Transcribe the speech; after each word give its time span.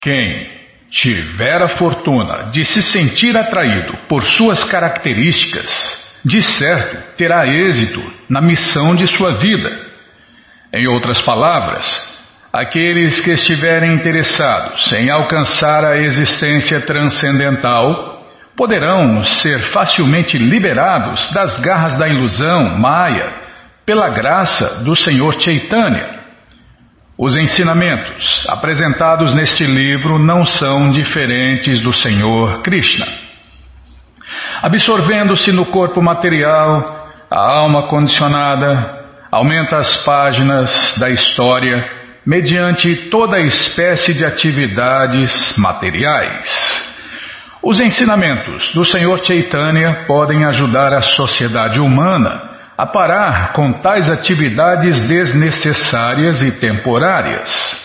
Quem 0.00 0.48
tiver 0.90 1.60
a 1.60 1.68
fortuna 1.68 2.50
de 2.52 2.64
se 2.64 2.82
sentir 2.82 3.36
atraído 3.36 3.98
por 4.08 4.24
suas 4.28 4.62
características, 4.64 5.68
de 6.24 6.40
certo 6.40 7.16
terá 7.16 7.46
êxito 7.46 8.00
na 8.28 8.40
missão 8.40 8.94
de 8.94 9.08
sua 9.08 9.38
vida. 9.38 9.70
Em 10.72 10.86
outras 10.86 11.20
palavras, 11.22 11.84
aqueles 12.52 13.20
que 13.20 13.32
estiverem 13.32 13.94
interessados 13.94 14.92
em 14.92 15.10
alcançar 15.10 15.84
a 15.84 15.98
existência 15.98 16.80
transcendental 16.82 18.24
poderão 18.56 19.22
ser 19.24 19.60
facilmente 19.72 20.38
liberados 20.38 21.28
das 21.32 21.58
garras 21.58 21.98
da 21.98 22.08
ilusão 22.08 22.78
Maya 22.78 23.32
pela 23.84 24.08
graça 24.10 24.84
do 24.84 24.94
Senhor 24.94 25.40
Chaitanya. 25.40 26.17
Os 27.18 27.36
ensinamentos 27.36 28.46
apresentados 28.48 29.34
neste 29.34 29.64
livro 29.64 30.20
não 30.20 30.44
são 30.44 30.92
diferentes 30.92 31.82
do 31.82 31.92
Senhor 31.92 32.62
Krishna. 32.62 33.08
Absorvendo-se 34.62 35.50
no 35.50 35.66
corpo 35.66 36.00
material, 36.00 37.08
a 37.28 37.40
alma 37.40 37.88
condicionada 37.88 39.04
aumenta 39.32 39.78
as 39.78 40.04
páginas 40.04 40.70
da 40.96 41.08
história 41.08 41.90
mediante 42.24 43.08
toda 43.10 43.40
espécie 43.40 44.14
de 44.14 44.24
atividades 44.24 45.58
materiais. 45.58 46.88
Os 47.60 47.80
ensinamentos 47.80 48.72
do 48.74 48.84
Senhor 48.84 49.18
Chaitanya 49.24 50.04
podem 50.06 50.44
ajudar 50.44 50.92
a 50.92 51.02
sociedade 51.02 51.80
humana 51.80 52.47
a 52.78 52.86
parar 52.86 53.52
com 53.54 53.72
tais 53.72 54.08
atividades 54.08 55.08
desnecessárias 55.08 56.40
e 56.42 56.52
temporárias. 56.52 57.76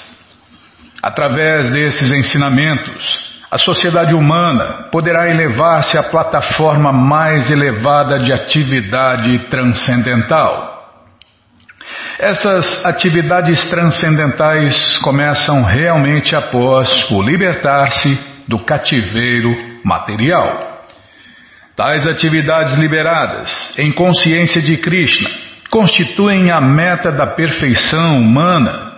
Através 1.02 1.72
desses 1.72 2.12
ensinamentos, 2.12 3.34
a 3.50 3.58
sociedade 3.58 4.14
humana 4.14 4.90
poderá 4.92 5.32
elevar-se 5.32 5.98
à 5.98 6.04
plataforma 6.04 6.92
mais 6.92 7.50
elevada 7.50 8.20
de 8.20 8.32
atividade 8.32 9.50
transcendental. 9.50 10.72
Essas 12.20 12.86
atividades 12.86 13.64
transcendentais 13.66 14.98
começam 15.00 15.64
realmente 15.64 16.36
após 16.36 17.10
o 17.10 17.20
libertar-se 17.20 18.16
do 18.48 18.60
cativeiro 18.60 19.52
material. 19.84 20.73
Tais 21.76 22.06
atividades 22.08 22.78
liberadas 22.78 23.74
em 23.80 23.92
consciência 23.92 24.62
de 24.62 24.78
Krishna 24.78 25.30
constituem 25.72 26.52
a 26.52 26.62
meta 26.62 27.12
da 27.12 27.28
perfeição 27.34 28.22
humana. 28.22 28.94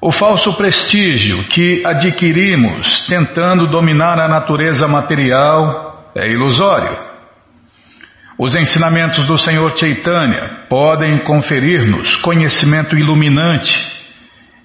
O 0.00 0.10
falso 0.10 0.56
prestígio 0.56 1.44
que 1.44 1.86
adquirimos 1.86 3.06
tentando 3.06 3.68
dominar 3.68 4.18
a 4.18 4.26
natureza 4.26 4.88
material 4.88 6.10
é 6.16 6.28
ilusório. 6.28 6.98
Os 8.36 8.56
ensinamentos 8.56 9.24
do 9.24 9.38
Senhor 9.38 9.76
Chaitanya 9.78 10.66
podem 10.68 11.22
conferir-nos 11.22 12.16
conhecimento 12.16 12.98
iluminante, 12.98 13.72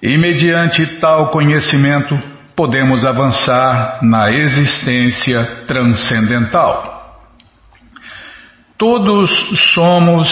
e 0.02 0.18
mediante 0.18 0.84
tal 0.98 1.30
conhecimento 1.30 2.18
podemos 2.58 3.06
avançar 3.06 4.00
na 4.02 4.32
existência 4.32 5.44
transcendental. 5.68 7.20
Todos 8.76 9.30
somos 9.74 10.28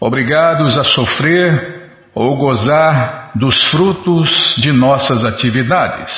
obrigados 0.00 0.76
a 0.76 0.82
sofrer 0.82 1.92
ou 2.12 2.36
gozar 2.36 3.30
dos 3.36 3.62
frutos 3.70 4.28
de 4.58 4.72
nossas 4.72 5.24
atividades. 5.24 6.10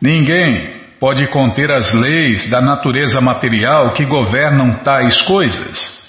Ninguém 0.00 0.80
pode 1.00 1.26
conter 1.32 1.72
as 1.72 1.92
leis 1.92 2.48
da 2.48 2.60
natureza 2.60 3.20
material 3.20 3.94
que 3.94 4.04
governam 4.04 4.78
tais 4.84 5.20
coisas. 5.22 6.03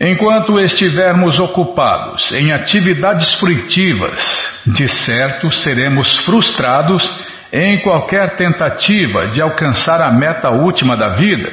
Enquanto 0.00 0.60
estivermos 0.60 1.38
ocupados 1.38 2.30
em 2.32 2.52
atividades 2.52 3.34
fruitivas, 3.34 4.20
de 4.66 4.88
certo 4.88 5.50
seremos 5.50 6.18
frustrados 6.18 7.02
em 7.50 7.78
qualquer 7.78 8.36
tentativa 8.36 9.28
de 9.28 9.40
alcançar 9.40 10.02
a 10.02 10.12
meta 10.12 10.50
última 10.50 10.96
da 10.96 11.16
vida. 11.16 11.50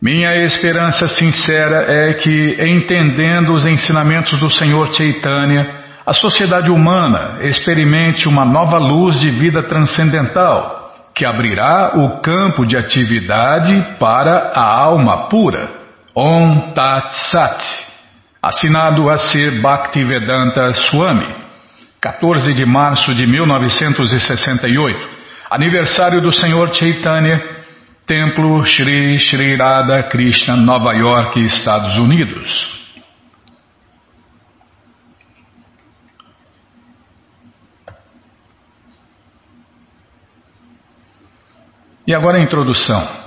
Minha 0.00 0.36
esperança 0.44 1.08
sincera 1.08 1.84
é 1.88 2.14
que, 2.14 2.56
entendendo 2.60 3.52
os 3.52 3.66
ensinamentos 3.66 4.38
do 4.38 4.48
Senhor 4.48 4.94
Chaitanya, 4.94 5.80
a 6.06 6.12
sociedade 6.12 6.70
humana 6.70 7.38
experimente 7.42 8.28
uma 8.28 8.44
nova 8.44 8.78
luz 8.78 9.18
de 9.18 9.30
vida 9.30 9.64
transcendental, 9.64 11.10
que 11.14 11.26
abrirá 11.26 11.92
o 11.96 12.20
campo 12.20 12.64
de 12.64 12.76
atividade 12.76 13.96
para 13.98 14.52
a 14.54 14.64
alma 14.64 15.28
pura. 15.28 15.79
Om 16.14 16.72
Tat 16.74 17.12
Sat, 17.30 17.62
assinado 18.42 19.08
a 19.08 19.18
ser 19.18 19.60
Bhaktivedanta 19.60 20.74
Swami, 20.74 21.40
14 22.00 22.54
de 22.54 22.64
março 22.66 23.14
de 23.14 23.26
1968, 23.26 25.08
aniversário 25.50 26.20
do 26.20 26.32
Senhor 26.32 26.74
Chaitanya, 26.74 27.40
Templo 28.06 28.64
Shri 28.64 29.18
Shri 29.18 29.54
Radha 29.54 30.08
Krishna, 30.08 30.56
Nova 30.56 30.92
York, 30.94 31.38
Estados 31.44 31.96
Unidos. 31.96 32.80
E 42.06 42.12
agora 42.12 42.38
a 42.38 42.42
introdução. 42.42 43.19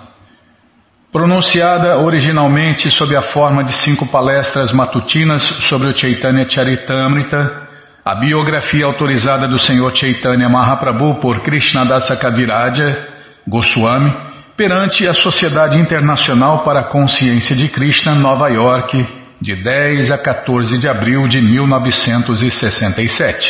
Pronunciada 1.14 2.00
originalmente 2.00 2.90
sob 2.90 3.16
a 3.16 3.22
forma 3.22 3.64
de 3.64 3.72
cinco 3.84 4.08
palestras 4.08 4.74
matutinas 4.74 5.44
sobre 5.70 5.90
o 5.90 5.96
Chaitanya 5.96 6.50
Charitamrita, 6.50 7.68
a 8.04 8.16
biografia 8.16 8.88
autorizada 8.88 9.48
do 9.48 9.60
Senhor 9.60 9.96
Chaitanya 9.96 10.50
Mahaprabhu 10.50 11.20
por 11.20 11.42
Krishnadasa 11.42 12.18
Kaviraja 12.18 13.10
Goswami, 13.48 14.12
perante 14.58 15.08
a 15.08 15.14
Sociedade 15.14 15.78
Internacional 15.78 16.64
para 16.64 16.80
a 16.80 16.86
Consciência 16.86 17.56
de 17.56 17.70
Krishna, 17.70 18.16
Nova 18.16 18.50
York, 18.50 19.08
de 19.40 19.64
10 19.64 20.10
a 20.10 20.18
14 20.18 20.80
de 20.80 20.90
abril 20.90 21.28
de 21.28 21.44
1967. 21.44 23.48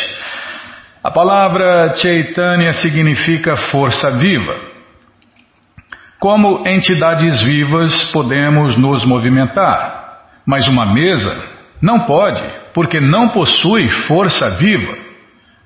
A 1.02 1.10
palavra 1.10 1.94
Chaitanya 1.96 2.74
significa 2.74 3.56
força 3.56 4.10
viva. 4.18 4.73
Como 6.24 6.66
entidades 6.66 7.42
vivas 7.42 8.10
podemos 8.10 8.78
nos 8.78 9.04
movimentar, 9.04 10.22
mas 10.46 10.66
uma 10.66 10.86
mesa 10.86 11.36
não 11.82 12.06
pode, 12.06 12.42
porque 12.72 12.98
não 12.98 13.28
possui 13.28 13.90
força 14.06 14.56
viva. 14.56 14.96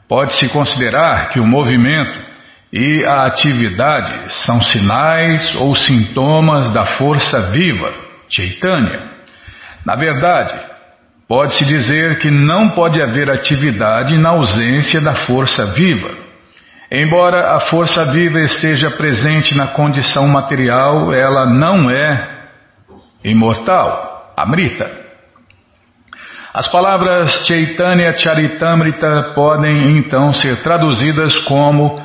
Pode-se 0.08 0.48
considerar 0.48 1.28
que 1.28 1.38
o 1.38 1.46
movimento 1.46 2.18
e 2.72 3.04
a 3.06 3.26
atividade 3.26 4.32
são 4.32 4.60
sinais 4.60 5.54
ou 5.60 5.76
sintomas 5.76 6.72
da 6.72 6.86
força 6.86 7.52
viva, 7.52 7.94
Chaitanya. 8.28 9.12
Na 9.86 9.94
verdade, 9.94 10.60
pode-se 11.28 11.64
dizer 11.66 12.18
que 12.18 12.32
não 12.32 12.70
pode 12.70 13.00
haver 13.00 13.30
atividade 13.30 14.18
na 14.18 14.30
ausência 14.30 15.00
da 15.00 15.14
força 15.14 15.72
viva. 15.72 16.27
Embora 16.90 17.54
a 17.54 17.60
força 17.60 18.12
viva 18.12 18.40
esteja 18.40 18.90
presente 18.92 19.54
na 19.54 19.74
condição 19.74 20.26
material, 20.26 21.12
ela 21.12 21.44
não 21.44 21.90
é 21.90 22.48
imortal, 23.22 24.32
Amrita. 24.34 24.90
As 26.54 26.66
palavras 26.68 27.46
Chaitanya 27.46 28.16
Charitamrita 28.16 29.32
podem 29.34 29.98
então 29.98 30.32
ser 30.32 30.62
traduzidas 30.62 31.36
como 31.40 32.00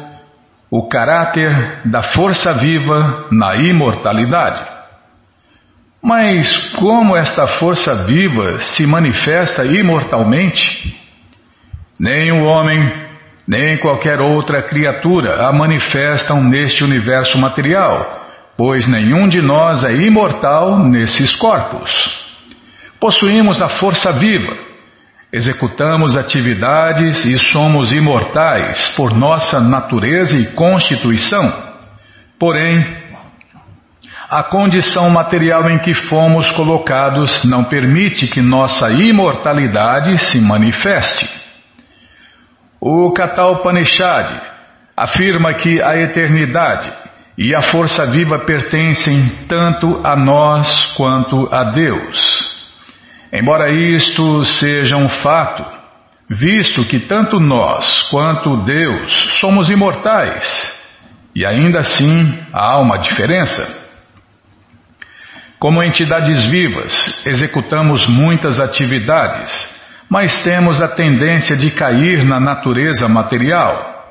o 0.69 0.87
caráter 0.89 1.81
da 1.85 2.03
força 2.03 2.53
viva 2.53 3.29
na 3.31 3.55
imortalidade. 3.55 4.73
Mas 6.03 6.73
como 6.73 7.15
esta 7.15 7.47
força 7.59 8.03
viva 8.05 8.59
se 8.59 8.85
manifesta 8.85 9.63
imortalmente? 9.63 11.01
O 12.33 12.43
homem 12.43 13.12
nem 13.47 13.77
qualquer 13.77 14.21
outra 14.21 14.63
criatura 14.63 15.47
a 15.47 15.53
manifestam 15.53 16.43
neste 16.43 16.83
universo 16.83 17.37
material, 17.37 18.23
pois 18.57 18.87
nenhum 18.87 19.27
de 19.27 19.41
nós 19.41 19.83
é 19.83 19.93
imortal 19.93 20.79
nesses 20.87 21.35
corpos. 21.35 21.91
Possuímos 22.99 23.61
a 23.61 23.67
força 23.67 24.13
viva, 24.13 24.55
executamos 25.31 26.15
atividades 26.15 27.25
e 27.25 27.37
somos 27.37 27.91
imortais 27.91 28.93
por 28.95 29.13
nossa 29.13 29.59
natureza 29.59 30.37
e 30.37 30.53
constituição. 30.53 31.73
Porém, 32.39 33.03
a 34.29 34.41
condição 34.41 35.09
material 35.09 35.69
em 35.69 35.79
que 35.79 35.93
fomos 35.93 36.49
colocados 36.51 37.43
não 37.43 37.65
permite 37.65 38.27
que 38.27 38.41
nossa 38.41 38.89
imortalidade 38.89 40.17
se 40.17 40.39
manifeste. 40.39 41.42
O 42.85 43.13
Katha 43.13 43.45
Upanishad 43.45 44.29
afirma 44.97 45.53
que 45.53 45.81
a 45.81 45.95
eternidade 46.01 46.91
e 47.37 47.55
a 47.55 47.61
força 47.61 48.11
viva 48.11 48.39
pertencem 48.39 49.45
tanto 49.47 50.01
a 50.05 50.17
nós 50.17 50.91
quanto 50.97 51.47
a 51.49 51.71
Deus. 51.71 52.41
Embora 53.31 53.71
isto 53.71 54.43
seja 54.43 54.97
um 54.97 55.07
fato, 55.07 55.65
visto 56.29 56.83
que 56.83 56.99
tanto 56.99 57.39
nós 57.39 58.01
quanto 58.09 58.65
Deus 58.65 59.39
somos 59.39 59.69
imortais, 59.69 60.45
e 61.33 61.45
ainda 61.45 61.79
assim 61.79 62.37
há 62.51 62.77
uma 62.79 62.97
diferença. 62.97 63.65
Como 65.57 65.81
entidades 65.81 66.43
vivas, 66.47 67.25
executamos 67.25 68.05
muitas 68.09 68.59
atividades, 68.59 69.73
mas 70.13 70.43
temos 70.43 70.79
a 70.79 70.89
tendência 70.89 71.57
de 71.57 71.71
cair 71.71 72.23
na 72.23 72.39
natureza 72.39 73.07
material. 73.07 74.05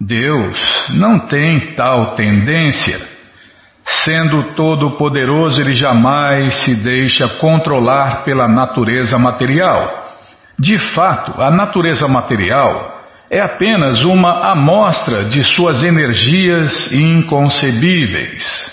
Deus 0.00 0.56
não 0.90 1.26
tem 1.26 1.74
tal 1.74 2.14
tendência. 2.14 2.96
Sendo 3.84 4.54
todo-poderoso, 4.54 5.60
ele 5.60 5.72
jamais 5.72 6.54
se 6.62 6.76
deixa 6.76 7.28
controlar 7.40 8.22
pela 8.22 8.46
natureza 8.46 9.18
material. 9.18 10.14
De 10.56 10.78
fato, 10.94 11.42
a 11.42 11.50
natureza 11.50 12.06
material 12.06 12.96
é 13.28 13.40
apenas 13.40 14.00
uma 14.02 14.52
amostra 14.52 15.24
de 15.24 15.42
suas 15.42 15.82
energias 15.82 16.92
inconcebíveis. 16.92 18.72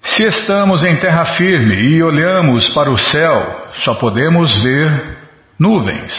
Se 0.00 0.22
estamos 0.28 0.82
em 0.82 0.96
terra 0.96 1.26
firme 1.36 1.74
e 1.74 2.02
olhamos 2.02 2.70
para 2.70 2.90
o 2.90 2.96
céu, 2.96 3.68
só 3.84 3.96
podemos 3.96 4.62
ver 4.62 5.15
nuvens. 5.58 6.12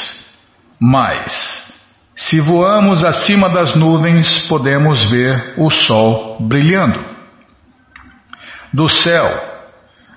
Mas, 0.79 1.31
se 2.15 2.39
voamos 2.39 3.05
acima 3.05 3.49
das 3.49 3.75
nuvens, 3.75 4.47
podemos 4.47 5.09
ver 5.09 5.53
o 5.57 5.69
sol 5.69 6.37
brilhando. 6.41 7.03
Do 8.73 8.89
céu, 8.89 9.25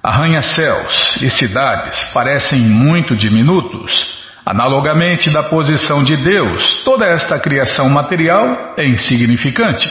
arranha-céus 0.02 1.19
e 1.22 1.31
cidades 1.31 2.05
parecem 2.12 2.61
muito 2.61 3.17
diminutos. 3.17 4.19
Analogamente 4.44 5.31
da 5.31 5.44
posição 5.44 6.02
de 6.02 6.16
Deus, 6.16 6.82
toda 6.84 7.06
esta 7.06 7.38
criação 7.38 7.88
material 7.88 8.75
é 8.76 8.87
insignificante. 8.87 9.88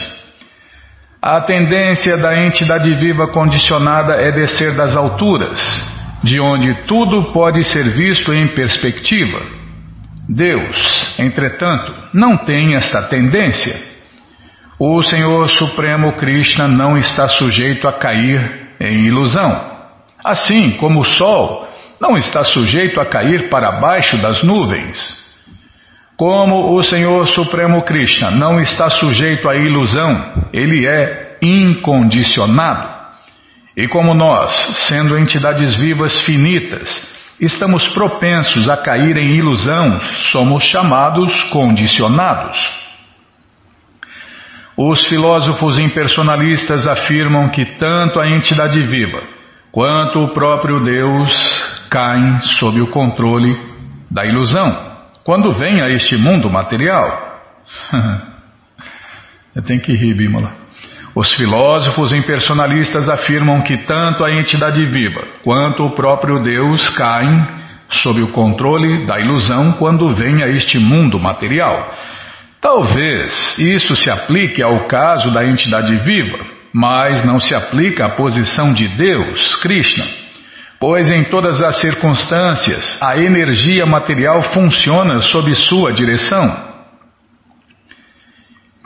A 1.22 1.40
tendência 1.42 2.16
da 2.16 2.44
entidade 2.44 2.94
viva 2.96 3.28
condicionada 3.28 4.14
é 4.14 4.32
descer 4.32 4.74
das 4.74 4.96
alturas, 4.96 5.60
de 6.22 6.40
onde 6.40 6.86
tudo 6.86 7.32
pode 7.32 7.64
ser 7.64 7.88
visto 7.90 8.32
em 8.32 8.54
perspectiva. 8.54 9.40
Deus, 10.28 11.14
entretanto, 11.18 11.92
não 12.14 12.36
tem 12.44 12.74
esta 12.74 13.08
tendência. 13.08 13.74
O 14.78 15.02
Senhor 15.02 15.48
Supremo 15.48 16.12
Krishna 16.12 16.68
não 16.68 16.96
está 16.96 17.28
sujeito 17.28 17.86
a 17.88 17.92
cair 17.92 18.70
em 18.80 19.06
ilusão. 19.06 19.70
Assim 20.24 20.76
como 20.78 21.00
o 21.00 21.04
Sol 21.04 21.68
não 22.00 22.16
está 22.16 22.44
sujeito 22.44 22.98
a 23.00 23.06
cair 23.06 23.50
para 23.50 23.80
baixo 23.80 24.16
das 24.22 24.42
nuvens. 24.42 25.18
Como 26.16 26.76
o 26.76 26.82
Senhor 26.82 27.26
Supremo 27.28 27.82
Krishna 27.82 28.30
não 28.30 28.60
está 28.60 28.88
sujeito 28.90 29.48
à 29.48 29.56
ilusão, 29.56 30.48
ele 30.52 30.86
é 30.86 31.38
incondicionado. 31.42 32.89
E 33.80 33.88
como 33.88 34.14
nós, 34.14 34.50
sendo 34.88 35.16
entidades 35.16 35.74
vivas 35.74 36.20
finitas, 36.26 37.14
estamos 37.40 37.88
propensos 37.88 38.68
a 38.68 38.76
cair 38.76 39.16
em 39.16 39.36
ilusão, 39.36 39.98
somos 40.30 40.64
chamados 40.64 41.42
condicionados. 41.44 42.58
Os 44.76 45.06
filósofos 45.06 45.78
impersonalistas 45.78 46.86
afirmam 46.86 47.48
que 47.48 47.64
tanto 47.78 48.20
a 48.20 48.28
entidade 48.28 48.84
viva 48.84 49.22
quanto 49.72 50.24
o 50.24 50.34
próprio 50.34 50.80
Deus 50.80 51.32
caem 51.88 52.38
sob 52.58 52.82
o 52.82 52.88
controle 52.88 53.56
da 54.10 54.26
ilusão 54.26 54.90
quando 55.24 55.54
vem 55.54 55.80
a 55.80 55.88
este 55.88 56.18
mundo 56.18 56.50
material. 56.50 57.40
Eu 59.56 59.62
tenho 59.62 59.80
que 59.80 59.92
rir, 59.92 60.14
Bímola. 60.14 60.69
Os 61.14 61.32
filósofos 61.32 62.12
impersonalistas 62.12 63.08
afirmam 63.08 63.62
que 63.62 63.78
tanto 63.78 64.24
a 64.24 64.32
entidade 64.32 64.84
viva 64.86 65.22
quanto 65.42 65.84
o 65.84 65.94
próprio 65.94 66.40
Deus 66.40 66.88
caem 66.90 67.60
sob 67.88 68.22
o 68.22 68.30
controle 68.30 69.04
da 69.06 69.18
ilusão 69.18 69.72
quando 69.72 70.14
vem 70.14 70.42
a 70.44 70.48
este 70.48 70.78
mundo 70.78 71.18
material. 71.18 71.92
Talvez 72.60 73.58
isso 73.58 73.96
se 73.96 74.08
aplique 74.08 74.62
ao 74.62 74.86
caso 74.86 75.32
da 75.32 75.44
entidade 75.44 75.96
viva, 75.96 76.38
mas 76.72 77.24
não 77.24 77.38
se 77.40 77.54
aplica 77.54 78.06
à 78.06 78.10
posição 78.10 78.72
de 78.72 78.86
Deus, 78.86 79.56
Krishna, 79.56 80.06
pois 80.78 81.10
em 81.10 81.24
todas 81.24 81.60
as 81.60 81.80
circunstâncias 81.80 83.02
a 83.02 83.16
energia 83.18 83.84
material 83.84 84.42
funciona 84.42 85.20
sob 85.20 85.52
sua 85.56 85.92
direção. 85.92 86.70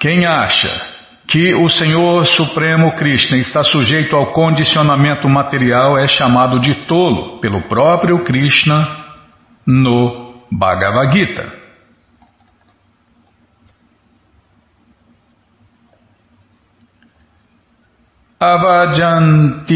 Quem 0.00 0.24
acha 0.24 0.93
que 1.26 1.54
o 1.54 1.68
Senhor 1.68 2.26
Supremo 2.26 2.92
Krishna 2.92 3.38
está 3.38 3.62
sujeito 3.62 4.14
ao 4.14 4.32
condicionamento 4.32 5.28
material 5.28 5.98
é 5.98 6.06
chamado 6.06 6.60
de 6.60 6.74
tolo 6.86 7.38
pelo 7.40 7.62
próprio 7.62 8.22
Krishna 8.24 9.04
no 9.66 10.44
Bhagavad 10.50 11.16
Gita. 11.16 11.64
Avajanti 18.38 19.74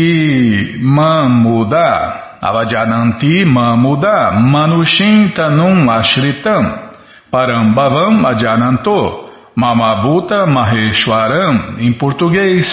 mamuda, 0.83 2.39
avajananti 2.43 3.45
mamuda, 3.47 4.33
manushintanum 4.33 5.89
ashritam, 5.89 6.91
parambavam 7.31 8.27
ajananto, 8.27 9.28
Mamabuta 9.59 10.47
Maheshwaram, 10.47 11.81
em 11.81 11.93
português, 11.93 12.65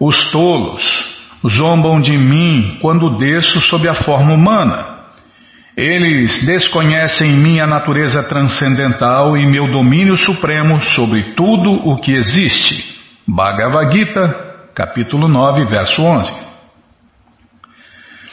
os 0.00 0.32
tolos 0.32 0.82
zombam 1.48 2.00
de 2.00 2.18
mim 2.18 2.78
quando 2.82 3.18
desço 3.18 3.60
sob 3.60 3.88
a 3.88 3.94
forma 3.94 4.34
humana. 4.34 4.84
Eles 5.76 6.44
desconhecem 6.44 7.36
minha 7.36 7.68
natureza 7.68 8.20
transcendental 8.24 9.36
e 9.36 9.46
meu 9.46 9.70
domínio 9.70 10.16
supremo 10.16 10.80
sobre 10.80 11.34
tudo 11.34 11.70
o 11.70 11.96
que 12.00 12.12
existe. 12.12 12.84
Bhagavad 13.24 13.96
Gita, 13.96 14.56
capítulo 14.74 15.28
9, 15.28 15.66
verso 15.66 16.02
11. 16.02 16.32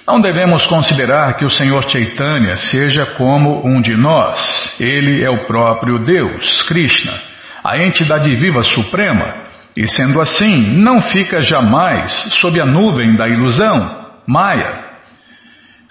Não 0.08 0.20
devemos 0.20 0.65
considerar 0.65 1.36
que 1.36 1.46
o 1.46 1.51
Senhor 1.51 1.88
Chaitanya 1.88 2.58
seja 2.58 3.05
como 3.15 3.63
um 3.63 3.79
de 3.79 3.96
nós. 3.96 4.75
Ele 4.79 5.24
é 5.24 5.29
o 5.29 5.46
próprio 5.46 6.00
Deus, 6.00 6.63
Krishna 6.63 7.29
a 7.70 7.78
entidade 7.78 8.36
viva 8.36 8.64
suprema, 8.64 9.36
e 9.78 9.88
sendo 9.88 10.20
assim, 10.20 10.78
não 10.78 11.00
fica 11.00 11.40
jamais 11.40 12.12
sob 12.42 12.60
a 12.60 12.66
nuvem 12.66 13.16
da 13.16 13.28
ilusão, 13.28 14.08
Maya. 14.28 14.90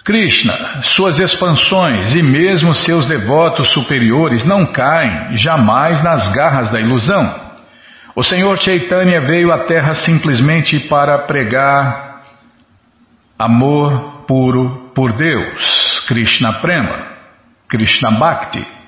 Krishna, 0.03 0.81
suas 0.81 1.19
expansões 1.19 2.15
e 2.15 2.21
mesmo 2.21 2.73
seus 2.73 3.05
devotos 3.05 3.71
superiores 3.71 4.43
não 4.43 4.65
caem 4.65 5.37
jamais 5.37 6.03
nas 6.03 6.35
garras 6.35 6.69
da 6.69 6.81
ilusão. 6.81 7.33
O 8.13 8.23
Senhor 8.23 8.57
Chaitanya 8.57 9.21
veio 9.21 9.53
à 9.53 9.65
Terra 9.65 9.93
simplesmente 9.93 10.79
para 10.81 11.19
pregar 11.19 12.23
amor 13.37 14.25
puro 14.27 14.91
por 14.93 15.13
Deus, 15.13 16.03
Krishna 16.07 16.59
Prema, 16.59 17.07
Krishna 17.69 18.11
Bhakti. 18.11 18.78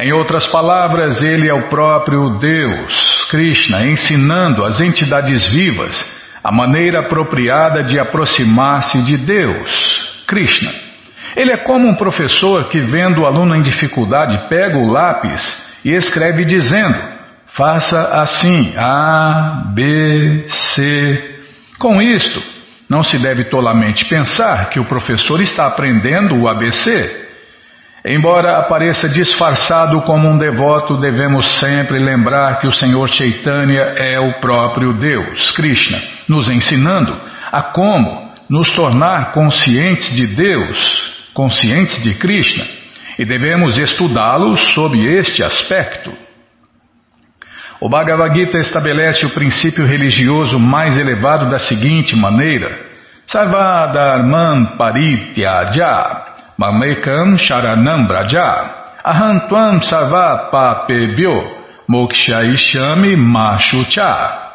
Em 0.00 0.12
outras 0.12 0.46
palavras, 0.46 1.20
ele 1.22 1.48
é 1.48 1.54
o 1.54 1.68
próprio 1.68 2.38
Deus, 2.38 3.26
Krishna, 3.30 3.84
ensinando 3.84 4.64
às 4.64 4.78
entidades 4.78 5.48
vivas 5.48 6.16
a 6.42 6.52
maneira 6.52 7.00
apropriada 7.00 7.82
de 7.82 7.98
aproximar-se 7.98 9.02
de 9.02 9.16
Deus, 9.16 10.22
Krishna. 10.24 10.72
Ele 11.36 11.52
é 11.52 11.56
como 11.56 11.88
um 11.88 11.96
professor 11.96 12.68
que, 12.68 12.78
vendo 12.80 13.22
o 13.22 13.26
aluno 13.26 13.56
em 13.56 13.60
dificuldade, 13.60 14.48
pega 14.48 14.78
o 14.78 14.86
lápis 14.86 15.42
e 15.84 15.92
escreve 15.92 16.44
dizendo: 16.44 16.96
faça 17.48 18.00
assim, 18.22 18.74
A, 18.76 19.64
B, 19.74 20.44
C. 20.46 21.38
Com 21.76 22.00
isto, 22.00 22.40
não 22.88 23.02
se 23.02 23.18
deve 23.18 23.44
tolamente 23.44 24.04
pensar 24.04 24.70
que 24.70 24.78
o 24.78 24.84
professor 24.84 25.40
está 25.40 25.66
aprendendo 25.66 26.36
o 26.36 26.48
ABC. 26.48 27.27
Embora 28.04 28.58
apareça 28.58 29.08
disfarçado 29.08 30.02
como 30.02 30.28
um 30.28 30.38
devoto, 30.38 31.00
devemos 31.00 31.58
sempre 31.58 31.98
lembrar 31.98 32.60
que 32.60 32.68
o 32.68 32.72
Senhor 32.72 33.08
Chaitanya 33.08 33.94
é 33.96 34.20
o 34.20 34.40
próprio 34.40 34.92
Deus, 34.92 35.50
Krishna, 35.50 36.00
nos 36.28 36.48
ensinando 36.48 37.20
a 37.50 37.62
como 37.62 38.32
nos 38.48 38.70
tornar 38.70 39.32
conscientes 39.32 40.14
de 40.14 40.28
Deus, 40.28 41.12
conscientes 41.34 42.00
de 42.02 42.14
Krishna, 42.14 42.64
e 43.18 43.24
devemos 43.24 43.76
estudá-lo 43.76 44.56
sob 44.56 44.96
este 45.18 45.42
aspecto. 45.42 46.12
O 47.80 47.88
Bhagavad 47.88 48.32
Gita 48.32 48.58
estabelece 48.58 49.26
o 49.26 49.30
princípio 49.30 49.84
religioso 49.84 50.58
mais 50.58 50.96
elevado 50.96 51.50
da 51.50 51.58
seguinte 51.58 52.14
maneira: 52.16 52.78
Sarvadharman 53.26 54.76
parityaja 54.76 56.27
mamekam 56.58 57.38
sharanam 57.38 58.06
braja 58.06 58.78
ahantvam 59.04 59.80
sarva 59.80 60.50
papebyo 60.50 61.58
mokshaishami 61.88 63.16
machucha. 63.16 64.48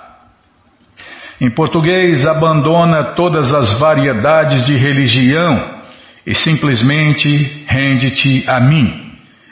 Em 1.42 1.50
português, 1.50 2.26
abandona 2.26 3.16
todas 3.16 3.54
as 3.54 3.80
variedades 3.80 4.66
de 4.66 4.78
religião 4.78 5.82
e 6.26 6.36
simplesmente 6.36 7.66
rende-te 7.68 8.46
a 8.48 8.60
mim. 8.60 9.02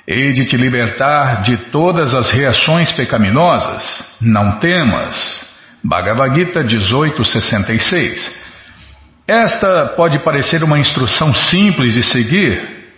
Hei 0.08 0.31
de 0.34 0.46
te 0.46 0.58
libertar 0.58 1.41
de 1.41 1.58
todas 1.72 2.13
as 2.13 2.31
reações 2.31 2.91
pecaminosas. 2.91 4.17
Não 4.22 4.60
temas. 4.60 5.15
Bhagavad 5.84 6.36
Gita 6.36 6.63
1866. 6.63 8.50
Esta 9.32 9.94
pode 9.96 10.20
parecer 10.26 10.62
uma 10.62 10.78
instrução 10.78 11.34
simples 11.34 11.94
de 11.94 12.04
seguir, 12.04 12.90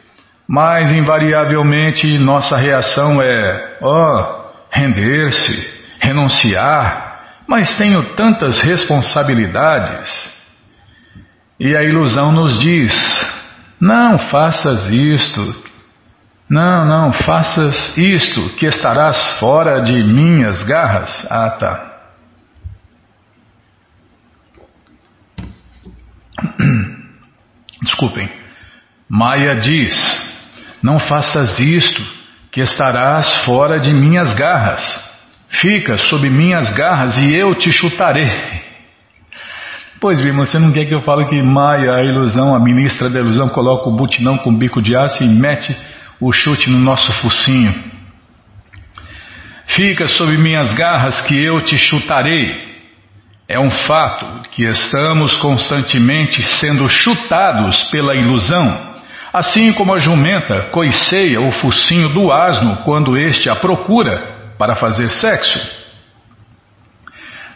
mas 0.47 0.91
invariavelmente 0.91 2.17
nossa 2.17 2.57
reação 2.57 3.21
é: 3.21 3.77
oh, 3.79 4.49
render-se, 4.71 5.69
renunciar, 5.99 7.43
mas 7.47 7.77
tenho 7.77 8.15
tantas 8.15 8.59
responsabilidades. 8.61 10.09
E 11.59 11.77
a 11.77 11.83
ilusão 11.83 12.31
nos 12.31 12.59
diz: 12.59 12.91
não 13.79 14.17
faças 14.17 14.89
isto, 14.89 15.55
não, 16.49 16.83
não, 16.83 17.11
faças 17.11 17.95
isto, 17.95 18.49
que 18.55 18.65
estarás 18.65 19.37
fora 19.39 19.81
de 19.81 20.03
minhas 20.03 20.63
garras. 20.63 21.27
Ah, 21.29 21.51
tá. 21.51 21.92
Desculpem. 27.81 28.29
Maia 29.09 29.55
diz: 29.59 29.95
Não 30.81 30.99
faças 30.99 31.59
isto, 31.59 32.01
que 32.51 32.61
estarás 32.61 33.43
fora 33.45 33.79
de 33.79 33.91
minhas 33.91 34.33
garras. 34.33 34.81
Fica 35.49 35.97
sob 35.97 36.29
minhas 36.29 36.71
garras 36.71 37.17
e 37.17 37.33
eu 37.33 37.55
te 37.55 37.71
chutarei. 37.71 38.31
Pois 39.99 40.19
bem, 40.19 40.35
você 40.35 40.59
não 40.59 40.71
quer 40.71 40.85
que 40.85 40.93
eu 40.93 41.01
fale 41.01 41.25
que 41.27 41.41
Maia, 41.41 41.93
a 41.93 42.03
ilusão, 42.03 42.55
a 42.55 42.59
ministra 42.59 43.09
da 43.09 43.19
ilusão, 43.19 43.47
coloca 43.47 43.87
o 43.87 43.95
butinão 43.95 44.37
com 44.37 44.53
bico 44.53 44.81
de 44.81 44.95
aço 44.95 45.23
e 45.23 45.27
mete 45.27 45.75
o 46.19 46.31
chute 46.31 46.69
no 46.69 46.79
nosso 46.79 47.13
focinho. 47.21 47.73
Fica 49.67 50.07
sob 50.07 50.37
minhas 50.37 50.73
garras 50.73 51.21
que 51.21 51.41
eu 51.41 51.61
te 51.61 51.77
chutarei. 51.77 52.72
É 53.47 53.59
um 53.59 53.69
fato 53.69 54.49
que 54.51 54.63
estamos 54.63 55.35
constantemente 55.35 56.41
sendo 56.41 56.87
chutados 56.87 57.83
pela 57.91 58.15
ilusão, 58.15 58.95
assim 59.33 59.73
como 59.73 59.93
a 59.93 59.99
jumenta 59.99 60.69
coiceia 60.71 61.41
o 61.41 61.51
focinho 61.51 62.09
do 62.09 62.31
asno 62.31 62.77
quando 62.83 63.17
este 63.17 63.49
a 63.49 63.55
procura 63.55 64.53
para 64.57 64.75
fazer 64.75 65.09
sexo. 65.11 65.59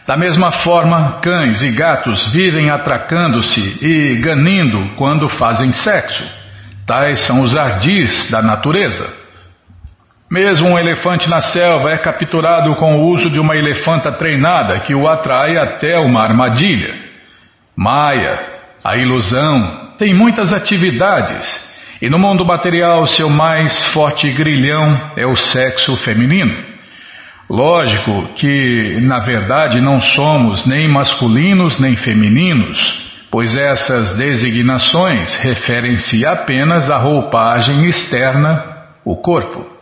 Da 0.06 0.16
mesma 0.16 0.50
forma, 0.50 1.20
cães 1.20 1.62
e 1.62 1.70
gatos 1.70 2.26
vivem 2.32 2.70
atracando-se 2.70 3.78
e 3.82 4.16
ganindo 4.16 4.94
quando 4.96 5.28
fazem 5.28 5.72
sexo. 5.72 6.24
Tais 6.86 7.20
são 7.26 7.42
os 7.42 7.54
ardis 7.54 8.30
da 8.30 8.40
natureza. 8.40 9.06
Mesmo 10.30 10.68
um 10.68 10.78
elefante 10.78 11.28
na 11.28 11.40
selva 11.40 11.90
é 11.90 11.98
capturado 11.98 12.74
com 12.76 12.96
o 12.96 13.12
uso 13.12 13.30
de 13.30 13.38
uma 13.38 13.56
elefanta 13.56 14.12
treinada 14.12 14.80
que 14.80 14.94
o 14.94 15.08
atrai 15.08 15.56
até 15.56 15.98
uma 15.98 16.22
armadilha. 16.22 16.94
Maia, 17.76 18.38
a 18.84 18.96
ilusão, 18.96 19.94
tem 19.98 20.14
muitas 20.14 20.52
atividades 20.52 21.68
e 22.02 22.10
no 22.10 22.18
mundo 22.18 22.44
material 22.44 23.06
seu 23.06 23.28
mais 23.28 23.92
forte 23.92 24.30
grilhão 24.32 25.12
é 25.16 25.26
o 25.26 25.36
sexo 25.36 25.96
feminino. 26.04 26.54
Lógico 27.48 28.34
que, 28.34 29.00
na 29.00 29.20
verdade, 29.20 29.80
não 29.80 30.00
somos 30.00 30.66
nem 30.66 30.86
masculinos 30.88 31.80
nem 31.80 31.96
femininos 31.96 33.08
pois 33.30 33.54
essas 33.54 34.16
designações 34.16 35.34
referem-se 35.40 36.26
apenas 36.26 36.90
à 36.90 36.98
roupagem 36.98 37.86
externa, 37.86 38.64
o 39.04 39.16
corpo. 39.16 39.77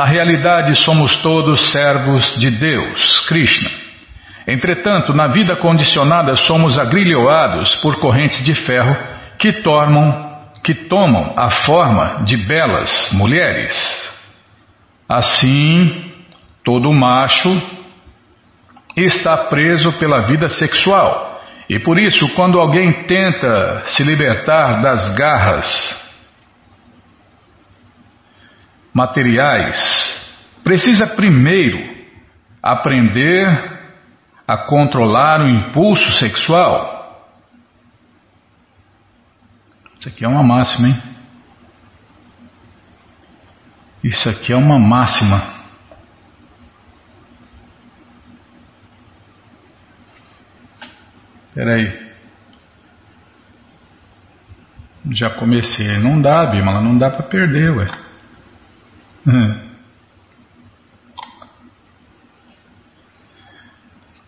Na 0.00 0.06
realidade, 0.06 0.74
somos 0.76 1.14
todos 1.16 1.72
servos 1.72 2.34
de 2.38 2.50
Deus, 2.50 3.18
Krishna. 3.28 3.70
Entretanto, 4.46 5.12
na 5.12 5.28
vida 5.28 5.56
condicionada, 5.56 6.36
somos 6.36 6.78
agrilhoados 6.78 7.74
por 7.82 8.00
correntes 8.00 8.42
de 8.42 8.54
ferro 8.54 8.96
que 9.38 9.52
que 10.64 10.74
tomam 10.88 11.34
a 11.36 11.50
forma 11.50 12.24
de 12.24 12.34
belas 12.38 13.10
mulheres. 13.12 13.74
Assim, 15.06 16.14
todo 16.64 16.90
macho 16.94 17.50
está 18.96 19.36
preso 19.36 19.92
pela 19.98 20.22
vida 20.22 20.48
sexual 20.48 21.42
e 21.68 21.78
por 21.78 21.98
isso, 21.98 22.26
quando 22.30 22.58
alguém 22.58 23.02
tenta 23.02 23.82
se 23.84 24.02
libertar 24.02 24.80
das 24.80 25.14
garras 25.14 25.99
materiais, 28.92 29.78
precisa 30.62 31.06
primeiro 31.06 31.78
aprender 32.62 33.78
a 34.46 34.56
controlar 34.66 35.40
o 35.40 35.48
impulso 35.48 36.10
sexual. 36.12 37.00
Isso 39.98 40.08
aqui 40.08 40.24
é 40.24 40.28
uma 40.28 40.42
máxima, 40.42 40.88
hein? 40.88 41.02
Isso 44.02 44.28
aqui 44.28 44.52
é 44.52 44.56
uma 44.56 44.78
máxima. 44.78 45.60
Peraí. 51.54 52.10
Já 55.10 55.30
comecei. 55.30 55.98
Não 55.98 56.20
dá, 56.20 56.46
Bimala, 56.46 56.80
não 56.80 56.96
dá 56.96 57.10
para 57.10 57.24
perder, 57.24 57.70
ué. 57.70 58.09
Hum. 59.26 59.70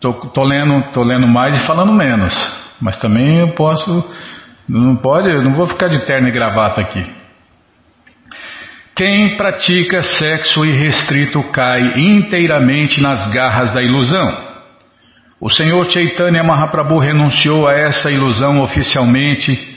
Tô, 0.01 0.13
tô, 0.13 0.43
lendo, 0.45 0.93
tô 0.93 1.05
lendo 1.05 1.29
mais 1.29 1.57
e 1.57 1.67
falando 1.67 1.93
menos. 1.93 2.35
Mas 2.81 2.99
também 2.99 3.39
eu 3.39 3.55
posso. 3.55 4.05
Não 4.69 4.97
pode, 4.97 5.29
eu 5.29 5.43
não 5.43 5.55
vou 5.55 5.69
ficar 5.69 5.89
de 5.89 6.05
terno 6.05 6.29
e 6.29 6.33
gravata 6.33 6.81
aqui. 6.81 7.05
Quem 8.95 9.37
pratica 9.37 10.03
sexo 10.03 10.65
irrestrito 10.65 11.43
cai 11.51 11.95
inteiramente 11.97 13.01
nas 13.01 13.33
garras 13.33 13.73
da 13.73 13.83
ilusão. 13.83 14.53
O 15.41 15.49
Senhor 15.49 15.85
Chaitanya 15.91 16.45
Mahaprabhu 16.45 16.99
renunciou 16.99 17.67
a 17.67 17.75
essa 17.75 18.11
ilusão 18.11 18.61
oficialmente 18.61 19.77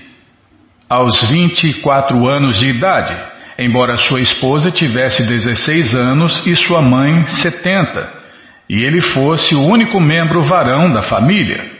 aos 0.89 1.29
24 1.29 2.27
anos 2.27 2.59
de 2.59 2.67
idade, 2.67 3.15
embora 3.57 3.97
sua 3.97 4.19
esposa 4.19 4.71
tivesse 4.71 5.25
16 5.27 5.95
anos 5.95 6.45
e 6.45 6.55
sua 6.55 6.81
mãe 6.81 7.25
70, 7.27 8.13
e 8.69 8.83
ele 8.83 9.01
fosse 9.01 9.55
o 9.55 9.61
único 9.61 9.99
membro 9.99 10.41
varão 10.41 10.91
da 10.91 11.03
família. 11.03 11.73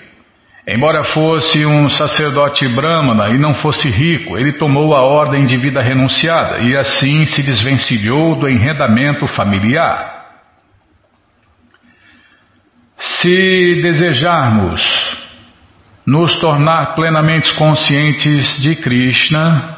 Embora 0.68 1.04
fosse 1.04 1.64
um 1.64 1.88
sacerdote 1.90 2.68
brahmana 2.70 3.30
e 3.30 3.38
não 3.38 3.54
fosse 3.54 3.88
rico, 3.88 4.36
ele 4.36 4.54
tomou 4.54 4.96
a 4.96 5.02
ordem 5.02 5.46
de 5.46 5.56
vida 5.58 5.82
renunciada 5.82 6.60
e 6.60 6.76
assim 6.76 7.24
se 7.26 7.44
desvencilhou 7.44 8.40
do 8.40 8.50
enredamento 8.50 9.28
familiar. 9.28 10.16
Se 12.98 13.80
desejarmos 13.84 14.82
nos 16.06 16.34
tornar 16.40 16.96
plenamente 16.96 17.54
conscientes 17.56 18.60
de 18.60 18.76
Krishna, 18.76 19.75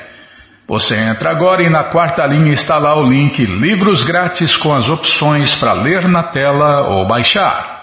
Você 0.66 0.96
entra 0.96 1.30
agora 1.30 1.62
e 1.62 1.70
na 1.70 1.90
quarta 1.90 2.26
linha 2.26 2.54
está 2.54 2.78
lá 2.78 2.98
o 2.98 3.04
link 3.04 3.40
Livros 3.46 4.02
Grátis 4.02 4.56
com 4.56 4.74
as 4.74 4.88
opções 4.88 5.54
para 5.60 5.74
ler 5.74 6.08
na 6.08 6.24
tela 6.24 6.88
ou 6.88 7.06
baixar. 7.06 7.79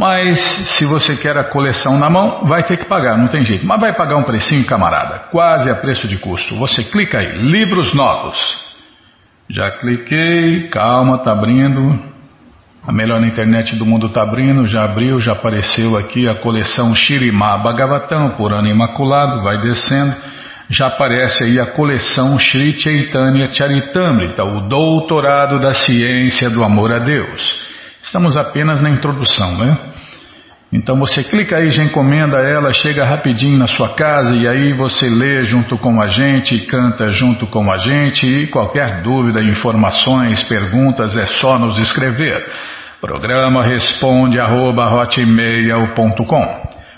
Mas 0.00 0.40
se 0.78 0.86
você 0.86 1.14
quer 1.14 1.36
a 1.36 1.44
coleção 1.44 1.98
na 1.98 2.08
mão, 2.08 2.46
vai 2.46 2.62
ter 2.62 2.78
que 2.78 2.86
pagar, 2.86 3.18
não 3.18 3.28
tem 3.28 3.44
jeito. 3.44 3.66
Mas 3.66 3.78
vai 3.78 3.94
pagar 3.94 4.16
um 4.16 4.22
precinho, 4.22 4.64
camarada, 4.64 5.26
quase 5.30 5.70
a 5.70 5.74
preço 5.74 6.08
de 6.08 6.16
custo. 6.16 6.56
Você 6.56 6.84
clica 6.84 7.18
aí, 7.18 7.32
livros 7.32 7.92
novos. 7.92 8.38
Já 9.50 9.70
cliquei, 9.72 10.68
calma, 10.68 11.18
tá 11.18 11.32
abrindo. 11.32 12.02
A 12.82 12.90
melhor 12.90 13.22
internet 13.24 13.76
do 13.76 13.84
mundo 13.84 14.06
está 14.06 14.22
abrindo, 14.22 14.66
já 14.66 14.84
abriu, 14.84 15.20
já 15.20 15.32
apareceu 15.32 15.94
aqui 15.98 16.26
a 16.26 16.36
coleção 16.36 16.94
Shirimá 16.94 17.58
Bhagavatam, 17.58 18.36
por 18.38 18.54
ano 18.54 18.68
imaculado, 18.68 19.42
vai 19.42 19.60
descendo. 19.60 20.16
Já 20.70 20.86
aparece 20.86 21.44
aí 21.44 21.60
a 21.60 21.72
coleção 21.72 22.38
Shri 22.38 22.72
Chaitanya 22.80 23.52
Charitamrita, 23.52 24.44
o 24.44 24.62
doutorado 24.62 25.60
da 25.60 25.74
ciência 25.74 26.48
do 26.48 26.64
amor 26.64 26.90
a 26.90 27.00
Deus. 27.00 27.69
Estamos 28.02 28.36
apenas 28.36 28.80
na 28.80 28.90
introdução, 28.90 29.58
né? 29.58 29.92
Então 30.72 30.96
você 30.96 31.24
clica 31.24 31.56
aí, 31.56 31.68
já 31.70 31.82
encomenda 31.82 32.38
ela, 32.38 32.72
chega 32.72 33.04
rapidinho 33.04 33.58
na 33.58 33.66
sua 33.66 33.92
casa 33.94 34.36
e 34.36 34.46
aí 34.46 34.72
você 34.72 35.08
lê 35.08 35.42
junto 35.42 35.76
com 35.76 36.00
a 36.00 36.08
gente, 36.08 36.64
canta 36.66 37.10
junto 37.10 37.48
com 37.48 37.72
a 37.72 37.76
gente 37.76 38.24
e 38.24 38.46
qualquer 38.46 39.02
dúvida, 39.02 39.42
informações, 39.42 40.44
perguntas 40.44 41.16
é 41.16 41.24
só 41.24 41.58
nos 41.58 41.76
escrever. 41.76 42.46
Programa 43.00 43.64
responde 43.64 44.38
arroba, 44.38 44.88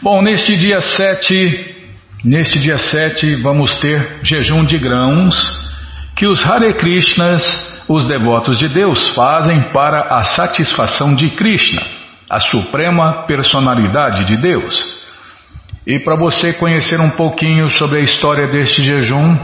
Bom, 0.03 0.21
neste 0.21 0.57
dia 0.57 0.81
7, 0.81 1.77
neste 2.25 2.59
dia 2.59 2.77
7 2.77 3.37
vamos 3.37 3.79
ter 3.79 4.19
jejum 4.25 4.65
de 4.65 4.77
grãos 4.77 5.37
que 6.17 6.27
os 6.27 6.45
Hare 6.45 6.75
Krishnas, 6.75 7.45
os 7.89 8.05
devotos 8.09 8.59
de 8.59 8.69
Deus, 8.69 9.15
fazem 9.15 9.63
para 9.73 10.17
a 10.17 10.25
satisfação 10.25 11.15
de 11.15 11.31
Krishna 11.31 11.81
a 12.29 12.41
suprema 12.41 13.29
personalidade 13.29 14.25
de 14.25 14.37
Deus. 14.39 14.85
E 15.87 16.01
para 16.01 16.17
você 16.17 16.53
conhecer 16.55 16.99
um 16.99 17.11
pouquinho 17.11 17.71
sobre 17.71 18.01
a 18.01 18.03
história 18.03 18.49
deste 18.49 18.83
jejum, 18.83 19.39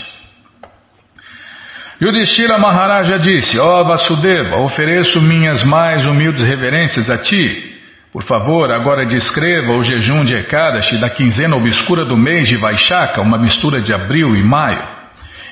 Yudhishthira 2.01 2.57
Maharaja 2.59 3.17
disse, 3.17 3.59
ó 3.59 3.81
oh 3.81 3.85
Vasudeva, 3.85 4.57
ofereço 4.57 5.21
minhas 5.21 5.63
mais 5.63 6.05
humildes 6.05 6.43
reverências 6.43 7.09
a 7.09 7.17
ti, 7.17 7.77
por 8.13 8.23
favor, 8.23 8.71
agora 8.71 9.05
descreva 9.05 9.73
o 9.73 9.83
jejum 9.83 10.23
de 10.23 10.33
Ekadashi 10.33 10.97
da 10.99 11.09
quinzena 11.09 11.55
obscura 11.55 12.05
do 12.05 12.17
mês 12.17 12.47
de 12.47 12.57
Vaishaka, 12.57 13.21
uma 13.21 13.37
mistura 13.37 13.81
de 13.81 13.93
abril 13.93 14.35
e 14.35 14.43
maio, 14.43 14.81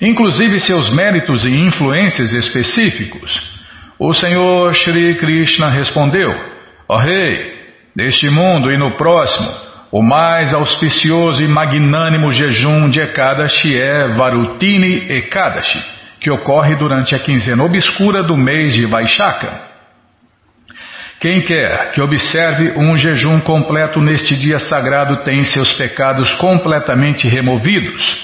inclusive 0.01 0.59
seus 0.59 0.89
méritos 0.89 1.45
e 1.45 1.49
influências 1.49 2.31
específicos. 2.31 3.55
O 3.99 4.13
Senhor 4.13 4.73
Shri 4.73 5.15
Krishna 5.15 5.69
respondeu: 5.69 6.31
Ó 6.89 6.95
oh, 6.95 6.97
Rei, 6.97 7.53
neste 7.95 8.29
mundo 8.29 8.71
e 8.71 8.77
no 8.77 8.97
próximo, 8.97 9.49
o 9.97 10.03
mais 10.03 10.53
auspicioso 10.53 11.41
e 11.41 11.47
magnânimo 11.47 12.33
jejum 12.33 12.89
de 12.89 12.99
Ekadashi 12.99 13.79
é 13.79 14.09
Varutini 14.09 15.09
Ekadashi, 15.09 15.81
que 16.19 16.29
ocorre 16.29 16.75
durante 16.75 17.15
a 17.15 17.19
quinzena 17.19 17.63
obscura 17.63 18.21
do 18.21 18.35
mês 18.35 18.73
de 18.73 18.85
Vaishaka. 18.85 19.57
Quem 21.21 21.43
quer 21.43 21.93
que 21.93 22.01
observe 22.01 22.73
um 22.75 22.97
jejum 22.97 23.39
completo 23.39 24.01
neste 24.01 24.35
dia 24.35 24.59
sagrado 24.59 25.23
tem 25.23 25.45
seus 25.45 25.71
pecados 25.75 26.29
completamente 26.33 27.25
removidos, 27.29 28.17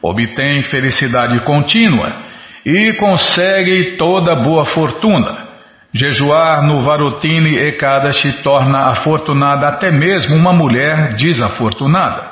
obtém 0.00 0.62
felicidade 0.62 1.38
contínua 1.44 2.16
e 2.64 2.94
consegue 2.94 3.98
toda 3.98 4.36
boa 4.36 4.64
fortuna. 4.64 5.49
Jejuar 5.92 6.62
no 6.62 6.80
Varotini 6.80 7.56
Ekadashi 7.56 8.42
torna 8.42 8.90
afortunada 8.90 9.68
até 9.68 9.90
mesmo 9.90 10.36
uma 10.36 10.52
mulher 10.52 11.14
desafortunada. 11.14 12.30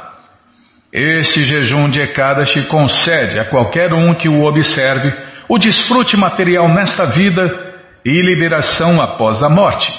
Este 0.92 1.44
jejum 1.44 1.88
de 1.88 2.01
Ekadashi 2.01 2.66
concede 2.66 3.38
a 3.38 3.44
qualquer 3.44 3.92
um 3.92 4.14
que 4.14 4.29
o 4.29 4.44
observe 4.44 5.12
o 5.49 5.59
desfrute 5.59 6.16
material 6.16 6.68
nesta 6.68 7.07
vida 7.07 7.75
e 8.05 8.21
liberação 8.21 9.01
após 9.01 9.42
a 9.42 9.49
morte 9.49 9.92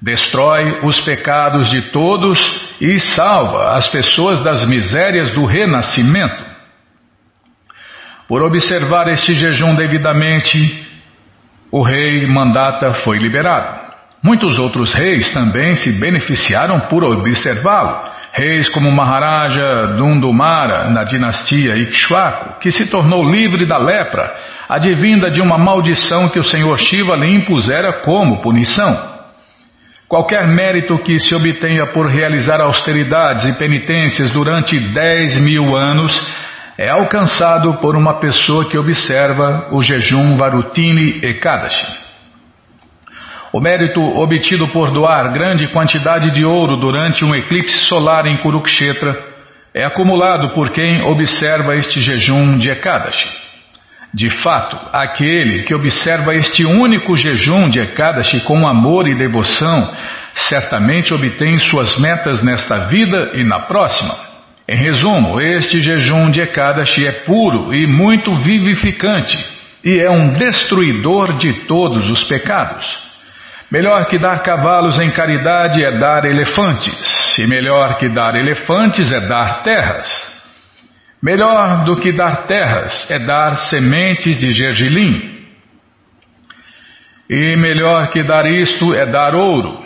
destrói 0.00 0.80
os 0.84 1.00
pecados 1.00 1.70
de 1.70 1.90
todos 1.90 2.38
e 2.80 3.00
salva 3.00 3.76
as 3.76 3.88
pessoas 3.88 4.42
das 4.42 4.66
misérias 4.66 5.30
do 5.30 5.46
renascimento. 5.46 6.44
Por 8.28 8.42
observar 8.42 9.08
este 9.08 9.34
jejum 9.36 9.74
devidamente, 9.74 10.85
o 11.70 11.82
rei 11.82 12.26
Mandata 12.26 12.92
foi 13.04 13.18
liberado. 13.18 13.86
Muitos 14.22 14.58
outros 14.58 14.92
reis 14.92 15.32
também 15.32 15.76
se 15.76 16.00
beneficiaram 16.00 16.80
por 16.80 17.04
observá-lo. 17.04 18.16
Reis 18.32 18.68
como 18.68 18.90
Maharaja 18.90 19.94
Dundumara, 19.96 20.90
na 20.90 21.04
dinastia 21.04 21.76
Ikshwaku, 21.76 22.60
que 22.60 22.70
se 22.70 22.86
tornou 22.86 23.24
livre 23.24 23.64
da 23.66 23.78
lepra, 23.78 24.34
advinda 24.68 25.30
de 25.30 25.40
uma 25.40 25.56
maldição 25.56 26.28
que 26.28 26.38
o 26.38 26.44
Senhor 26.44 26.76
Shiva 26.78 27.16
lhe 27.16 27.34
impusera 27.34 27.94
como 28.04 28.42
punição. 28.42 29.16
Qualquer 30.08 30.46
mérito 30.46 30.98
que 30.98 31.18
se 31.18 31.34
obtenha 31.34 31.86
por 31.92 32.06
realizar 32.06 32.60
austeridades 32.60 33.44
e 33.44 33.52
penitências 33.54 34.32
durante 34.32 34.78
10 34.78 35.40
mil 35.40 35.74
anos 35.76 36.14
é 36.78 36.90
alcançado 36.90 37.78
por 37.78 37.96
uma 37.96 38.20
pessoa 38.20 38.68
que 38.68 38.76
observa 38.76 39.68
o 39.72 39.82
jejum 39.82 40.36
Varutini 40.36 41.20
Ekadashi. 41.22 42.06
O 43.52 43.60
mérito 43.60 44.00
obtido 44.00 44.68
por 44.68 44.90
doar 44.90 45.32
grande 45.32 45.66
quantidade 45.72 46.30
de 46.32 46.44
ouro 46.44 46.76
durante 46.76 47.24
um 47.24 47.34
eclipse 47.34 47.86
solar 47.86 48.26
em 48.26 48.36
Kurukshetra 48.38 49.16
é 49.72 49.84
acumulado 49.84 50.54
por 50.54 50.70
quem 50.70 51.02
observa 51.02 51.74
este 51.76 52.00
jejum 52.00 52.58
de 52.58 52.70
Ekadashi. 52.70 53.46
De 54.12 54.28
fato, 54.42 54.78
aquele 54.92 55.62
que 55.62 55.74
observa 55.74 56.34
este 56.34 56.64
único 56.66 57.16
jejum 57.16 57.68
de 57.70 57.80
Ekadashi 57.80 58.40
com 58.40 58.66
amor 58.66 59.08
e 59.08 59.14
devoção, 59.14 59.94
certamente 60.34 61.14
obtém 61.14 61.58
suas 61.58 61.98
metas 61.98 62.42
nesta 62.42 62.88
vida 62.88 63.32
e 63.34 63.44
na 63.44 63.60
próxima. 63.60 64.25
Em 64.68 64.76
resumo, 64.76 65.40
este 65.40 65.80
jejum 65.80 66.30
de 66.30 66.40
Ekadashi 66.40 67.06
é 67.06 67.12
puro 67.24 67.72
e 67.72 67.86
muito 67.86 68.34
vivificante 68.40 69.36
e 69.84 70.00
é 70.00 70.10
um 70.10 70.32
destruidor 70.32 71.36
de 71.36 71.52
todos 71.66 72.10
os 72.10 72.24
pecados. 72.24 72.84
Melhor 73.70 74.06
que 74.06 74.18
dar 74.18 74.42
cavalos 74.42 74.98
em 74.98 75.10
caridade 75.12 75.84
é 75.84 75.98
dar 75.98 76.24
elefantes, 76.24 77.38
e 77.38 77.46
melhor 77.46 77.96
que 77.96 78.08
dar 78.08 78.34
elefantes 78.34 79.12
é 79.12 79.20
dar 79.28 79.62
terras. 79.62 80.08
Melhor 81.22 81.84
do 81.84 82.00
que 82.00 82.12
dar 82.12 82.46
terras 82.46 83.08
é 83.10 83.18
dar 83.20 83.56
sementes 83.56 84.38
de 84.38 84.50
gergelim. 84.50 85.46
E 87.30 87.56
melhor 87.56 88.10
que 88.10 88.22
dar 88.24 88.46
isto 88.46 88.92
é 88.94 89.06
dar 89.06 89.34
ouro. 89.34 89.85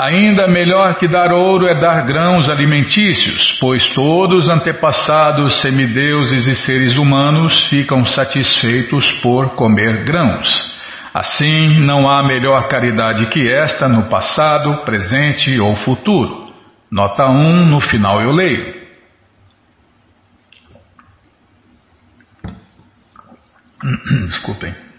Ainda 0.00 0.48
melhor 0.48 0.94
que 0.94 1.06
dar 1.06 1.30
ouro 1.30 1.68
é 1.68 1.78
dar 1.78 2.06
grãos 2.06 2.48
alimentícios, 2.48 3.58
pois 3.60 3.86
todos 3.88 4.46
os 4.46 4.50
antepassados 4.50 5.60
semideuses 5.60 6.46
e 6.46 6.54
seres 6.54 6.96
humanos 6.96 7.68
ficam 7.68 8.02
satisfeitos 8.06 9.12
por 9.20 9.50
comer 9.56 10.02
grãos. 10.04 10.48
Assim, 11.12 11.80
não 11.80 12.08
há 12.08 12.22
melhor 12.22 12.66
caridade 12.66 13.26
que 13.26 13.46
esta 13.52 13.90
no 13.90 14.08
passado, 14.08 14.86
presente 14.86 15.60
ou 15.60 15.76
futuro. 15.76 16.50
Nota 16.90 17.26
1, 17.26 17.66
no 17.66 17.80
final 17.80 18.22
eu 18.22 18.32
leio. 18.32 18.80
Desculpem. 24.28 24.89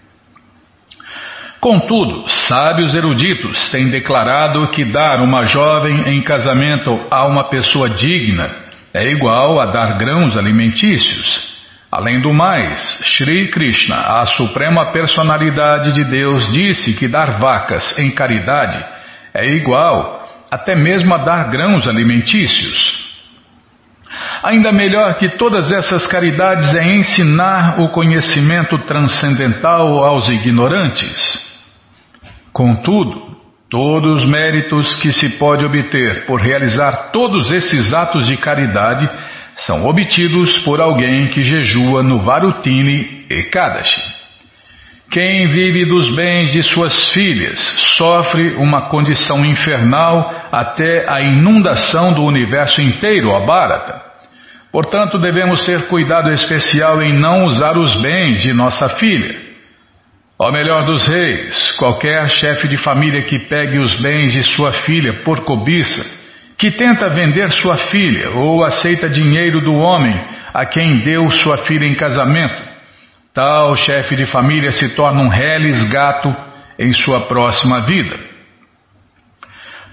Contudo, 1.62 2.28
sábios 2.28 2.96
eruditos 2.96 3.70
têm 3.70 3.88
declarado 3.88 4.68
que 4.72 4.84
dar 4.84 5.22
uma 5.22 5.46
jovem 5.46 6.10
em 6.10 6.24
casamento 6.24 7.00
a 7.12 7.28
uma 7.28 7.50
pessoa 7.50 7.88
digna 7.88 8.50
é 8.92 9.06
igual 9.12 9.60
a 9.60 9.68
dar 9.68 9.96
grãos 9.96 10.36
alimentícios. 10.36 11.52
Além 11.92 12.20
do 12.20 12.34
mais, 12.34 12.80
Sri 13.04 13.50
Krishna, 13.50 13.96
a 13.96 14.26
suprema 14.26 14.92
personalidade 14.92 15.92
de 15.92 16.04
Deus, 16.06 16.52
disse 16.52 16.98
que 16.98 17.08
dar 17.08 17.38
vacas 17.38 17.96
em 18.00 18.10
caridade 18.10 18.84
é 19.32 19.46
igual 19.46 20.28
até 20.50 20.76
mesmo 20.76 21.14
a 21.14 21.20
dar 21.20 21.48
grãos 21.52 21.88
alimentícios. 21.88 23.00
Ainda 24.42 24.72
melhor 24.72 25.14
que 25.20 25.30
todas 25.38 25.72
essas 25.72 26.08
caridades 26.08 26.74
é 26.74 26.96
ensinar 26.96 27.80
o 27.80 27.90
conhecimento 27.90 28.80
transcendental 28.80 30.04
aos 30.04 30.28
ignorantes. 30.28 31.51
Contudo, 32.54 33.38
todos 33.70 34.24
os 34.24 34.30
méritos 34.30 34.94
que 34.96 35.12
se 35.12 35.38
pode 35.38 35.64
obter 35.64 36.26
por 36.26 36.42
realizar 36.42 37.12
todos 37.12 37.50
esses 37.50 37.94
atos 37.94 38.28
de 38.28 38.36
caridade 38.38 39.10
são 39.56 39.86
obtidos 39.86 40.58
por 40.60 40.82
alguém 40.82 41.28
que 41.28 41.42
jejua 41.42 42.04
no 42.04 42.20
Varutini 42.20 43.26
Ekadashi. 43.30 44.02
Quem 45.10 45.50
vive 45.50 45.86
dos 45.86 46.14
bens 46.16 46.52
de 46.52 46.64
suas 46.64 47.12
filhas 47.12 47.60
sofre 47.98 48.56
uma 48.56 48.88
condição 48.88 49.44
infernal 49.46 50.34
até 50.52 51.06
a 51.10 51.22
inundação 51.22 52.14
do 52.14 52.24
universo 52.24 52.82
inteiro, 52.82 53.36
a 53.36 53.42
Bharata. 53.42 54.02
Portanto, 54.72 55.20
devemos 55.20 55.66
ter 55.66 55.88
cuidado 55.88 56.32
especial 56.32 57.02
em 57.02 57.20
não 57.20 57.44
usar 57.44 57.78
os 57.78 57.94
bens 58.02 58.42
de 58.42 58.54
nossa 58.54 58.88
filha. 58.98 59.41
Ó 60.44 60.52
melhor 60.52 60.86
dos 60.86 61.06
reis, 61.06 61.72
qualquer 61.78 62.28
chefe 62.28 62.68
de 62.68 62.76
família 62.76 63.22
que 63.22 63.38
pegue 63.48 63.78
os 63.78 63.94
bens 64.02 64.34
de 64.34 64.42
sua 64.42 64.72
filha 64.72 65.22
por 65.24 65.42
cobiça, 65.42 66.04
que 66.58 66.72
tenta 66.72 67.10
vender 67.10 67.52
sua 67.52 67.76
filha 67.76 68.32
ou 68.32 68.66
aceita 68.66 69.08
dinheiro 69.08 69.62
do 69.62 69.72
homem 69.72 70.20
a 70.52 70.66
quem 70.66 71.02
deu 71.02 71.30
sua 71.30 71.60
filha 71.60 71.86
em 71.86 71.94
casamento, 71.94 72.72
Tal 73.36 73.76
chefe 73.76 74.16
de 74.16 74.26
família 74.26 74.72
se 74.72 74.96
torna 74.96 75.22
um 75.22 75.30
reles 75.30 75.90
gato 75.92 76.36
em 76.80 76.92
sua 76.92 77.28
próxima 77.28 77.82
vida. 77.82 78.20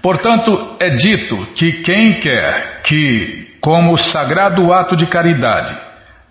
Portanto, 0.01 0.77
é 0.79 0.89
dito 0.89 1.45
que 1.53 1.83
quem 1.83 2.19
quer 2.19 2.81
que, 2.81 3.55
como 3.61 3.95
sagrado 3.97 4.73
ato 4.73 4.95
de 4.95 5.05
caridade, 5.05 5.77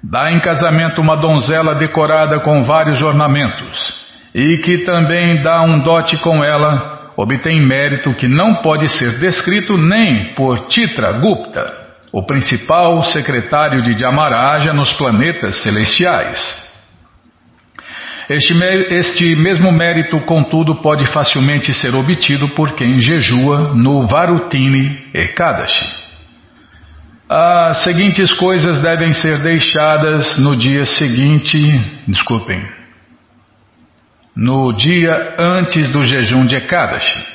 dá 0.02 0.32
em 0.32 0.40
casamento 0.40 1.00
uma 1.00 1.16
donzela 1.16 1.76
decorada 1.76 2.40
com 2.40 2.62
vários 2.62 3.00
ornamentos 3.00 4.07
e 4.34 4.58
que 4.58 4.78
também 4.78 5.42
dá 5.42 5.62
um 5.62 5.80
dote 5.80 6.16
com 6.18 6.44
ela, 6.44 7.12
obtém 7.16 7.60
mérito 7.60 8.14
que 8.14 8.28
não 8.28 8.56
pode 8.62 8.88
ser 8.90 9.18
descrito 9.18 9.76
nem 9.76 10.34
por 10.34 10.66
Titra 10.68 11.12
Gupta, 11.12 11.88
o 12.12 12.24
principal 12.24 13.02
secretário 13.04 13.82
de 13.82 13.94
Dhyamaraja 13.94 14.72
nos 14.72 14.92
planetas 14.92 15.62
celestiais. 15.62 16.68
Este, 18.28 18.54
este 18.94 19.36
mesmo 19.36 19.72
mérito, 19.72 20.20
contudo, 20.26 20.82
pode 20.82 21.06
facilmente 21.06 21.72
ser 21.72 21.94
obtido 21.94 22.50
por 22.50 22.72
quem 22.74 22.98
jejua 22.98 23.74
no 23.74 24.06
Varutini 24.06 25.08
Ekadashi. 25.14 25.86
As 27.28 27.82
seguintes 27.84 28.32
coisas 28.34 28.80
devem 28.80 29.12
ser 29.12 29.38
deixadas 29.38 30.36
no 30.38 30.56
dia 30.56 30.84
seguinte, 30.84 31.58
desculpem, 32.06 32.77
no 34.38 34.72
dia 34.72 35.34
antes 35.36 35.90
do 35.90 36.04
jejum 36.04 36.46
de 36.46 36.54
Ekadashi. 36.54 37.26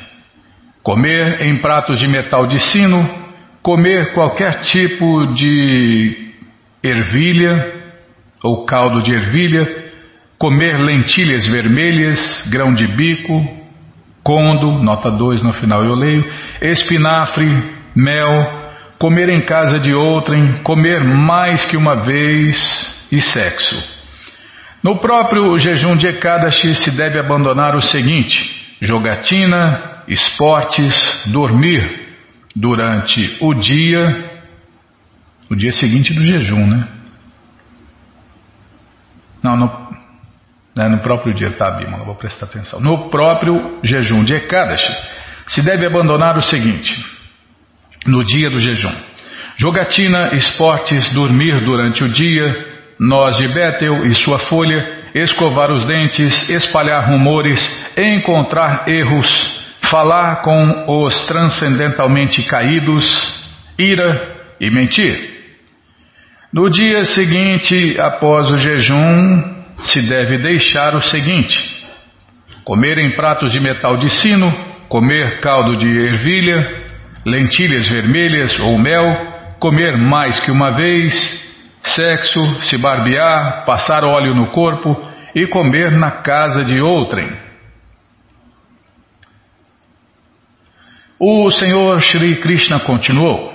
Comer 0.81 1.41
em 1.41 1.59
pratos 1.59 1.99
de 1.99 2.07
metal 2.07 2.47
de 2.47 2.57
sino, 2.59 3.03
comer 3.61 4.13
qualquer 4.13 4.61
tipo 4.61 5.33
de 5.33 6.31
ervilha 6.81 7.73
ou 8.41 8.65
caldo 8.65 9.01
de 9.01 9.13
ervilha, 9.13 9.67
comer 10.39 10.79
lentilhas 10.79 11.45
vermelhas, 11.45 12.19
grão 12.49 12.73
de 12.73 12.87
bico, 12.87 13.45
condo, 14.23 14.81
nota 14.81 15.11
2 15.11 15.43
no 15.43 15.51
final 15.51 15.83
eu 15.83 15.95
leio, 15.95 16.25
espinafre, 16.61 17.45
mel, 17.93 18.63
comer 18.97 19.27
em 19.27 19.41
casa 19.41 19.77
de 19.77 19.93
outrem, 19.93 20.63
comer 20.63 21.03
mais 21.03 21.65
que 21.65 21.75
uma 21.75 21.95
vez 21.95 23.05
e 23.11 23.21
sexo. 23.21 23.92
No 24.83 24.99
próprio 24.99 25.57
jejum 25.57 25.95
de 25.95 26.07
Ekadashi 26.07 26.75
se 26.75 26.91
deve 26.91 27.17
abandonar 27.17 27.73
o 27.73 27.81
seguinte: 27.81 28.37
jogatina, 28.81 30.03
esportes, 30.09 30.93
dormir 31.27 31.81
durante 32.53 33.37
o 33.39 33.53
dia, 33.53 34.41
o 35.49 35.55
dia 35.55 35.71
seguinte 35.71 36.13
do 36.13 36.21
jejum, 36.21 36.67
né? 36.67 36.87
Não, 39.41 39.55
no, 39.55 39.67
né, 40.75 40.89
no 40.89 40.99
próprio 40.99 41.33
dia, 41.33 41.51
tá, 41.51 41.71
Bimala, 41.71 42.03
vou 42.03 42.15
prestar 42.15 42.45
atenção. 42.45 42.81
No 42.81 43.09
próprio 43.09 43.79
jejum 43.83 44.21
de 44.21 44.33
Ekadashi, 44.33 44.93
se 45.47 45.61
deve 45.61 45.85
abandonar 45.85 46.37
o 46.37 46.41
seguinte: 46.41 46.93
no 48.05 48.21
dia 48.25 48.49
do 48.49 48.59
jejum, 48.59 48.93
jogatina, 49.55 50.35
esportes, 50.35 51.09
dormir 51.13 51.63
durante 51.63 52.03
o 52.03 52.09
dia, 52.09 52.72
noz 53.03 53.37
de 53.37 53.47
Betel 53.49 54.05
e 54.05 54.15
sua 54.15 54.39
folha, 54.39 55.11
escovar 55.13 55.71
os 55.71 55.85
dentes, 55.85 56.49
espalhar 56.49 57.09
rumores, 57.09 57.59
encontrar 57.97 58.87
erros, 58.87 59.27
falar 59.81 60.41
com 60.41 60.85
os 61.03 61.21
transcendentalmente 61.27 62.41
caídos, 62.43 63.05
ira 63.77 64.55
e 64.59 64.69
mentir. 64.69 65.33
No 66.53 66.69
dia 66.69 67.03
seguinte, 67.03 67.99
após 67.99 68.47
o 68.47 68.57
jejum, 68.57 69.43
se 69.79 70.01
deve 70.07 70.37
deixar 70.37 70.95
o 70.95 71.01
seguinte: 71.01 71.59
comer 72.63 72.97
em 72.99 73.15
pratos 73.15 73.51
de 73.51 73.59
metal 73.59 73.97
de 73.97 74.09
sino, 74.09 74.49
comer 74.87 75.41
caldo 75.41 75.75
de 75.75 75.87
ervilha, 75.87 76.85
lentilhas 77.25 77.87
vermelhas 77.87 78.57
ou 78.59 78.77
mel, 78.77 79.57
comer 79.59 79.97
mais 79.97 80.39
que 80.39 80.51
uma 80.51 80.71
vez, 80.71 81.42
sexo, 81.83 82.61
se 82.61 82.77
barbear, 82.77 83.65
passar 83.65 84.03
óleo 84.03 84.33
no 84.33 84.51
corpo 84.51 84.95
e 85.35 85.47
comer 85.47 85.91
na 85.91 86.11
casa 86.11 86.63
de 86.63 86.79
outrem. 86.81 87.29
O 91.19 91.49
Senhor 91.51 92.01
Shri 92.01 92.37
Krishna 92.37 92.79
continuou. 92.81 93.53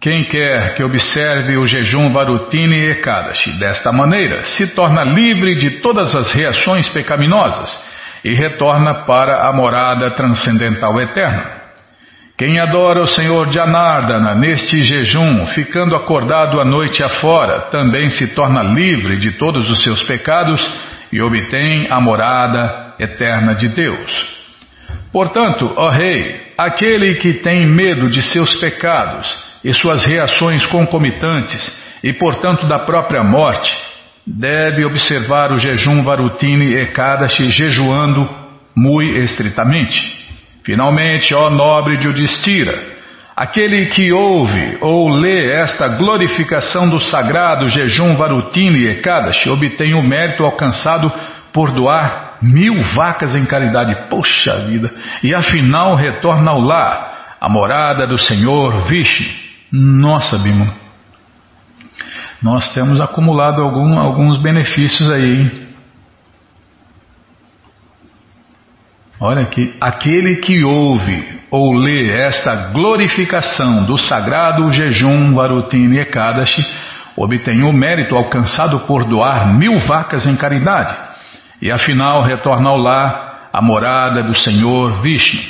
Quem 0.00 0.24
quer 0.24 0.74
que 0.74 0.82
observe 0.82 1.56
o 1.56 1.64
jejum 1.64 2.12
Varutini 2.12 2.90
Ekadashi 2.90 3.52
desta 3.58 3.92
maneira 3.92 4.44
se 4.44 4.74
torna 4.74 5.04
livre 5.04 5.54
de 5.54 5.80
todas 5.80 6.14
as 6.16 6.32
reações 6.32 6.88
pecaminosas 6.88 7.70
e 8.24 8.34
retorna 8.34 9.06
para 9.06 9.48
a 9.48 9.52
morada 9.52 10.10
transcendental 10.14 11.00
eterna. 11.00 11.61
Quem 12.42 12.58
adora 12.58 13.00
o 13.00 13.06
Senhor 13.06 13.52
Janardana 13.52 14.34
neste 14.34 14.80
jejum, 14.80 15.46
ficando 15.46 15.94
acordado 15.94 16.60
a 16.60 16.64
noite 16.64 17.00
afora, 17.00 17.70
também 17.70 18.10
se 18.10 18.34
torna 18.34 18.64
livre 18.64 19.16
de 19.16 19.38
todos 19.38 19.70
os 19.70 19.80
seus 19.80 20.02
pecados 20.02 20.60
e 21.12 21.22
obtém 21.22 21.86
a 21.88 22.00
morada 22.00 22.94
eterna 22.98 23.54
de 23.54 23.68
Deus. 23.68 24.26
Portanto, 25.12 25.72
ó 25.76 25.88
Rei, 25.88 26.52
aquele 26.58 27.14
que 27.14 27.34
tem 27.34 27.64
medo 27.64 28.10
de 28.10 28.20
seus 28.24 28.56
pecados, 28.56 29.32
e 29.62 29.72
suas 29.72 30.04
reações 30.04 30.66
concomitantes 30.66 31.64
e, 32.02 32.12
portanto, 32.12 32.66
da 32.66 32.80
própria 32.80 33.22
morte, 33.22 33.72
deve 34.26 34.84
observar 34.84 35.52
o 35.52 35.58
jejum 35.58 36.02
Varutini 36.02 36.74
Ekadashi 36.74 37.52
jejuando 37.52 38.28
muito 38.74 39.16
estritamente. 39.18 40.21
Finalmente, 40.64 41.34
ó 41.34 41.50
nobre 41.50 42.00
Judistira, 42.00 42.78
aquele 43.36 43.86
que 43.86 44.12
ouve 44.12 44.78
ou 44.80 45.08
lê 45.08 45.52
esta 45.60 45.88
glorificação 45.88 46.88
do 46.88 47.00
sagrado 47.00 47.68
jejum 47.68 48.14
Varutini 48.14 48.86
Ekadashi 48.86 49.50
obtém 49.50 49.94
o 49.94 50.02
mérito 50.02 50.44
alcançado 50.44 51.12
por 51.52 51.72
doar 51.72 52.38
mil 52.40 52.80
vacas 52.94 53.34
em 53.34 53.44
caridade. 53.44 54.08
Poxa 54.08 54.64
vida! 54.66 54.90
E 55.22 55.34
afinal 55.34 55.96
retorna 55.96 56.52
ao 56.52 56.60
lar, 56.60 57.36
a 57.40 57.48
morada 57.48 58.06
do 58.06 58.18
Senhor 58.18 58.86
Vishnu. 58.86 59.26
Nossa, 59.72 60.38
Bima, 60.38 60.74
nós 62.42 62.72
temos 62.74 63.00
acumulado 63.00 63.62
algum, 63.62 63.98
alguns 63.98 64.38
benefícios 64.38 65.10
aí, 65.10 65.40
hein? 65.40 65.61
Olha 69.24 69.42
aqui, 69.42 69.72
aquele 69.80 70.34
que 70.38 70.64
ouve 70.64 71.38
ou 71.48 71.74
lê 71.74 72.10
esta 72.10 72.72
glorificação 72.72 73.84
do 73.84 73.96
sagrado 73.96 74.72
jejum 74.72 75.32
Varutini 75.32 76.00
Ekadashi 76.00 76.60
obtém 77.16 77.62
o 77.62 77.72
mérito 77.72 78.16
alcançado 78.16 78.80
por 78.80 79.04
doar 79.04 79.54
mil 79.56 79.78
vacas 79.86 80.26
em 80.26 80.36
caridade 80.36 80.96
e 81.60 81.70
afinal 81.70 82.24
retorna 82.24 82.68
ao 82.68 82.76
lar, 82.76 83.48
a 83.52 83.62
morada 83.62 84.24
do 84.24 84.34
Senhor 84.34 85.00
Vishnu. 85.00 85.40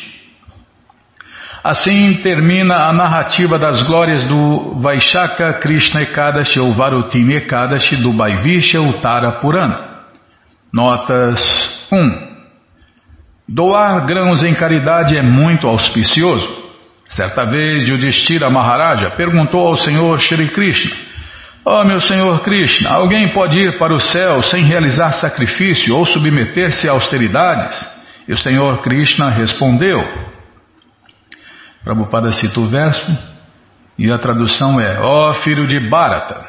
Assim 1.65 2.21
termina 2.23 2.75
a 2.75 2.93
narrativa 2.93 3.59
das 3.59 3.81
glórias 3.85 4.23
do 4.25 4.81
Vaishaka 4.83 5.55
Krishna 5.55 6.03
Ekadashi 6.03 6.61
ou 6.61 6.75
Varutini 6.75 7.37
Ekadashi 7.37 7.97
do 7.97 8.13
Baivisha 8.13 8.83
Uttara 8.83 9.41
Purana. 9.41 10.03
Notas 10.71 11.41
1. 11.91 12.32
Doar 13.49 14.07
grãos 14.07 14.43
em 14.45 14.55
caridade 14.55 15.17
é 15.17 15.23
muito 15.23 15.67
auspicioso. 15.67 16.63
Certa 17.11 17.45
vez, 17.45 17.89
Yudhishthira 17.89 18.49
Maharaja 18.49 19.11
perguntou 19.11 19.67
ao 19.67 19.77
Senhor 19.77 20.19
Shri 20.19 20.49
Krishna: 20.49 20.93
Ó 21.65 21.81
oh, 21.81 21.85
meu 21.85 22.01
Senhor 22.01 22.41
Krishna, 22.41 22.91
alguém 22.91 23.33
pode 23.35 23.59
ir 23.59 23.79
para 23.79 23.93
o 23.93 24.01
céu 24.01 24.43
sem 24.43 24.65
realizar 24.65 25.13
sacrifício 25.15 25.95
ou 25.95 26.07
submeter-se 26.07 26.89
a 26.89 26.93
austeridades? 26.93 28.03
E 28.29 28.33
o 28.33 28.39
Senhor 28.39 28.81
Krishna 28.81 29.31
respondeu: 29.31 30.01
Prabhupada 31.85 32.31
cita 32.31 32.61
o 32.61 32.69
verso 32.69 33.19
e 33.99 34.11
a 34.11 34.19
tradução 34.19 34.81
é: 34.81 35.01
Ó 35.01 35.31
oh, 35.31 35.35
filho 35.35 35.67
de 35.67 35.81
Bharata, 35.91 36.47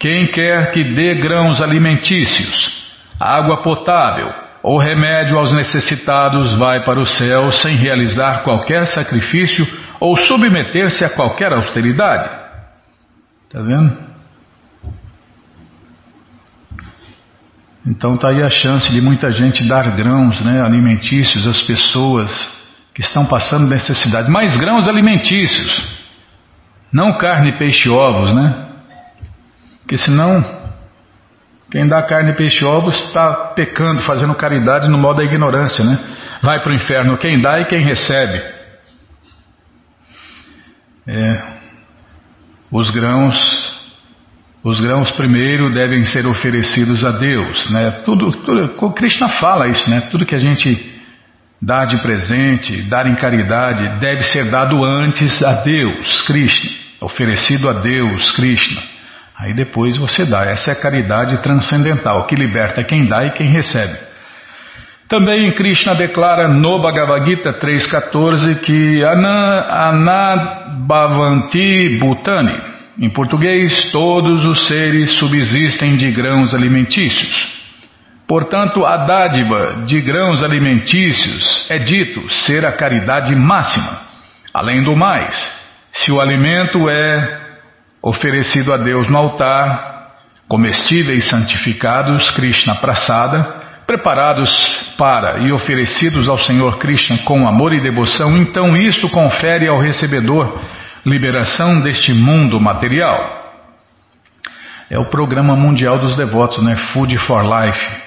quem 0.00 0.26
quer 0.28 0.72
que 0.72 0.82
dê 0.82 1.14
grãos 1.14 1.60
alimentícios, 1.60 2.90
água 3.20 3.62
potável 3.62 4.41
ou 4.62 4.78
remédio 4.78 5.38
aos 5.38 5.52
necessitados 5.52 6.54
vai 6.56 6.84
para 6.84 7.00
o 7.00 7.06
céu 7.06 7.50
sem 7.50 7.76
realizar 7.76 8.44
qualquer 8.44 8.86
sacrifício 8.86 9.66
ou 9.98 10.16
submeter-se 10.16 11.04
a 11.04 11.10
qualquer 11.10 11.52
austeridade. 11.52 12.30
Está 13.46 13.60
vendo? 13.60 14.12
Então 17.84 18.14
está 18.14 18.28
aí 18.28 18.42
a 18.42 18.48
chance 18.48 18.90
de 18.92 19.00
muita 19.00 19.30
gente 19.32 19.66
dar 19.66 19.96
grãos 19.96 20.40
né, 20.40 20.62
alimentícios 20.62 21.46
às 21.48 21.60
pessoas 21.62 22.30
que 22.94 23.00
estão 23.00 23.26
passando 23.26 23.68
necessidade. 23.68 24.30
Mais 24.30 24.56
grãos 24.56 24.86
alimentícios, 24.86 26.00
não 26.92 27.16
carne, 27.18 27.58
peixe 27.58 27.88
e 27.88 27.90
ovos, 27.90 28.34
né? 28.34 28.68
Porque 29.80 29.98
senão, 29.98 30.61
quem 31.72 31.88
dá 31.88 32.02
carne, 32.02 32.34
peixe 32.34 32.62
e 32.62 32.66
ovos 32.66 33.02
está 33.04 33.54
pecando, 33.56 34.02
fazendo 34.02 34.34
caridade 34.34 34.90
no 34.90 34.98
modo 34.98 35.16
da 35.16 35.24
ignorância, 35.24 35.82
né? 35.82 35.98
Vai 36.42 36.60
para 36.60 36.70
o 36.70 36.74
inferno 36.74 37.16
quem 37.16 37.40
dá 37.40 37.60
e 37.60 37.64
quem 37.64 37.82
recebe. 37.82 38.42
É, 41.08 41.42
os 42.70 42.90
grãos, 42.90 43.80
os 44.62 44.80
grãos 44.80 45.10
primeiro 45.12 45.72
devem 45.72 46.04
ser 46.04 46.26
oferecidos 46.26 47.06
a 47.06 47.12
Deus, 47.12 47.70
né? 47.70 48.02
Tudo, 48.04 48.30
tudo, 48.32 48.92
Krishna 48.92 49.30
fala 49.30 49.66
isso, 49.68 49.88
né? 49.88 50.08
Tudo 50.10 50.26
que 50.26 50.34
a 50.34 50.38
gente 50.38 51.00
dar 51.60 51.86
de 51.86 52.02
presente, 52.02 52.82
dar 52.82 53.06
em 53.06 53.14
caridade, 53.14 53.98
deve 53.98 54.24
ser 54.24 54.50
dado 54.50 54.84
antes 54.84 55.42
a 55.42 55.62
Deus, 55.62 56.20
Krishna, 56.26 56.70
oferecido 57.00 57.70
a 57.70 57.80
Deus, 57.80 58.30
Krishna. 58.32 58.91
Aí 59.42 59.52
depois 59.52 59.96
você 59.96 60.24
dá. 60.24 60.44
Essa 60.44 60.70
é 60.70 60.72
a 60.72 60.80
caridade 60.80 61.42
transcendental, 61.42 62.28
que 62.28 62.36
liberta 62.36 62.84
quem 62.84 63.08
dá 63.08 63.26
e 63.26 63.32
quem 63.32 63.50
recebe. 63.50 63.98
Também 65.08 65.52
Krishna 65.52 65.96
declara 65.96 66.46
no 66.46 66.80
Bhagavad 66.80 67.28
Gita 67.28 67.52
3.14 67.54 68.60
que 68.60 69.04
Anabhavanti 69.74 71.98
Bhutani, 71.98 72.56
em 73.00 73.10
português, 73.10 73.90
todos 73.90 74.44
os 74.44 74.68
seres 74.68 75.10
subsistem 75.18 75.96
de 75.96 76.12
grãos 76.12 76.54
alimentícios. 76.54 77.60
Portanto, 78.28 78.86
a 78.86 78.98
dádiva 78.98 79.82
de 79.84 80.00
grãos 80.00 80.44
alimentícios 80.44 81.66
é 81.68 81.78
dito 81.78 82.30
ser 82.30 82.64
a 82.64 82.70
caridade 82.70 83.34
máxima. 83.34 84.02
Além 84.54 84.84
do 84.84 84.94
mais, 84.94 85.36
se 85.90 86.12
o 86.12 86.20
alimento 86.20 86.88
é 86.88 87.42
oferecido 88.02 88.72
a 88.72 88.76
Deus 88.76 89.08
no 89.08 89.16
altar, 89.16 90.10
comestíveis 90.48 91.28
santificados, 91.28 92.30
Krishna 92.32 92.74
Prasada, 92.76 93.62
preparados 93.86 94.50
para 94.98 95.38
e 95.38 95.52
oferecidos 95.52 96.28
ao 96.28 96.38
Senhor 96.38 96.78
Krishna 96.78 97.18
com 97.18 97.46
amor 97.46 97.72
e 97.72 97.82
devoção, 97.82 98.36
então 98.36 98.76
isto 98.76 99.08
confere 99.08 99.68
ao 99.68 99.80
recebedor 99.80 100.60
liberação 101.06 101.80
deste 101.80 102.12
mundo 102.12 102.60
material. 102.60 103.40
É 104.90 104.98
o 104.98 105.06
programa 105.06 105.56
mundial 105.56 105.98
dos 105.98 106.16
devotos, 106.16 106.62
né? 106.62 106.76
Food 106.92 107.16
for 107.18 107.42
Life 107.42 108.02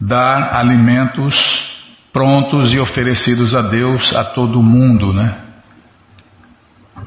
dar 0.00 0.54
alimentos 0.56 1.34
prontos 2.12 2.72
e 2.72 2.78
oferecidos 2.78 3.54
a 3.54 3.62
Deus 3.62 4.14
a 4.14 4.24
todo 4.24 4.62
mundo, 4.62 5.12
né? 5.12 5.38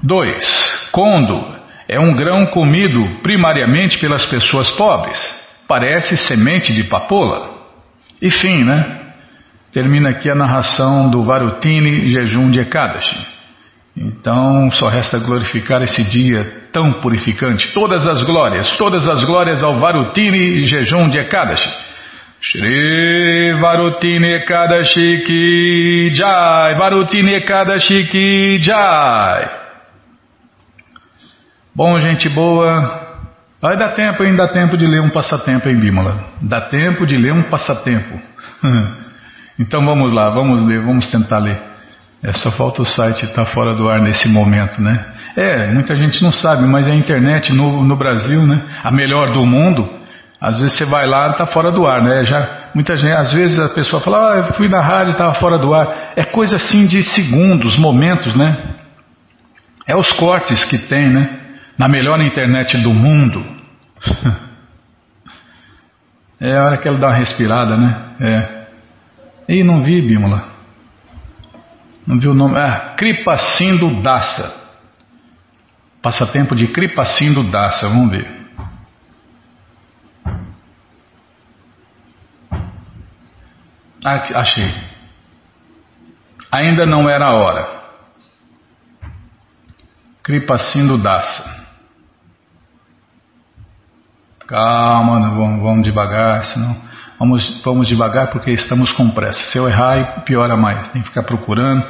2. 0.03 0.89
Condo 0.91 1.58
é 1.89 1.99
um 1.99 2.13
grão 2.13 2.45
comido 2.45 3.19
primariamente 3.23 3.97
pelas 3.97 4.25
pessoas 4.27 4.69
pobres. 4.71 5.19
Parece 5.67 6.15
semente 6.17 6.71
de 6.71 6.83
papoula. 6.83 7.57
E 8.21 8.29
fim, 8.29 8.63
né? 8.63 8.99
Termina 9.73 10.09
aqui 10.09 10.29
a 10.29 10.35
narração 10.35 11.09
do 11.09 11.23
Varutini 11.23 12.09
jejum 12.09 12.51
de 12.51 12.59
Ekadashi. 12.59 13.17
Então 13.97 14.71
só 14.71 14.87
resta 14.87 15.17
glorificar 15.17 15.81
esse 15.81 16.03
dia 16.03 16.69
tão 16.71 17.01
purificante. 17.01 17.73
Todas 17.73 18.07
as 18.07 18.21
glórias, 18.21 18.71
todas 18.77 19.07
as 19.07 19.23
glórias 19.23 19.63
ao 19.63 19.77
Varutini 19.77 20.63
jejum 20.63 21.09
de 21.09 21.19
Ekadashi 21.19 21.89
Shri 22.41 23.51
Varutine 23.59 24.45
Kadashi 24.45 25.25
Ki 25.25 26.13
Jai, 26.13 26.75
Varutine 26.75 27.45
Kadashi 27.45 28.09
Ki 28.09 28.59
Jai. 28.61 29.58
Bom, 31.79 31.97
gente 31.97 32.27
boa, 32.27 33.07
vai 33.61 33.77
dar 33.77 33.93
tempo, 33.93 34.21
ainda 34.21 34.45
dá 34.45 34.51
tempo 34.51 34.75
de 34.75 34.85
ler 34.85 34.99
um 34.99 35.11
passatempo 35.11 35.69
em 35.69 35.79
Bímola. 35.79 36.25
Dá 36.41 36.59
tempo 36.59 37.05
de 37.05 37.15
ler 37.15 37.31
um 37.31 37.43
passatempo. 37.43 38.19
então 39.57 39.85
vamos 39.85 40.11
lá, 40.11 40.29
vamos 40.29 40.61
ler, 40.61 40.81
vamos 40.81 41.09
tentar 41.09 41.39
ler. 41.39 41.57
É, 42.21 42.33
só 42.33 42.51
falta 42.51 42.81
o 42.81 42.85
site 42.85 43.23
estar 43.23 43.45
tá 43.45 43.51
fora 43.53 43.73
do 43.75 43.89
ar 43.89 44.01
nesse 44.01 44.27
momento, 44.27 44.81
né? 44.81 45.05
É, 45.37 45.67
muita 45.67 45.95
gente 45.95 46.21
não 46.21 46.33
sabe, 46.33 46.67
mas 46.67 46.85
a 46.85 46.93
internet 46.93 47.53
no, 47.53 47.81
no 47.81 47.95
Brasil, 47.95 48.45
né? 48.45 48.61
A 48.83 48.91
melhor 48.91 49.31
do 49.31 49.45
mundo 49.45 49.89
às 50.41 50.57
vezes 50.57 50.77
você 50.77 50.83
vai 50.83 51.07
lá 51.07 51.29
e 51.29 51.31
está 51.31 51.45
fora 51.45 51.71
do 51.71 51.87
ar, 51.87 52.03
né? 52.03 52.25
Já, 52.25 52.71
muita 52.75 52.97
gente, 52.97 53.13
às 53.13 53.31
vezes 53.31 53.57
a 53.57 53.69
pessoa 53.69 54.03
fala, 54.03 54.33
ah, 54.33 54.37
eu 54.39 54.53
fui 54.53 54.67
na 54.67 54.81
rádio 54.81 55.11
e 55.11 55.13
estava 55.13 55.33
fora 55.35 55.57
do 55.57 55.73
ar. 55.73 56.11
É 56.17 56.25
coisa 56.25 56.57
assim 56.57 56.85
de 56.85 57.01
segundos, 57.03 57.77
momentos, 57.77 58.35
né? 58.35 58.75
É 59.87 59.95
os 59.95 60.11
cortes 60.11 60.65
que 60.65 60.77
tem, 60.77 61.09
né? 61.09 61.38
Na 61.79 61.87
melhor 61.87 62.19
internet 62.19 62.77
do 62.83 62.93
mundo. 62.93 63.41
é 66.41 66.57
a 66.57 66.63
hora 66.63 66.77
que 66.77 66.89
ela 66.89 66.99
dá 66.99 67.07
uma 67.07 67.17
respirada, 67.17 67.77
né? 67.77 68.15
É. 68.19 68.67
E 69.47 69.63
não 69.63 69.81
vi, 69.81 70.01
Bímola. 70.01 70.49
Não 72.05 72.19
vi 72.19 72.27
o 72.27 72.33
nome. 72.33 72.57
Ah, 72.57 72.95
Kripacindo 72.97 74.01
Dassa. 74.01 74.59
Passatempo 76.01 76.53
de 76.53 76.67
Kripacindo 76.67 77.49
Dassa, 77.49 77.87
vamos 77.87 78.11
ver. 78.11 78.37
achei. 84.03 84.73
Ainda 86.51 86.85
não 86.85 87.09
era 87.09 87.27
a 87.27 87.33
hora. 87.33 87.79
Kripacindo 90.23 90.97
Dassa. 90.97 91.58
Calma, 94.49 95.29
vamos, 95.29 95.61
vamos 95.61 95.83
devagar, 95.83 96.43
senão 96.45 96.75
vamos, 97.19 97.61
vamos 97.63 97.87
devagar 97.87 98.31
porque 98.31 98.49
estamos 98.49 98.91
com 98.91 99.11
pressa. 99.11 99.39
Se 99.49 99.59
eu 99.59 99.69
errar, 99.69 100.23
piora 100.25 100.57
mais. 100.57 100.87
Tem 100.87 101.03
que 101.03 101.09
ficar 101.09 101.21
procurando. 101.21 101.85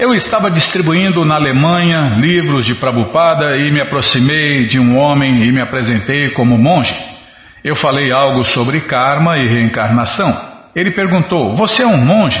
Eu 0.00 0.12
estava 0.14 0.50
distribuindo 0.50 1.24
na 1.24 1.36
Alemanha 1.36 2.16
livros 2.18 2.66
de 2.66 2.74
Prabhupada 2.74 3.56
e 3.56 3.70
me 3.70 3.80
aproximei 3.80 4.66
de 4.66 4.80
um 4.80 4.98
homem 4.98 5.44
e 5.44 5.52
me 5.52 5.60
apresentei 5.60 6.30
como 6.30 6.58
monge. 6.58 6.94
Eu 7.62 7.76
falei 7.76 8.10
algo 8.10 8.44
sobre 8.44 8.80
karma 8.80 9.36
e 9.38 9.46
reencarnação. 9.46 10.28
Ele 10.74 10.90
perguntou: 10.90 11.54
Você 11.54 11.84
é 11.84 11.86
um 11.86 12.04
monge? 12.04 12.40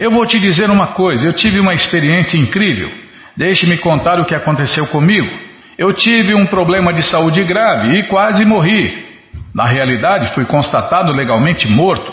Eu 0.00 0.10
vou 0.10 0.24
te 0.24 0.38
dizer 0.38 0.70
uma 0.70 0.94
coisa: 0.94 1.26
eu 1.26 1.34
tive 1.34 1.60
uma 1.60 1.74
experiência 1.74 2.38
incrível. 2.38 2.90
Deixe-me 3.36 3.76
contar 3.76 4.18
o 4.18 4.24
que 4.24 4.34
aconteceu 4.34 4.86
comigo. 4.86 5.51
Eu 5.78 5.92
tive 5.92 6.34
um 6.34 6.46
problema 6.46 6.92
de 6.92 7.02
saúde 7.02 7.42
grave 7.44 7.98
e 7.98 8.02
quase 8.04 8.44
morri. 8.44 9.10
Na 9.54 9.66
realidade, 9.66 10.34
fui 10.34 10.44
constatado 10.44 11.12
legalmente 11.12 11.68
morto. 11.68 12.12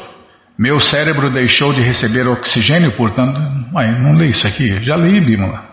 Meu 0.58 0.80
cérebro 0.80 1.32
deixou 1.32 1.72
de 1.74 1.82
receber 1.82 2.28
oxigênio, 2.28 2.96
portanto. 2.98 3.40
Mas 3.72 3.98
não 4.02 4.14
li 4.14 4.30
isso 4.30 4.46
aqui, 4.46 4.82
já 4.84 4.96
li, 4.96 5.20
Bimala. 5.22 5.64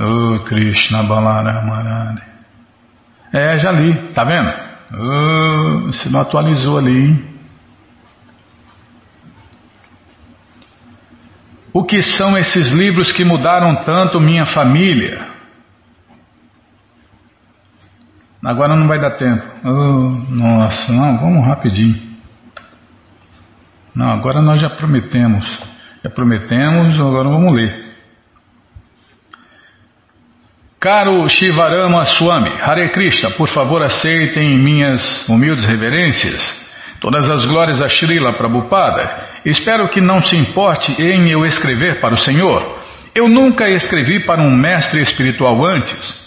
Oh, 0.00 0.40
Krishna 0.44 1.02
Balaramarade. 1.02 2.22
É, 3.32 3.58
já 3.58 3.70
li, 3.70 3.94
tá 4.12 4.24
vendo? 4.24 4.50
Você 5.86 6.08
não 6.08 6.20
atualizou 6.20 6.78
ali, 6.78 6.98
hein? 6.98 7.30
O 11.72 11.84
que 11.84 12.02
são 12.02 12.36
esses 12.36 12.72
livros 12.72 13.12
que 13.12 13.24
mudaram 13.24 13.76
tanto 13.76 14.20
minha 14.20 14.46
família? 14.46 15.24
Agora 18.44 18.74
não 18.74 18.88
vai 18.88 18.98
dar 18.98 19.16
tempo. 19.16 19.44
Oh, 19.64 20.34
nossa, 20.34 20.92
não, 20.92 21.18
vamos 21.18 21.46
rapidinho. 21.46 22.00
Não, 23.94 24.10
agora 24.10 24.40
nós 24.40 24.60
já 24.60 24.70
prometemos. 24.70 25.46
Já 26.02 26.10
prometemos, 26.10 26.98
agora 26.98 27.28
vamos 27.28 27.52
ler. 27.52 27.90
Caro 30.80 31.28
Shivarama 31.28 32.06
Swami, 32.06 32.52
Hare 32.58 32.88
Krishna, 32.88 33.32
por 33.32 33.48
favor 33.48 33.82
aceitem 33.82 34.58
minhas 34.58 35.28
humildes 35.28 35.62
reverências. 35.62 36.40
Todas 37.00 37.28
as 37.28 37.44
glórias 37.44 37.82
a 37.82 37.88
Srila 37.88 38.32
Prabhupada. 38.32 39.28
Espero 39.44 39.90
que 39.90 40.00
não 40.00 40.22
se 40.22 40.36
importe 40.36 40.92
em 40.92 41.30
eu 41.30 41.44
escrever 41.44 42.00
para 42.00 42.14
o 42.14 42.18
Senhor. 42.18 42.78
Eu 43.14 43.28
nunca 43.28 43.68
escrevi 43.68 44.20
para 44.20 44.40
um 44.40 44.56
mestre 44.56 45.02
espiritual 45.02 45.62
antes. 45.66 46.19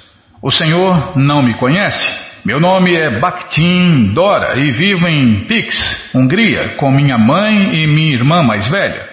O 0.45 0.51
Senhor 0.51 1.17
não 1.17 1.41
me 1.41 1.53
conhece. 1.53 2.06
Meu 2.43 2.60
nome 2.60 2.93
é 2.93 3.17
Bhaktin 3.17 4.12
Dora 4.13 4.60
e 4.60 4.73
vivo 4.73 5.08
em 5.08 5.45
Pix, 5.47 6.12
Hungria, 6.13 6.75
com 6.75 6.91
minha 6.91 7.17
mãe 7.17 7.73
e 7.75 7.88
minha 7.88 8.13
irmã 8.13 8.43
mais 8.43 8.67
velha. 8.67 9.08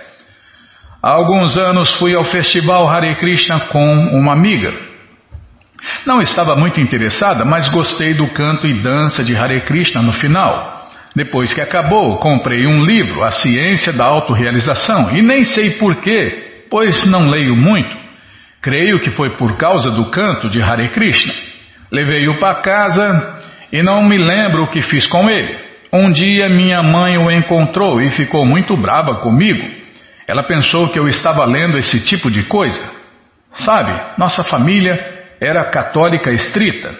Há 1.00 1.12
alguns 1.12 1.56
anos 1.56 1.92
fui 2.00 2.16
ao 2.16 2.24
festival 2.24 2.88
Hare 2.88 3.14
Krishna 3.14 3.60
com 3.68 4.08
uma 4.12 4.32
amiga. 4.32 4.74
Não 6.04 6.20
estava 6.20 6.56
muito 6.56 6.80
interessada, 6.80 7.44
mas 7.44 7.68
gostei 7.68 8.12
do 8.12 8.26
canto 8.32 8.66
e 8.66 8.82
dança 8.82 9.22
de 9.22 9.36
Hare 9.36 9.60
Krishna 9.60 10.02
no 10.02 10.12
final. 10.12 10.90
Depois 11.14 11.54
que 11.54 11.60
acabou, 11.60 12.18
comprei 12.18 12.66
um 12.66 12.84
livro, 12.84 13.22
A 13.22 13.30
Ciência 13.30 13.92
da 13.92 14.04
Autorealização, 14.04 15.16
e 15.16 15.22
nem 15.22 15.44
sei 15.44 15.78
porquê, 15.78 16.64
pois 16.68 17.08
não 17.08 17.30
leio 17.30 17.54
muito. 17.54 18.09
Creio 18.62 19.00
que 19.00 19.10
foi 19.10 19.36
por 19.36 19.56
causa 19.56 19.90
do 19.90 20.10
canto 20.10 20.48
de 20.48 20.60
Hare 20.62 20.90
Krishna. 20.90 21.32
Levei-o 21.90 22.38
para 22.38 22.60
casa 22.60 23.40
e 23.72 23.82
não 23.82 24.02
me 24.02 24.18
lembro 24.18 24.64
o 24.64 24.70
que 24.70 24.82
fiz 24.82 25.06
com 25.06 25.28
ele. 25.28 25.58
Um 25.92 26.10
dia 26.10 26.48
minha 26.48 26.82
mãe 26.82 27.16
o 27.16 27.30
encontrou 27.30 28.00
e 28.00 28.10
ficou 28.10 28.44
muito 28.46 28.76
brava 28.76 29.16
comigo. 29.16 29.66
Ela 30.28 30.44
pensou 30.44 30.88
que 30.90 30.98
eu 30.98 31.08
estava 31.08 31.44
lendo 31.44 31.78
esse 31.78 32.04
tipo 32.04 32.30
de 32.30 32.44
coisa. 32.44 32.80
Sabe, 33.54 33.98
nossa 34.16 34.44
família 34.44 34.96
era 35.40 35.64
católica 35.64 36.30
estrita. 36.30 36.94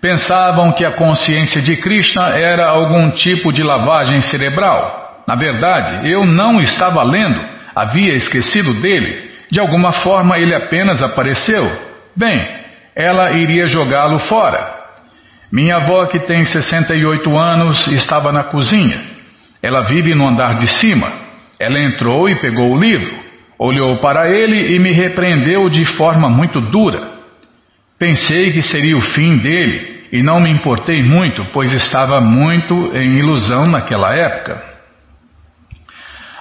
Pensavam 0.00 0.72
que 0.72 0.84
a 0.84 0.96
consciência 0.96 1.60
de 1.60 1.76
Krishna 1.76 2.30
era 2.30 2.70
algum 2.70 3.10
tipo 3.10 3.52
de 3.52 3.62
lavagem 3.62 4.20
cerebral. 4.22 5.22
Na 5.28 5.36
verdade, 5.36 6.10
eu 6.10 6.24
não 6.24 6.60
estava 6.60 7.02
lendo, 7.04 7.40
havia 7.76 8.14
esquecido 8.14 8.80
dele. 8.80 9.29
De 9.50 9.58
alguma 9.58 9.92
forma 9.92 10.38
ele 10.38 10.54
apenas 10.54 11.02
apareceu. 11.02 11.64
Bem, 12.16 12.46
ela 12.94 13.32
iria 13.32 13.66
jogá-lo 13.66 14.18
fora. 14.20 14.78
Minha 15.50 15.76
avó, 15.76 16.06
que 16.06 16.20
tem 16.20 16.44
68 16.44 17.36
anos, 17.36 17.86
estava 17.88 18.30
na 18.32 18.44
cozinha. 18.44 19.00
Ela 19.62 19.82
vive 19.82 20.14
no 20.14 20.28
andar 20.28 20.54
de 20.54 20.68
cima. 20.68 21.12
Ela 21.58 21.80
entrou 21.80 22.28
e 22.28 22.40
pegou 22.40 22.72
o 22.72 22.78
livro. 22.78 23.14
Olhou 23.58 23.98
para 23.98 24.30
ele 24.30 24.74
e 24.74 24.78
me 24.78 24.92
repreendeu 24.92 25.68
de 25.68 25.84
forma 25.96 26.30
muito 26.30 26.60
dura. 26.60 27.18
Pensei 27.98 28.52
que 28.52 28.62
seria 28.62 28.96
o 28.96 29.00
fim 29.00 29.38
dele 29.38 30.06
e 30.12 30.22
não 30.22 30.40
me 30.40 30.50
importei 30.50 31.02
muito, 31.02 31.44
pois 31.52 31.72
estava 31.72 32.20
muito 32.20 32.74
em 32.96 33.18
ilusão 33.18 33.66
naquela 33.66 34.14
época. 34.14 34.69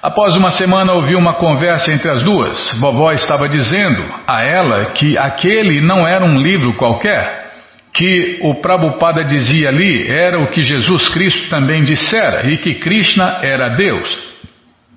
Após 0.01 0.37
uma 0.37 0.51
semana 0.51 0.93
ouvi 0.93 1.13
uma 1.13 1.33
conversa 1.33 1.91
entre 1.91 2.09
as 2.09 2.23
duas. 2.23 2.71
Vovó 2.79 3.11
estava 3.11 3.49
dizendo 3.49 4.01
a 4.25 4.41
ela 4.41 4.85
que 4.91 5.17
aquele 5.17 5.81
não 5.81 6.07
era 6.07 6.23
um 6.23 6.39
livro 6.39 6.73
qualquer, 6.75 7.49
que 7.93 8.39
o 8.41 8.55
Prabhupada 8.61 9.25
dizia 9.25 9.67
ali 9.67 10.07
era 10.09 10.39
o 10.39 10.47
que 10.47 10.61
Jesus 10.61 11.09
Cristo 11.09 11.49
também 11.49 11.83
dissera 11.83 12.49
e 12.49 12.57
que 12.57 12.75
Krishna 12.75 13.39
era 13.41 13.75
Deus. 13.75 14.29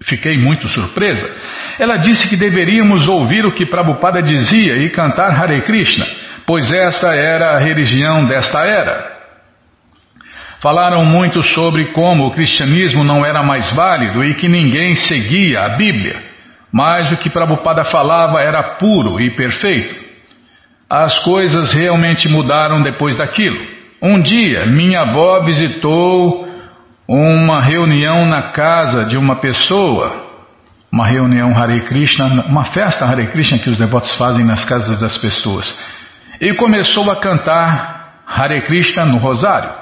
Fiquei 0.05 0.39
muito 0.39 0.69
surpresa. 0.69 1.29
Ela 1.81 1.97
disse 1.97 2.29
que 2.29 2.37
deveríamos 2.37 3.09
ouvir 3.09 3.45
o 3.45 3.53
que 3.53 3.67
Prabhupada 3.67 4.23
dizia 4.23 4.77
e 4.77 4.91
cantar 4.91 5.31
Hare 5.31 5.63
Krishna, 5.63 6.07
pois 6.47 6.73
essa 6.73 7.13
era 7.13 7.57
a 7.57 7.59
religião 7.59 8.25
desta 8.27 8.61
era. 8.61 9.12
Falaram 10.63 11.05
muito 11.05 11.43
sobre 11.43 11.87
como 11.87 12.25
o 12.25 12.31
cristianismo 12.31 13.03
não 13.03 13.27
era 13.27 13.43
mais 13.43 13.75
válido 13.75 14.23
e 14.23 14.35
que 14.35 14.49
ninguém 14.49 14.95
seguia 14.95 15.63
a 15.63 15.71
Bíblia, 15.71 16.23
mas 16.73 17.11
o 17.11 17.17
que 17.17 17.29
Prabhupada 17.29 17.83
falava 17.83 18.41
era 18.41 18.77
puro 18.77 19.21
e 19.21 19.35
perfeito. 19.35 19.97
As 20.89 21.19
coisas 21.25 21.73
realmente 21.73 22.29
mudaram 22.29 22.81
depois 22.81 23.17
daquilo. 23.17 23.59
Um 24.01 24.21
dia, 24.21 24.65
minha 24.67 25.01
avó 25.01 25.43
visitou 25.43 26.47
uma 27.09 27.61
reunião 27.61 28.25
na 28.25 28.53
casa 28.53 29.05
de 29.07 29.17
uma 29.17 29.41
pessoa, 29.41 30.29
uma 30.93 31.09
reunião 31.09 31.57
Hare 31.57 31.81
Krishna, 31.81 32.45
uma 32.47 32.67
festa 32.67 33.05
Hare 33.05 33.27
Krishna 33.33 33.59
que 33.59 33.69
os 33.69 33.79
devotos 33.79 34.15
fazem 34.15 34.45
nas 34.45 34.65
casas 34.65 35.01
das 35.01 35.17
pessoas. 35.17 35.77
E 36.41 36.55
começou 36.55 37.11
a 37.11 37.17
cantar 37.17 38.23
Hare 38.29 38.63
Krishna 38.63 39.05
no 39.05 39.19
rosário. 39.19 39.82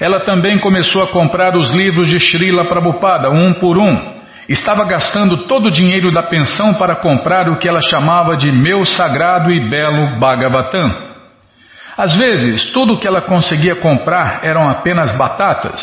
Ela 0.00 0.20
também 0.20 0.58
começou 0.58 1.02
a 1.02 1.08
comprar 1.08 1.56
os 1.56 1.70
livros 1.70 2.08
de 2.08 2.18
Srila 2.18 2.68
Prabhupada, 2.68 3.30
um 3.30 3.54
por 3.54 3.78
um. 3.78 4.22
Estava 4.48 4.84
gastando 4.84 5.46
todo 5.46 5.66
o 5.66 5.70
dinheiro 5.70 6.10
da 6.10 6.24
pensão 6.24 6.74
para 6.74 6.96
comprar 6.96 7.48
o 7.48 7.58
que 7.58 7.68
ela 7.68 7.80
chamava 7.80 8.36
de 8.36 8.50
meu 8.50 8.84
sagrado 8.84 9.50
e 9.50 9.70
belo 9.70 10.18
Bhagavatam. 10.18 11.12
Às 11.96 12.16
vezes, 12.16 12.72
tudo 12.72 12.94
o 12.94 12.98
que 12.98 13.06
ela 13.06 13.20
conseguia 13.20 13.76
comprar 13.76 14.40
eram 14.42 14.68
apenas 14.68 15.16
batatas, 15.16 15.80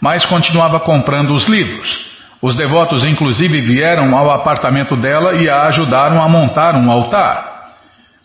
mas 0.00 0.24
continuava 0.26 0.80
comprando 0.80 1.32
os 1.32 1.46
livros. 1.46 2.10
Os 2.42 2.56
devotos, 2.56 3.04
inclusive, 3.04 3.60
vieram 3.60 4.16
ao 4.16 4.30
apartamento 4.30 4.96
dela 4.96 5.34
e 5.34 5.48
a 5.48 5.64
ajudaram 5.64 6.22
a 6.22 6.28
montar 6.28 6.74
um 6.74 6.90
altar. 6.90 7.50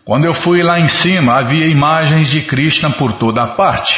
Quando 0.05 0.25
eu 0.25 0.33
fui 0.33 0.63
lá 0.63 0.79
em 0.79 0.87
cima, 0.87 1.39
havia 1.39 1.67
imagens 1.67 2.29
de 2.29 2.41
Krishna 2.43 2.91
por 2.91 3.13
toda 3.17 3.43
a 3.43 3.47
parte. 3.55 3.93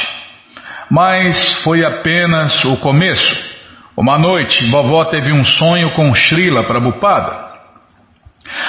Mas 0.90 1.62
foi 1.62 1.84
apenas 1.84 2.64
o 2.64 2.76
começo. 2.78 3.48
Uma 3.96 4.18
noite, 4.18 4.70
vovó 4.70 5.04
teve 5.04 5.32
um 5.32 5.44
sonho 5.44 5.92
com 5.92 6.14
Srila 6.14 6.64
Prabhupada. 6.64 7.48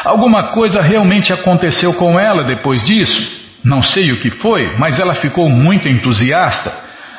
Alguma 0.03 0.51
coisa 0.51 0.81
realmente 0.81 1.31
aconteceu 1.31 1.93
com 1.93 2.19
ela 2.19 2.43
depois 2.43 2.83
disso. 2.83 3.39
Não 3.63 3.81
sei 3.81 4.11
o 4.11 4.19
que 4.19 4.31
foi, 4.31 4.77
mas 4.77 4.99
ela 4.99 5.13
ficou 5.13 5.49
muito 5.49 5.87
entusiasta. 5.87 6.73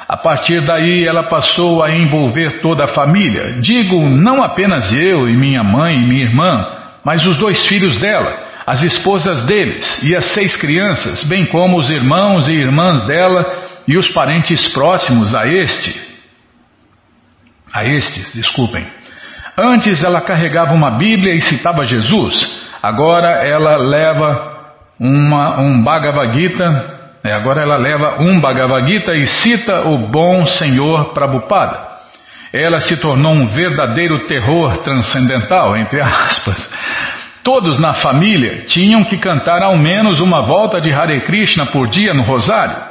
A 0.08 0.16
partir 0.16 0.60
daí, 0.66 1.06
ela 1.06 1.28
passou 1.28 1.82
a 1.84 1.94
envolver 1.94 2.60
toda 2.60 2.84
a 2.84 2.88
família. 2.88 3.60
Digo, 3.60 4.08
não 4.08 4.42
apenas 4.42 4.92
eu 4.92 5.28
e 5.28 5.36
minha 5.36 5.62
mãe 5.62 5.94
e 5.94 6.08
minha 6.08 6.24
irmã, 6.24 6.66
mas 7.04 7.24
os 7.24 7.38
dois 7.38 7.64
filhos 7.68 7.96
dela, 7.98 8.36
as 8.66 8.82
esposas 8.82 9.46
deles 9.46 10.02
e 10.02 10.16
as 10.16 10.24
seis 10.34 10.56
crianças, 10.56 11.22
bem 11.24 11.46
como 11.46 11.78
os 11.78 11.88
irmãos 11.90 12.48
e 12.48 12.52
irmãs 12.52 13.06
dela 13.06 13.60
e 13.90 13.98
os 13.98 14.09
parentes 14.11 14.72
próximos 14.72 15.35
a 15.35 15.48
este. 15.48 16.00
A 17.72 17.85
estes, 17.85 18.33
desculpem. 18.33 18.87
Antes 19.59 20.05
ela 20.05 20.20
carregava 20.20 20.74
uma 20.74 20.92
Bíblia 20.92 21.35
e 21.35 21.40
citava 21.40 21.83
Jesus. 21.83 22.35
Agora 22.81 23.44
ela 23.44 23.76
leva 23.76 24.74
uma, 24.98 25.61
um 25.61 25.83
Bhagavad 25.83 26.38
Gita, 26.38 27.00
é, 27.24 27.33
agora 27.33 27.62
ela 27.62 27.76
leva 27.76 28.22
um 28.22 28.40
Bhagavad 28.40 28.88
Gita 28.88 29.12
e 29.12 29.26
cita 29.26 29.88
o 29.88 29.98
bom 29.98 30.46
Senhor 30.46 31.12
Prabhupada. 31.12 31.90
Ela 32.53 32.79
se 32.79 32.96
tornou 32.96 33.33
um 33.33 33.50
verdadeiro 33.50 34.24
terror 34.26 34.79
transcendental, 34.85 35.76
entre 35.76 36.00
aspas. 36.00 36.70
Todos 37.42 37.81
na 37.81 37.94
família 37.94 38.66
tinham 38.66 39.03
que 39.03 39.18
cantar 39.18 39.64
ao 39.64 39.76
menos 39.76 40.20
uma 40.20 40.43
volta 40.43 40.80
de 40.80 40.93
Hare 40.93 41.22
Krishna 41.22 41.66
por 41.66 41.88
dia 41.88 42.14
no 42.14 42.22
rosário. 42.22 42.89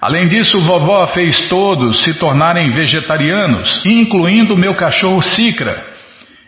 Além 0.00 0.26
disso, 0.28 0.60
vovó 0.60 1.06
fez 1.08 1.48
todos 1.48 2.04
se 2.04 2.14
tornarem 2.14 2.70
vegetarianos, 2.70 3.84
incluindo 3.84 4.56
meu 4.56 4.74
cachorro 4.74 5.20
Sikra. 5.20 5.82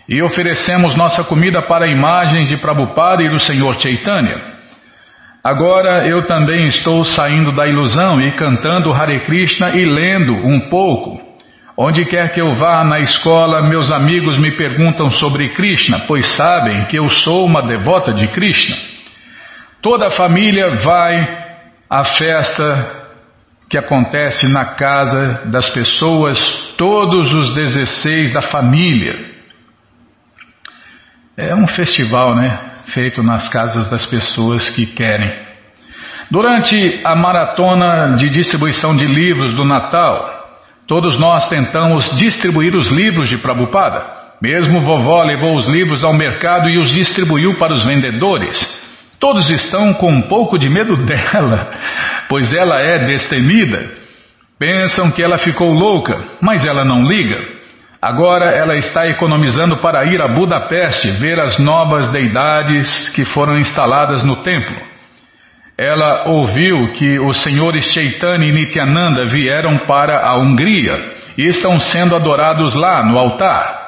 E 0.09 0.22
oferecemos 0.22 0.94
nossa 0.96 1.24
comida 1.24 1.62
para 1.62 1.88
imagens 1.88 2.48
de 2.48 2.57
Prabhupada 2.57 3.22
e 3.22 3.28
do 3.28 3.40
Senhor 3.40 3.78
Chaitanya. 3.78 4.51
Agora 5.42 6.07
eu 6.07 6.26
também 6.26 6.66
estou 6.66 7.05
saindo 7.05 7.51
da 7.53 7.66
ilusão 7.66 8.20
e 8.20 8.30
cantando 8.32 8.92
Hare 8.92 9.20
Krishna 9.20 9.70
e 9.70 9.84
lendo 9.84 10.32
um 10.32 10.68
pouco. 10.68 11.20
Onde 11.76 12.05
quer 12.05 12.32
que 12.32 12.40
eu 12.40 12.53
vá 12.57 12.84
na 12.84 13.01
escola, 13.01 13.62
meus 13.62 13.90
amigos 13.90 14.36
me 14.36 14.55
perguntam 14.57 15.11
sobre 15.11 15.48
Krishna, 15.55 16.01
pois 16.07 16.26
sabem 16.36 16.84
que 16.84 16.98
eu 16.98 17.09
sou 17.09 17.46
uma 17.46 17.62
devota 17.62 18.12
de 18.12 18.28
Krishna. 18.28 18.76
Toda 19.80 20.09
a 20.09 20.11
família 20.11 20.70
vai 20.84 21.38
à 21.88 22.05
festa 22.05 22.99
que 23.70 23.78
acontece 23.78 24.48
na 24.48 24.74
casa 24.74 25.44
das 25.46 25.70
pessoas, 25.70 26.36
todos 26.76 27.32
os 27.32 27.54
16 27.54 28.32
da 28.32 28.42
família. 28.42 29.30
É 31.36 31.54
um 31.54 31.68
festival, 31.68 32.34
né? 32.34 32.58
Feito 32.86 33.22
nas 33.22 33.48
casas 33.48 33.88
das 33.88 34.04
pessoas 34.06 34.68
que 34.70 34.86
querem. 34.86 35.50
Durante 36.32 37.00
a 37.04 37.14
maratona 37.14 38.16
de 38.16 38.28
distribuição 38.28 38.96
de 38.96 39.06
livros 39.06 39.54
do 39.54 39.64
Natal, 39.64 40.48
todos 40.88 41.16
nós 41.20 41.48
tentamos 41.48 42.10
distribuir 42.16 42.74
os 42.74 42.88
livros 42.88 43.28
de 43.28 43.38
Prabhupada. 43.38 44.04
Mesmo 44.42 44.82
vovó 44.82 45.22
levou 45.22 45.54
os 45.54 45.68
livros 45.68 46.02
ao 46.02 46.12
mercado 46.12 46.68
e 46.68 46.78
os 46.80 46.90
distribuiu 46.90 47.56
para 47.56 47.72
os 47.72 47.84
vendedores. 47.84 48.80
Todos 49.20 49.50
estão 49.50 49.92
com 49.92 50.10
um 50.10 50.22
pouco 50.22 50.58
de 50.58 50.70
medo 50.70 50.96
dela, 51.04 51.70
pois 52.28 52.52
ela 52.52 52.80
é 52.80 53.04
destemida. 53.04 54.00
Pensam 54.58 55.10
que 55.10 55.22
ela 55.22 55.38
ficou 55.38 55.70
louca, 55.70 56.18
mas 56.40 56.66
ela 56.66 56.84
não 56.84 57.02
liga. 57.02 57.38
Agora 58.00 58.46
ela 58.46 58.76
está 58.76 59.06
economizando 59.08 59.76
para 59.76 60.06
ir 60.06 60.22
a 60.22 60.28
Budapeste 60.28 61.18
ver 61.18 61.38
as 61.38 61.58
novas 61.58 62.10
deidades 62.10 63.10
que 63.10 63.24
foram 63.26 63.58
instaladas 63.58 64.22
no 64.22 64.36
templo. 64.36 64.74
Ela 65.76 66.28
ouviu 66.28 66.92
que 66.92 67.18
os 67.18 67.42
senhores 67.42 67.84
Chaitanya 67.92 68.46
e 68.46 68.52
Nityananda 68.52 69.26
vieram 69.26 69.86
para 69.86 70.26
a 70.26 70.36
Hungria 70.38 71.14
e 71.36 71.46
estão 71.46 71.78
sendo 71.78 72.14
adorados 72.14 72.74
lá 72.74 73.02
no 73.02 73.18
altar. 73.18 73.80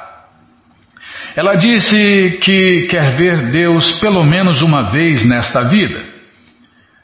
Ela 1.35 1.55
disse 1.55 2.37
que 2.41 2.87
quer 2.89 3.17
ver 3.17 3.49
Deus 3.49 3.99
pelo 3.99 4.23
menos 4.23 4.61
uma 4.61 4.91
vez 4.91 5.27
nesta 5.27 5.67
vida. 5.67 6.13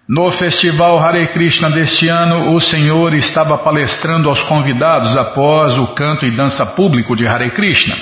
No 0.08 0.32
festival 0.32 1.00
Hare 1.00 1.28
Krishna 1.28 1.70
deste 1.72 2.08
ano, 2.08 2.54
o 2.54 2.60
Senhor 2.60 3.14
estava 3.14 3.58
palestrando 3.58 4.30
aos 4.30 4.42
convidados 4.44 5.16
após 5.16 5.78
o 5.78 5.94
canto 5.94 6.26
e 6.26 6.36
dança 6.36 6.66
público 6.66 7.16
de 7.16 7.28
Hare 7.28 7.50
Krishna. 7.52 7.96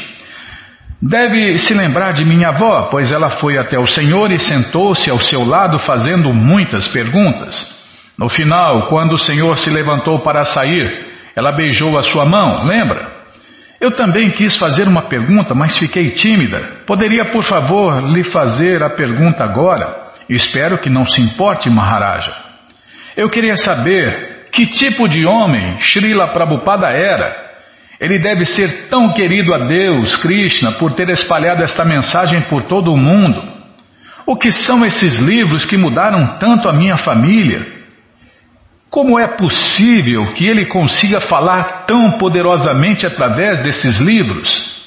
Deve 1.01 1.59
se 1.59 1.73
lembrar 1.73 2.13
de 2.13 2.25
minha 2.25 2.49
avó, 2.49 2.89
pois 2.89 3.11
ela 3.11 3.29
foi 3.31 3.57
até 3.57 3.77
o 3.77 3.85
Senhor 3.85 4.31
e 4.31 4.39
sentou-se 4.39 5.09
ao 5.09 5.21
seu 5.21 5.45
lado 5.45 5.79
fazendo 5.79 6.33
muitas 6.33 6.87
perguntas. 6.89 7.55
No 8.17 8.27
final, 8.27 8.87
quando 8.87 9.13
o 9.13 9.17
Senhor 9.17 9.57
se 9.57 9.69
levantou 9.69 10.19
para 10.23 10.43
sair, 10.43 11.07
ela 11.35 11.51
beijou 11.51 11.97
a 11.97 12.01
sua 12.01 12.25
mão, 12.25 12.65
lembra? 12.65 13.16
Eu 13.79 13.91
também 13.91 14.31
quis 14.31 14.57
fazer 14.57 14.87
uma 14.87 15.03
pergunta, 15.03 15.53
mas 15.53 15.77
fiquei 15.77 16.09
tímida. 16.09 16.81
Poderia, 16.87 17.25
por 17.25 17.43
favor, 17.43 18.03
lhe 18.11 18.23
fazer 18.23 18.81
a 18.83 18.89
pergunta 18.89 19.43
agora? 19.43 20.07
Espero 20.27 20.79
que 20.79 20.89
não 20.89 21.05
se 21.05 21.21
importe, 21.21 21.69
Maharaja. 21.69 22.33
Eu 23.15 23.29
queria 23.29 23.55
saber 23.55 24.47
que 24.51 24.65
tipo 24.65 25.07
de 25.07 25.25
homem 25.25 25.79
Srila 25.79 26.29
Prabhupada 26.29 26.87
era. 26.87 27.45
Ele 27.99 28.19
deve 28.19 28.45
ser 28.45 28.87
tão 28.89 29.13
querido 29.13 29.53
a 29.53 29.65
Deus, 29.65 30.15
Krishna, 30.17 30.73
por 30.73 30.93
ter 30.93 31.09
espalhado 31.09 31.63
esta 31.63 31.85
mensagem 31.85 32.41
por 32.43 32.63
todo 32.63 32.91
o 32.91 32.97
mundo. 32.97 33.57
O 34.25 34.35
que 34.35 34.51
são 34.51 34.85
esses 34.85 35.17
livros 35.17 35.65
que 35.65 35.77
mudaram 35.77 36.35
tanto 36.37 36.67
a 36.67 36.73
minha 36.73 36.97
família? 36.97 37.76
Como 38.89 39.19
é 39.19 39.27
possível 39.35 40.33
que 40.33 40.47
ele 40.47 40.65
consiga 40.65 41.19
falar 41.19 41.85
tão 41.85 42.17
poderosamente 42.17 43.05
através 43.05 43.61
desses 43.61 43.97
livros? 43.97 44.77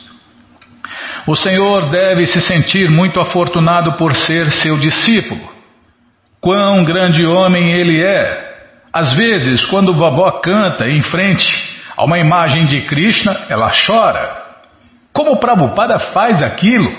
O 1.26 1.36
Senhor 1.36 1.90
deve 1.90 2.26
se 2.26 2.40
sentir 2.40 2.88
muito 2.90 3.20
afortunado 3.20 3.96
por 3.96 4.16
ser 4.16 4.50
seu 4.52 4.76
discípulo. 4.76 5.40
Quão 6.40 6.82
grande 6.82 7.26
homem 7.26 7.72
ele 7.72 8.02
é! 8.02 8.48
Às 8.92 9.12
vezes, 9.12 9.64
quando 9.66 9.96
vovó 9.96 10.40
canta 10.40 10.88
em 10.88 11.02
frente 11.02 11.46
a 11.96 12.04
uma 12.04 12.18
imagem 12.18 12.66
de 12.66 12.80
Krishna, 12.86 13.46
ela 13.50 13.70
chora. 13.86 14.40
Como 15.12 15.38
Prabhupada 15.38 15.98
faz 16.12 16.42
aquilo? 16.42 16.90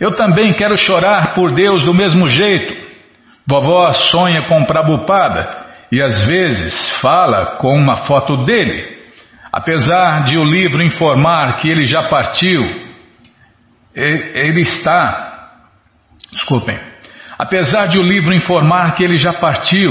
Eu 0.00 0.12
também 0.12 0.54
quero 0.54 0.76
chorar 0.76 1.34
por 1.34 1.52
Deus 1.52 1.84
do 1.84 1.94
mesmo 1.94 2.26
jeito. 2.26 2.74
Vovó 3.46 3.92
sonha 3.92 4.46
com 4.46 4.64
Prabhupada 4.64 5.65
e 5.90 6.02
às 6.02 6.26
vezes 6.26 6.90
fala 7.00 7.56
com 7.58 7.76
uma 7.76 8.04
foto 8.06 8.44
dele. 8.44 8.96
Apesar 9.52 10.24
de 10.24 10.36
o 10.36 10.44
livro 10.44 10.82
informar 10.82 11.56
que 11.58 11.68
ele 11.68 11.84
já 11.84 12.04
partiu 12.04 12.86
ele 13.96 14.60
está, 14.60 15.62
desculpem, 16.30 16.78
apesar 17.38 17.86
de 17.86 17.98
o 17.98 18.02
livro 18.02 18.34
informar 18.34 18.94
que 18.94 19.02
ele 19.02 19.16
já 19.16 19.32
partiu, 19.32 19.90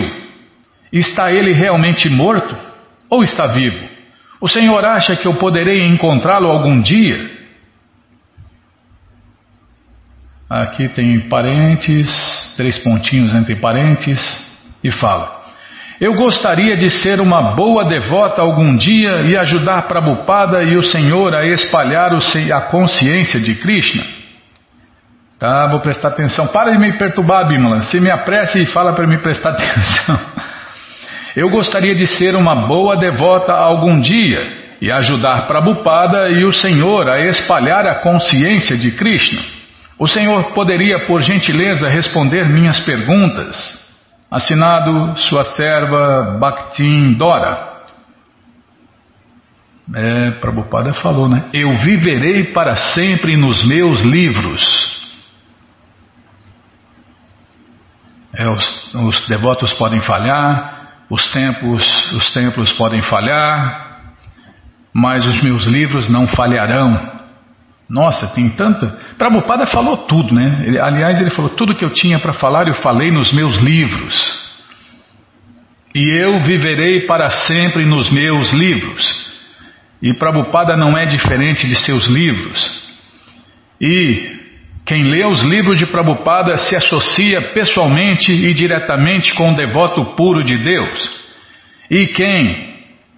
está 0.93 1.31
ele 1.31 1.53
realmente 1.53 2.07
morto 2.07 2.55
ou 3.09 3.23
está 3.23 3.47
vivo? 3.47 3.89
O 4.39 4.47
Senhor 4.47 4.85
acha 4.85 5.15
que 5.15 5.27
eu 5.27 5.35
poderei 5.37 5.87
encontrá-lo 5.87 6.47
algum 6.47 6.79
dia? 6.79 7.33
Aqui 10.47 10.87
tem 10.89 11.27
parentes, 11.27 12.53
três 12.55 12.77
pontinhos 12.77 13.33
entre 13.33 13.55
parentes, 13.55 14.21
e 14.83 14.91
fala: 14.91 15.34
eu 15.99 16.13
gostaria 16.13 16.75
de 16.75 16.89
ser 16.89 17.21
uma 17.21 17.55
boa 17.55 17.85
devota 17.85 18.41
algum 18.41 18.75
dia 18.75 19.21
e 19.21 19.37
ajudar 19.37 19.83
Prabhupada 19.83 20.61
e 20.63 20.75
o 20.75 20.83
Senhor 20.83 21.33
a 21.33 21.45
espalhar 21.47 22.11
a 22.13 22.61
consciência 22.61 23.39
de 23.39 23.55
Krishna. 23.55 24.03
Tá, 25.39 25.67
vou 25.67 25.79
prestar 25.79 26.09
atenção. 26.09 26.47
Para 26.47 26.71
de 26.71 26.77
me 26.77 26.97
perturbar, 26.97 27.47
Bimala. 27.47 27.81
Se 27.83 27.99
me 27.99 28.11
apresse 28.11 28.61
e 28.61 28.65
fala 28.65 28.93
para 28.93 29.07
me 29.07 29.21
prestar 29.21 29.51
atenção. 29.55 30.19
Eu 31.35 31.49
gostaria 31.49 31.95
de 31.95 32.07
ser 32.07 32.35
uma 32.35 32.67
boa 32.67 32.97
devota 32.97 33.53
algum 33.53 33.99
dia 33.99 34.65
e 34.81 34.91
ajudar 34.91 35.47
Prabhupada 35.47 36.29
e 36.29 36.43
o 36.43 36.51
Senhor 36.51 37.07
a 37.09 37.21
espalhar 37.21 37.85
a 37.85 37.95
consciência 37.95 38.77
de 38.77 38.91
Krishna. 38.91 39.41
O 39.97 40.07
Senhor 40.07 40.53
poderia, 40.53 41.05
por 41.05 41.21
gentileza, 41.21 41.87
responder 41.87 42.49
minhas 42.49 42.81
perguntas. 42.81 43.84
Assinado 44.29 45.17
sua 45.17 45.43
serva 45.43 46.37
Bhaktin 46.39 47.13
Dora. 47.13 47.75
É, 49.93 50.31
Prabhupada 50.31 50.93
falou, 50.95 51.29
né? 51.29 51.49
Eu 51.53 51.75
viverei 51.77 52.45
para 52.45 52.75
sempre 52.75 53.37
nos 53.37 53.63
meus 53.67 54.01
livros. 54.01 54.95
É, 58.33 58.49
os, 58.49 58.93
os, 58.95 59.27
devotos 59.27 59.71
podem 59.73 60.01
falhar, 60.01 61.05
os 61.09 61.31
templos, 61.31 62.11
os 62.13 62.33
templos 62.33 62.73
podem 62.73 63.01
falhar, 63.03 64.11
mas 64.93 65.25
os 65.25 65.41
meus 65.41 65.65
livros 65.65 66.09
não 66.09 66.27
falharão. 66.27 67.14
Nossa, 67.89 68.27
tem 68.33 68.49
tanta. 68.49 68.87
Prabhupada 69.17 69.67
falou 69.67 70.05
tudo, 70.07 70.33
né? 70.33 70.63
Ele, 70.65 70.79
aliás, 70.79 71.19
ele 71.19 71.29
falou: 71.29 71.51
tudo 71.51 71.75
que 71.75 71.85
eu 71.85 71.91
tinha 71.91 72.19
para 72.19 72.33
falar 72.33 72.67
eu 72.67 72.75
falei 72.75 73.11
nos 73.11 73.31
meus 73.31 73.57
livros. 73.57 74.45
E 75.93 76.09
eu 76.09 76.43
viverei 76.43 77.01
para 77.01 77.29
sempre 77.29 77.85
nos 77.85 78.09
meus 78.09 78.51
livros. 78.51 79.25
E 80.01 80.13
Prabhupada 80.13 80.75
não 80.75 80.97
é 80.97 81.05
diferente 81.05 81.67
de 81.67 81.75
seus 81.75 82.05
livros. 82.07 82.83
E 83.79 84.35
quem 84.85 85.03
lê 85.03 85.25
os 85.25 85.41
livros 85.41 85.77
de 85.77 85.85
Prabhupada 85.85 86.57
se 86.57 86.75
associa 86.75 87.53
pessoalmente 87.53 88.31
e 88.31 88.53
diretamente 88.53 89.33
com 89.35 89.51
o 89.51 89.55
devoto 89.55 90.15
puro 90.15 90.43
de 90.43 90.57
Deus. 90.57 91.11
E 91.89 92.07
quem 92.07 92.74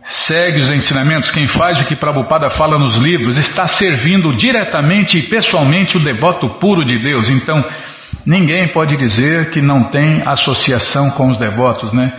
segue 0.10 0.60
os 0.60 0.70
ensinamentos, 0.70 1.32
quem 1.32 1.48
faz 1.48 1.80
o 1.82 1.86
que 1.86 1.96
Prabhupada 1.96 2.50
fala 2.52 2.80
nos 2.80 2.96
livros, 2.96 3.38
está 3.38 3.68
servindo 3.68 4.36
diretamente 4.36 5.18
e 5.18 5.24
pessoalmente 5.24 5.98
o 5.98 6.04
devoto 6.04 6.50
puro 6.60 6.86
de 6.86 7.02
Deus. 7.02 7.30
Então, 7.30 7.64
ninguém 8.26 8.72
pode 8.72 8.96
dizer 8.96 9.50
que 9.50 9.62
não 9.62 9.90
tem 9.90 10.24
associação 10.26 11.10
com 11.12 11.30
os 11.30 11.38
devotos, 11.38 11.92
né? 11.92 12.14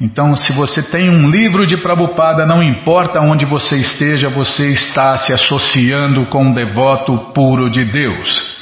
Então, 0.00 0.34
se 0.34 0.52
você 0.52 0.82
tem 0.82 1.08
um 1.08 1.30
livro 1.30 1.66
de 1.66 1.76
Prabhupada, 1.76 2.44
não 2.44 2.62
importa 2.62 3.20
onde 3.20 3.44
você 3.44 3.76
esteja, 3.76 4.28
você 4.28 4.70
está 4.70 5.16
se 5.16 5.32
associando 5.32 6.26
com 6.26 6.50
o 6.50 6.54
devoto 6.54 7.32
puro 7.32 7.70
de 7.70 7.84
Deus. 7.84 8.54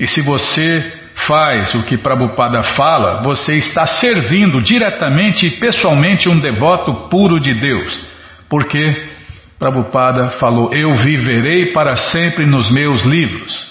E 0.00 0.06
se 0.06 0.22
você 0.22 0.92
faz 1.26 1.74
o 1.74 1.82
que 1.82 1.98
Prabhupada 1.98 2.62
fala, 2.62 3.22
você 3.22 3.56
está 3.56 3.86
servindo 3.86 4.62
diretamente 4.62 5.46
e 5.46 5.50
pessoalmente 5.52 6.28
um 6.28 6.38
devoto 6.38 7.08
puro 7.08 7.38
de 7.38 7.52
Deus. 7.54 8.17
Porque 8.48 9.10
Prabhupada 9.58 10.30
falou: 10.32 10.72
Eu 10.72 10.94
viverei 10.94 11.72
para 11.72 11.96
sempre 11.96 12.46
nos 12.46 12.70
meus 12.70 13.02
livros. 13.04 13.66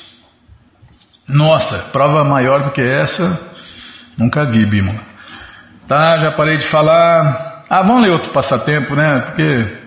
Nossa, 1.27 1.89
prova 1.91 2.23
maior 2.23 2.63
do 2.63 2.71
que 2.71 2.81
essa, 2.81 3.39
nunca 4.17 4.45
vi, 4.45 4.65
Bímola. 4.65 5.01
Tá, 5.87 6.19
já 6.19 6.31
parei 6.31 6.57
de 6.57 6.67
falar. 6.69 7.63
Ah, 7.69 7.83
vamos 7.83 8.03
ler 8.03 8.11
outro 8.11 8.31
passatempo, 8.31 8.95
né? 8.95 9.21
Porque. 9.25 9.77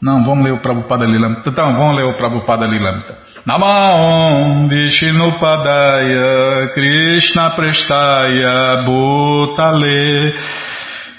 Não, 0.00 0.22
vamos 0.22 0.44
ler 0.44 0.52
o 0.52 0.60
Prabhupada 0.60 1.06
Lilamita. 1.06 1.48
Então, 1.48 1.72
vamos 1.72 1.96
ler 1.96 2.04
o 2.04 2.16
Prabhupada 2.18 2.66
Lilamita. 2.66 3.16
Namaon 3.46 4.68
Vishnupadaya 4.68 6.68
Krishna 6.74 7.50
Prestaya 7.50 8.84
Bhutale 8.84 10.34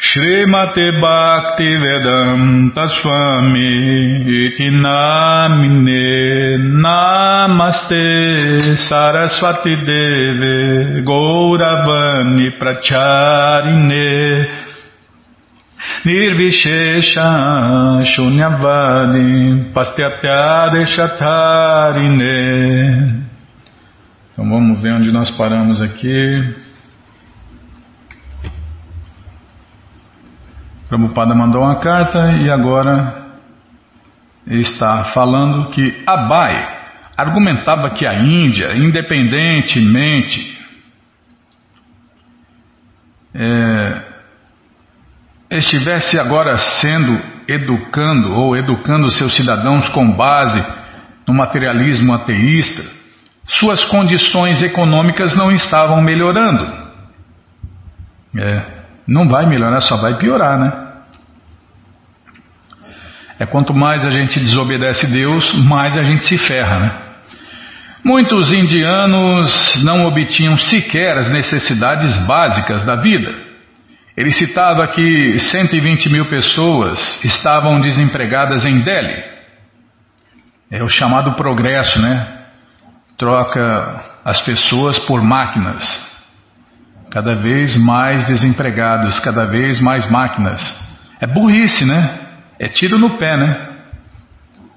Srimate 0.08 0.92
Bhakti 1.00 1.78
Vedanta 1.78 2.86
Swami 2.88 4.46
Iti 4.46 4.70
Namine 4.70 6.58
Namaste 6.80 8.76
Saraswati 8.88 9.76
Deve 9.84 11.02
Gauravani 11.02 12.52
Pracharine 12.60 14.46
Nirvishesha 16.06 18.04
Shunyavadi 18.06 19.72
Pastyatya 19.74 20.86
Chatarine 20.86 22.36
Então 24.34 24.48
vamos 24.48 24.82
ver 24.84 24.94
onde 24.94 25.12
nós 25.12 25.32
paramos 25.32 25.82
aqui. 25.82 26.65
Prabhupada 30.88 31.34
mandou 31.34 31.64
uma 31.64 31.80
carta 31.80 32.32
e 32.34 32.50
agora 32.50 33.26
está 34.46 35.06
falando 35.06 35.72
que 35.72 36.04
Abai 36.06 36.76
argumentava 37.18 37.90
que 37.92 38.06
a 38.06 38.14
Índia, 38.22 38.76
independentemente 38.76 40.56
é, 43.34 44.04
estivesse 45.52 46.20
agora 46.20 46.58
sendo 46.58 47.20
educando 47.48 48.34
ou 48.34 48.56
educando 48.56 49.10
seus 49.10 49.36
cidadãos 49.36 49.90
com 49.90 50.12
base 50.12 50.64
no 51.28 51.34
materialismo 51.34 52.14
ateísta, 52.14 52.84
suas 53.48 53.84
condições 53.86 54.62
econômicas 54.62 55.36
não 55.36 55.52
estavam 55.52 56.02
melhorando. 56.02 56.86
É, 58.38 58.75
não 59.08 59.28
vai 59.28 59.46
melhorar, 59.46 59.82
só 59.82 59.96
vai 59.98 60.18
piorar, 60.18 60.60
né? 60.60 60.86
É 63.38 63.46
quanto 63.46 63.74
mais 63.74 64.06
a 64.06 64.10
gente 64.10 64.40
desobedece 64.40 65.08
Deus, 65.08 65.54
mais 65.66 65.98
a 65.98 66.04
gente 66.04 66.26
se 66.26 66.38
ferra, 66.38 66.80
né? 66.80 67.06
Muitos 68.04 68.52
indianos 68.52 69.84
não 69.84 70.06
obtinham 70.06 70.58
sequer 70.58 71.18
as 71.18 71.30
necessidades 71.30 72.16
básicas 72.28 72.86
da 72.86 72.96
vida. 72.96 73.34
Ele 74.16 74.32
citava 74.32 74.88
que 74.88 75.38
120 75.38 76.10
mil 76.10 76.30
pessoas 76.30 77.20
estavam 77.26 77.80
desempregadas 77.82 78.64
em 78.64 78.82
Delhi. 78.82 79.24
É 80.72 80.84
o 80.84 80.88
chamado 80.88 81.34
progresso, 81.34 82.00
né? 82.00 82.46
Troca 83.18 84.06
as 84.24 84.40
pessoas 84.42 85.00
por 85.00 85.22
máquinas. 85.22 85.84
Cada 87.16 87.34
vez 87.34 87.78
mais 87.78 88.28
desempregados, 88.28 89.18
cada 89.22 89.46
vez 89.46 89.80
mais 89.80 90.06
máquinas. 90.12 90.62
É 91.22 91.26
burrice, 91.26 91.86
né? 91.86 92.14
É 92.60 92.68
tiro 92.68 93.00
no 93.00 93.12
pé, 93.12 93.38
né? 93.38 93.70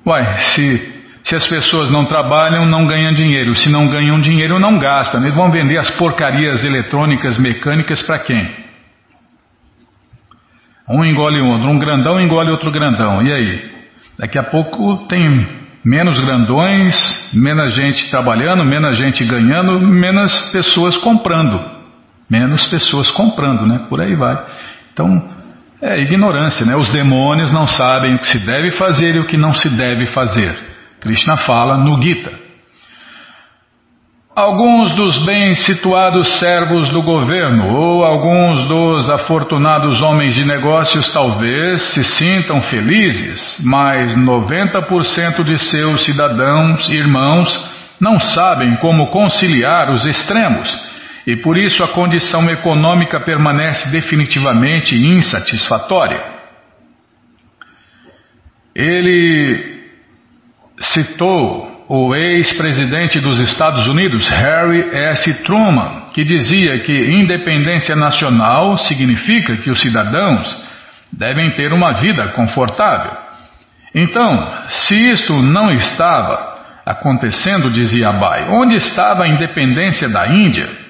Uai, 0.07 0.37
se, 0.55 1.03
se 1.25 1.35
as 1.35 1.49
pessoas 1.49 1.91
não 1.91 2.05
trabalham, 2.05 2.65
não 2.65 2.87
ganham 2.87 3.13
dinheiro. 3.13 3.57
Se 3.57 3.69
não 3.69 3.89
ganham 3.89 4.21
dinheiro, 4.21 4.61
não 4.61 4.79
gastam. 4.79 5.21
Eles 5.21 5.35
vão 5.35 5.51
vender 5.51 5.79
as 5.79 5.91
porcarias 5.97 6.63
eletrônicas, 6.63 7.41
mecânicas 7.41 8.01
para 8.03 8.21
quem? 8.21 8.49
Um 10.89 11.05
engole 11.05 11.41
outro. 11.41 11.69
Um 11.69 11.79
grandão 11.81 12.21
engole 12.21 12.53
outro 12.53 12.71
grandão. 12.71 13.21
E 13.21 13.33
aí? 13.33 13.71
Daqui 14.17 14.39
a 14.39 14.45
pouco 14.45 15.09
tem 15.09 15.45
menos 15.85 16.21
grandões, 16.21 17.35
menos 17.35 17.75
gente 17.75 18.09
trabalhando, 18.13 18.65
menos 18.65 18.97
gente 18.97 19.25
ganhando, 19.25 19.81
menos 19.81 20.53
pessoas 20.53 20.97
comprando. 20.99 21.78
Menos 22.31 22.67
pessoas 22.67 23.11
comprando, 23.11 23.67
né? 23.67 23.87
Por 23.89 24.01
aí 24.01 24.15
vai. 24.15 24.37
Então, 24.93 25.31
é 25.81 25.99
ignorância, 26.01 26.67
né? 26.67 26.77
Os 26.77 26.91
demônios 26.91 27.53
não 27.53 27.67
sabem 27.67 28.15
o 28.15 28.19
que 28.19 28.27
se 28.27 28.39
deve 28.39 28.73
fazer 28.73 29.17
e 29.17 29.21
o 29.21 29.27
que 29.27 29.37
não 29.37 29.53
se 29.53 29.69
deve 29.71 30.07
fazer. 30.07 30.55
Krishna 31.01 31.37
fala 31.39 31.77
no 31.79 32.03
Gita. 32.03 32.49
Alguns 34.35 34.95
dos 34.95 35.25
bem 35.25 35.55
situados 35.55 36.39
servos 36.39 36.91
do 36.91 37.03
governo 37.03 37.75
ou 37.75 38.05
alguns 38.05 38.65
dos 38.67 39.11
afortunados 39.11 40.01
homens 40.01 40.35
de 40.35 40.45
negócios 40.45 41.13
talvez 41.13 41.83
se 41.93 42.05
sintam 42.05 42.61
felizes, 42.61 43.59
mas 43.65 44.15
90% 44.15 45.43
de 45.43 45.59
seus 45.59 46.05
cidadãos, 46.05 46.89
irmãos, 46.89 47.73
não 48.01 48.21
sabem 48.21 48.77
como 48.77 49.11
conciliar 49.11 49.91
os 49.91 50.07
extremos 50.07 50.88
e 51.29 51.37
por 51.37 51.59
isso 51.59 51.85
a 51.85 51.89
condição 51.89 52.49
econômica 52.49 53.21
permanece 53.21 53.91
definitivamente 53.91 54.97
insatisfatória. 54.97 56.25
Ele 58.75 59.79
citou 60.81 61.85
o 61.87 62.15
ex-presidente 62.15 63.21
dos 63.21 63.39
Estados 63.41 63.87
Unidos, 63.87 64.27
Harry 64.27 64.89
S. 64.91 65.45
Truman, 65.45 66.07
que 66.15 66.25
dizia 66.25 66.79
que 66.79 67.11
independência 67.11 67.95
nacional 67.95 68.79
significa 68.79 69.59
que 69.59 69.71
os 69.71 69.83
cidadãos 69.83 70.67
devem 71.13 71.53
ter 71.53 71.75
uma 71.75 71.93
vida 71.93 72.29
confortável. 72.29 73.13
Então, 73.95 74.65
se 74.67 74.97
isto 74.97 75.35
não 75.43 75.71
estava 75.73 76.57
acontecendo, 76.87 77.71
dizia 77.71 78.09
Abai, 78.09 78.49
onde 78.49 78.77
estava 78.77 79.25
a 79.25 79.29
independência 79.29 80.09
da 80.09 80.27
Índia? 80.27 80.88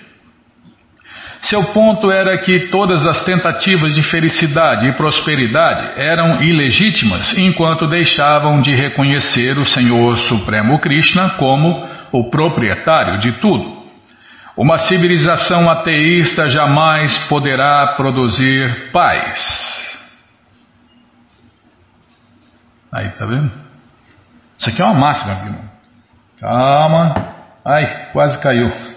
Seu 1.43 1.73
ponto 1.73 2.11
era 2.11 2.37
que 2.39 2.69
todas 2.69 3.07
as 3.07 3.25
tentativas 3.25 3.95
de 3.95 4.03
felicidade 4.03 4.89
e 4.89 4.97
prosperidade 4.97 6.01
eram 6.01 6.43
ilegítimas 6.43 7.37
enquanto 7.39 7.87
deixavam 7.87 8.61
de 8.61 8.73
reconhecer 8.73 9.57
o 9.57 9.65
Senhor 9.65 10.19
Supremo 10.19 10.81
Krishna 10.81 11.31
como 11.39 11.89
o 12.11 12.29
proprietário 12.29 13.19
de 13.19 13.33
tudo. 13.41 13.79
Uma 14.57 14.79
civilização 14.79 15.71
ateísta 15.71 16.49
jamais 16.51 17.17
poderá 17.29 17.95
produzir 17.97 18.91
paz. 18.91 19.79
Aí, 22.93 23.11
tá 23.11 23.25
vendo? 23.25 23.53
Isso 24.59 24.71
aqui 24.71 24.83
é 24.83 24.85
uma 24.85 24.95
máxima, 24.95 25.33
irmão. 25.35 25.71
Calma. 26.41 27.15
Ai, 27.65 28.09
quase 28.13 28.39
caiu. 28.39 28.88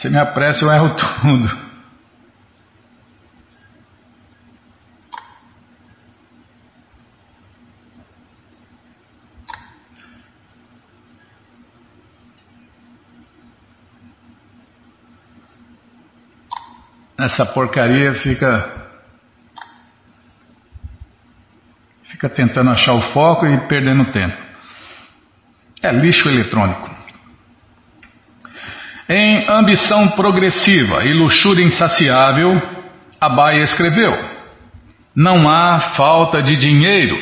Se 0.00 0.08
me 0.08 0.18
apressa, 0.18 0.64
eu 0.64 0.72
erro 0.72 0.96
tudo. 0.96 1.70
Essa 17.18 17.44
porcaria 17.44 18.14
fica. 18.14 18.88
Fica 22.04 22.30
tentando 22.30 22.70
achar 22.70 22.94
o 22.94 23.12
foco 23.12 23.46
e 23.46 23.68
perdendo 23.68 24.10
tempo. 24.12 24.34
É 25.82 25.92
lixo 25.92 26.30
eletrônico. 26.30 26.89
Em 29.12 29.44
Ambição 29.48 30.10
Progressiva 30.10 31.04
e 31.04 31.12
Luxúria 31.12 31.64
Insaciável, 31.64 32.62
Abai 33.20 33.60
escreveu: 33.60 34.16
Não 35.16 35.50
há 35.50 35.80
falta 35.96 36.40
de 36.40 36.54
dinheiro, 36.54 37.18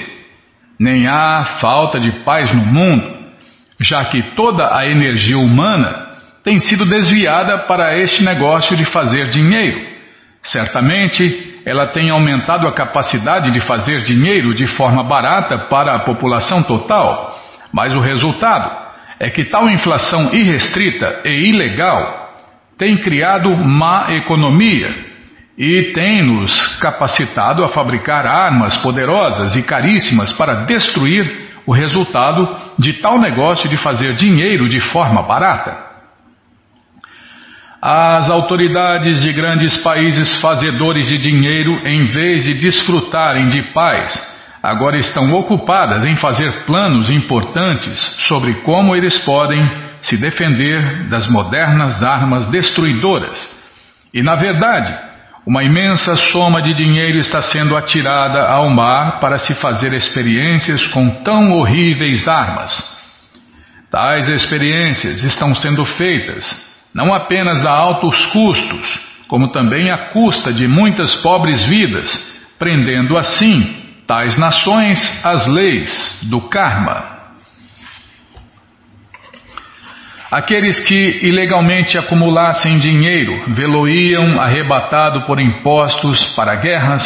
nem 0.78 1.08
há 1.08 1.56
falta 1.62 1.98
de 1.98 2.12
paz 2.24 2.52
no 2.52 2.66
mundo, 2.66 3.10
já 3.80 4.04
que 4.04 4.22
toda 4.36 4.76
a 4.76 4.86
energia 4.86 5.38
humana 5.38 6.08
tem 6.44 6.58
sido 6.58 6.84
desviada 6.84 7.60
para 7.60 7.96
este 7.96 8.22
negócio 8.22 8.76
de 8.76 8.84
fazer 8.84 9.30
dinheiro. 9.30 9.80
Certamente, 10.42 11.62
ela 11.64 11.86
tem 11.86 12.10
aumentado 12.10 12.68
a 12.68 12.74
capacidade 12.74 13.50
de 13.50 13.62
fazer 13.62 14.02
dinheiro 14.02 14.52
de 14.52 14.66
forma 14.66 15.02
barata 15.04 15.56
para 15.70 15.94
a 15.94 16.00
população 16.00 16.62
total, 16.62 17.40
mas 17.72 17.96
o 17.96 18.00
resultado 18.00 18.87
é 19.18 19.30
que 19.30 19.46
tal 19.46 19.68
inflação 19.68 20.32
irrestrita 20.32 21.22
e 21.24 21.50
ilegal 21.50 22.28
tem 22.78 22.96
criado 22.98 23.50
má 23.56 24.06
economia 24.10 25.06
e 25.58 25.92
tem 25.92 26.24
nos 26.24 26.78
capacitado 26.78 27.64
a 27.64 27.68
fabricar 27.68 28.24
armas 28.24 28.76
poderosas 28.76 29.56
e 29.56 29.62
caríssimas 29.62 30.32
para 30.32 30.64
destruir 30.64 31.48
o 31.66 31.72
resultado 31.72 32.56
de 32.78 32.94
tal 32.94 33.18
negócio 33.18 33.68
de 33.68 33.76
fazer 33.78 34.14
dinheiro 34.14 34.68
de 34.68 34.78
forma 34.80 35.22
barata. 35.22 35.88
As 37.82 38.30
autoridades 38.30 39.20
de 39.20 39.32
grandes 39.32 39.76
países 39.82 40.40
fazedores 40.40 41.06
de 41.06 41.18
dinheiro, 41.18 41.86
em 41.86 42.06
vez 42.06 42.44
de 42.44 42.54
desfrutarem 42.54 43.48
de 43.48 43.62
paz, 43.72 44.37
agora 44.62 44.96
estão 44.96 45.32
ocupadas 45.34 46.04
em 46.04 46.16
fazer 46.16 46.64
planos 46.64 47.10
importantes 47.10 47.98
sobre 48.28 48.62
como 48.62 48.94
eles 48.94 49.18
podem 49.18 49.60
se 50.00 50.16
defender 50.16 51.08
das 51.08 51.28
modernas 51.28 52.02
armas 52.02 52.48
destruidoras. 52.48 53.38
E, 54.12 54.22
na 54.22 54.36
verdade, 54.36 55.08
Uma 55.48 55.64
imensa 55.64 56.14
soma 56.30 56.60
de 56.60 56.74
dinheiro 56.74 57.16
está 57.16 57.40
sendo 57.40 57.74
atirada 57.74 58.48
ao 58.48 58.68
mar 58.68 59.18
para 59.18 59.38
se 59.38 59.54
fazer 59.54 59.94
experiências 59.94 60.86
com 60.88 61.08
tão 61.22 61.52
horríveis 61.52 62.28
armas. 62.28 62.70
Tais 63.90 64.28
experiências 64.28 65.22
estão 65.22 65.54
sendo 65.54 65.86
feitas 65.86 66.54
não 66.94 67.14
apenas 67.14 67.64
a 67.64 67.70
altos 67.70 68.26
custos, 68.26 69.00
como 69.26 69.50
também 69.50 69.90
à 69.90 70.10
custa 70.10 70.52
de 70.52 70.68
muitas 70.68 71.14
pobres 71.22 71.62
vidas, 71.66 72.10
prendendo 72.58 73.16
assim 73.16 73.87
tais 74.08 74.38
nações 74.38 74.98
às 75.22 75.46
leis 75.46 76.18
do 76.30 76.40
karma. 76.48 77.18
Aqueles 80.30 80.80
que 80.80 81.20
ilegalmente 81.22 81.98
acumulassem 81.98 82.78
dinheiro 82.78 83.44
veloíam 83.48 84.40
arrebatado 84.40 85.26
por 85.26 85.38
impostos 85.38 86.22
para 86.34 86.56
guerras 86.56 87.02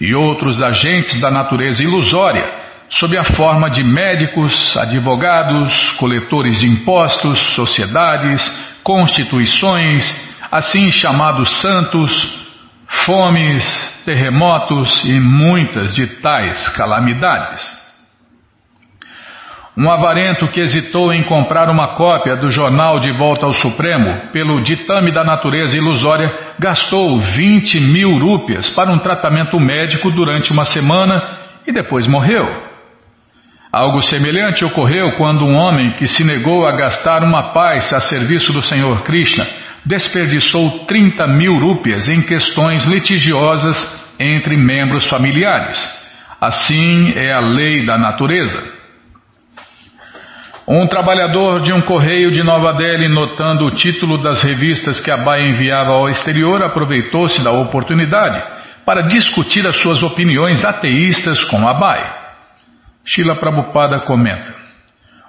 e 0.00 0.14
outros 0.14 0.60
agentes 0.60 1.20
da 1.20 1.30
natureza 1.30 1.82
ilusória, 1.82 2.44
sob 2.88 3.16
a 3.18 3.24
forma 3.24 3.70
de 3.70 3.84
médicos, 3.84 4.74
advogados, 4.76 5.90
coletores 5.98 6.58
de 6.58 6.66
impostos, 6.66 7.38
sociedades, 7.54 8.42
constituições, 8.82 10.04
assim 10.50 10.90
chamados 10.90 11.60
santos, 11.60 12.48
fomes, 12.86 13.97
terremotos 14.08 15.04
e 15.04 15.20
muitas 15.20 15.94
de 15.94 16.06
tais 16.22 16.66
calamidades. 16.70 17.60
Um 19.76 19.90
avarento 19.90 20.48
que 20.48 20.60
hesitou 20.60 21.12
em 21.12 21.22
comprar 21.24 21.68
uma 21.68 21.88
cópia 21.88 22.34
do 22.36 22.50
jornal 22.50 22.98
De 23.00 23.12
Volta 23.18 23.44
ao 23.44 23.52
Supremo, 23.52 24.32
pelo 24.32 24.62
ditame 24.62 25.12
da 25.12 25.22
natureza 25.22 25.76
ilusória, 25.76 26.34
gastou 26.58 27.18
20 27.18 27.80
mil 27.80 28.18
rúpias 28.18 28.70
para 28.70 28.90
um 28.90 28.98
tratamento 28.98 29.60
médico 29.60 30.10
durante 30.10 30.52
uma 30.52 30.64
semana 30.64 31.22
e 31.66 31.70
depois 31.72 32.06
morreu. 32.06 32.46
Algo 33.70 34.00
semelhante 34.00 34.64
ocorreu 34.64 35.18
quando 35.18 35.44
um 35.44 35.54
homem 35.54 35.92
que 35.92 36.08
se 36.08 36.24
negou 36.24 36.66
a 36.66 36.72
gastar 36.72 37.22
uma 37.22 37.52
paz 37.52 37.92
a 37.92 38.00
serviço 38.00 38.54
do 38.54 38.62
Senhor 38.62 39.02
Krishna 39.02 39.46
desperdiçou 39.84 40.86
30 40.86 41.26
mil 41.28 41.58
rúpias 41.58 42.08
em 42.08 42.22
questões 42.22 42.84
litigiosas 42.84 43.97
entre 44.18 44.56
membros 44.56 45.06
familiares. 45.08 45.78
Assim 46.40 47.12
é 47.16 47.32
a 47.32 47.40
lei 47.40 47.84
da 47.84 47.98
natureza. 47.98 48.76
Um 50.66 50.86
trabalhador 50.86 51.62
de 51.62 51.72
um 51.72 51.80
correio 51.80 52.30
de 52.30 52.42
Nova 52.42 52.74
Delhi, 52.74 53.08
notando 53.08 53.64
o 53.64 53.70
título 53.70 54.22
das 54.22 54.42
revistas 54.42 55.00
que 55.00 55.10
a 55.10 55.16
Baia 55.16 55.48
enviava 55.48 55.92
ao 55.92 56.10
exterior, 56.10 56.62
aproveitou-se 56.62 57.42
da 57.42 57.50
oportunidade 57.50 58.42
para 58.84 59.02
discutir 59.02 59.66
as 59.66 59.76
suas 59.78 60.02
opiniões 60.02 60.64
ateístas 60.64 61.42
com 61.44 61.66
a 61.66 61.74
Baia. 61.74 62.12
Shila 63.04 63.36
Prabhupada 63.36 64.00
comenta: 64.00 64.54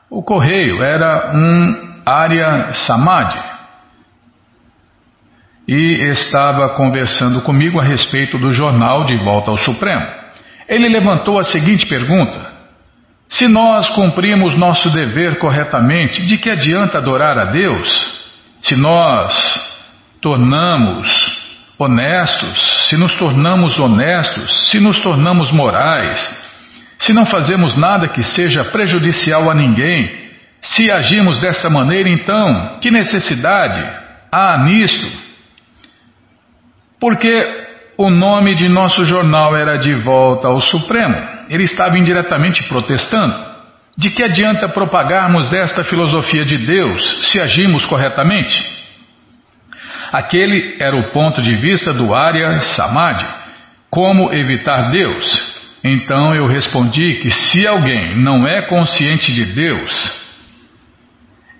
O 0.09 0.21
correio 0.21 0.83
era 0.83 1.31
um 1.33 2.01
Arya 2.05 2.73
Samadhi 2.73 3.58
e 5.71 6.09
estava 6.09 6.69
conversando 6.69 7.41
comigo 7.41 7.79
a 7.79 7.83
respeito 7.83 8.39
do 8.39 8.51
jornal 8.51 9.03
De 9.03 9.15
Volta 9.17 9.51
ao 9.51 9.57
Supremo. 9.57 10.03
Ele 10.67 10.89
levantou 10.89 11.39
a 11.39 11.43
seguinte 11.43 11.85
pergunta. 11.85 12.39
Se 13.29 13.47
nós 13.47 13.87
cumprimos 13.89 14.55
nosso 14.55 14.89
dever 14.89 15.37
corretamente, 15.37 16.25
de 16.25 16.37
que 16.37 16.49
adianta 16.49 16.97
adorar 16.97 17.37
a 17.37 17.45
Deus? 17.45 17.87
Se 18.63 18.75
nós 18.75 19.31
tornamos 20.19 21.37
honestos, 21.77 22.87
se 22.89 22.97
nos 22.97 23.13
tornamos 23.13 23.77
honestos, 23.77 24.71
se 24.71 24.79
nos 24.79 24.99
tornamos 24.99 25.51
morais, 25.51 26.19
se 26.97 27.13
não 27.13 27.27
fazemos 27.27 27.75
nada 27.75 28.07
que 28.07 28.23
seja 28.23 28.65
prejudicial 28.65 29.47
a 29.51 29.53
ninguém, 29.53 30.31
se 30.63 30.89
agimos 30.89 31.37
dessa 31.37 31.69
maneira, 31.69 32.09
então, 32.09 32.79
que 32.81 32.89
necessidade 32.89 33.79
há 34.31 34.65
nisto? 34.65 35.28
Porque 36.99 37.45
o 37.97 38.09
nome 38.09 38.55
de 38.55 38.67
nosso 38.69 39.03
jornal 39.03 39.55
era 39.55 39.77
De 39.77 39.93
Volta 40.03 40.47
ao 40.47 40.59
Supremo 40.59 41.39
ele 41.49 41.63
estava 41.63 41.97
indiretamente 41.97 42.63
protestando. 42.63 43.49
De 43.97 44.09
que 44.11 44.23
adianta 44.23 44.69
propagarmos 44.69 45.51
esta 45.51 45.83
filosofia 45.83 46.45
de 46.45 46.57
Deus 46.59 47.31
se 47.31 47.41
agimos 47.41 47.85
corretamente? 47.85 48.57
Aquele 50.11 50.77
era 50.79 50.95
o 50.95 51.11
ponto 51.11 51.41
de 51.41 51.55
vista 51.59 51.91
do 51.91 52.13
Arya 52.13 52.61
Samadhi. 52.75 53.25
Como 53.89 54.31
evitar 54.31 54.89
Deus? 54.91 55.59
Então 55.83 56.33
eu 56.33 56.45
respondi 56.45 57.15
que 57.15 57.31
se 57.31 57.67
alguém 57.67 58.15
não 58.15 58.47
é 58.47 58.61
consciente 58.67 59.33
de 59.33 59.45
Deus, 59.53 60.11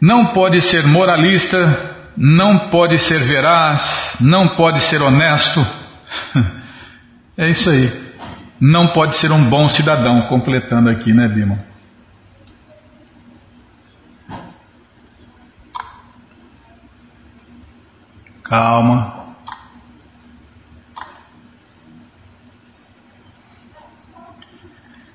não 0.02 0.28
pode 0.28 0.62
ser 0.62 0.86
moralista, 0.86 1.99
não 2.18 2.70
pode 2.70 3.00
ser 3.00 3.24
veraz, 3.24 4.18
não 4.20 4.56
pode 4.56 4.80
ser 4.90 5.02
honesto. 5.02 5.66
É 7.42 7.50
isso 7.52 7.70
aí 7.70 8.10
não 8.60 8.92
pode 8.92 9.16
ser 9.16 9.32
um 9.32 9.50
bom 9.50 9.70
cidadão, 9.70 10.28
completando 10.28 10.90
aqui, 10.90 11.14
né, 11.14 11.28
Bima? 11.30 11.60
Calma. 18.44 19.18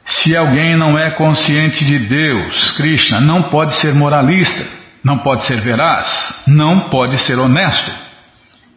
Se 0.07 0.35
alguém 0.35 0.77
não 0.77 0.99
é 0.99 1.11
consciente 1.11 1.85
de 1.85 1.99
Deus, 1.99 2.71
Krishna, 2.77 3.21
não 3.21 3.51
pode 3.51 3.75
ser 3.81 3.93
moralista, 3.95 4.84
não 5.05 5.19
pode 5.19 5.45
ser 5.45 5.61
veraz, 5.61 6.45
não 6.47 6.89
pode 6.89 7.19
ser 7.19 7.39
honesto. 7.39 7.93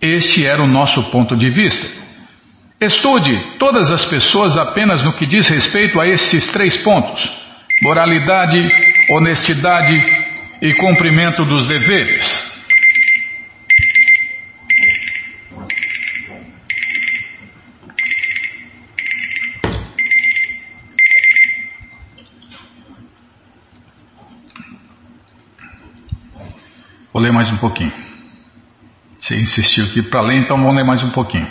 Este 0.02 0.46
era 0.46 0.62
o 0.62 0.68
nosso 0.68 1.10
ponto 1.10 1.36
de 1.36 1.50
vista. 1.50 1.88
Estude 2.80 3.58
todas 3.58 3.90
as 3.90 4.06
pessoas 4.06 4.58
apenas 4.58 5.02
no 5.04 5.14
que 5.14 5.26
diz 5.26 5.48
respeito 5.48 6.00
a 6.00 6.06
esses 6.06 6.52
três 6.52 6.78
pontos: 6.84 7.28
moralidade, 7.82 8.62
honestidade 9.10 9.96
e 10.62 10.74
cumprimento 10.76 11.46
dos 11.46 11.66
deveres. 11.66 12.57
Vou 27.18 27.24
ler 27.24 27.34
mais 27.34 27.52
um 27.52 27.58
pouquinho. 27.58 27.92
Você 29.20 29.36
insistiu 29.38 29.86
aqui 29.86 30.04
para 30.04 30.22
ler, 30.22 30.38
então 30.38 30.56
vamos 30.56 30.76
ler 30.76 30.84
mais 30.84 31.02
um 31.02 31.10
pouquinho. 31.10 31.48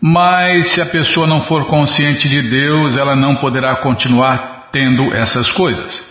Mas 0.00 0.72
se 0.72 0.80
a 0.80 0.86
pessoa 0.86 1.26
não 1.26 1.42
for 1.42 1.66
consciente 1.66 2.26
de 2.30 2.48
Deus, 2.48 2.96
ela 2.96 3.14
não 3.14 3.36
poderá 3.36 3.76
continuar 3.76 4.70
tendo 4.72 5.12
essas 5.12 5.52
coisas. 5.52 6.02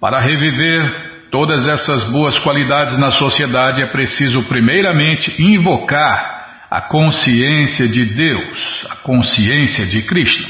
Para 0.00 0.18
reviver 0.18 0.82
todas 1.30 1.68
essas 1.68 2.10
boas 2.10 2.36
qualidades 2.40 2.98
na 2.98 3.12
sociedade, 3.12 3.80
é 3.80 3.86
preciso, 3.86 4.42
primeiramente, 4.48 5.40
invocar 5.40 6.66
a 6.68 6.80
consciência 6.80 7.86
de 7.86 8.04
Deus, 8.04 8.84
a 8.90 8.96
consciência 8.96 9.86
de 9.86 10.02
Krishna. 10.02 10.48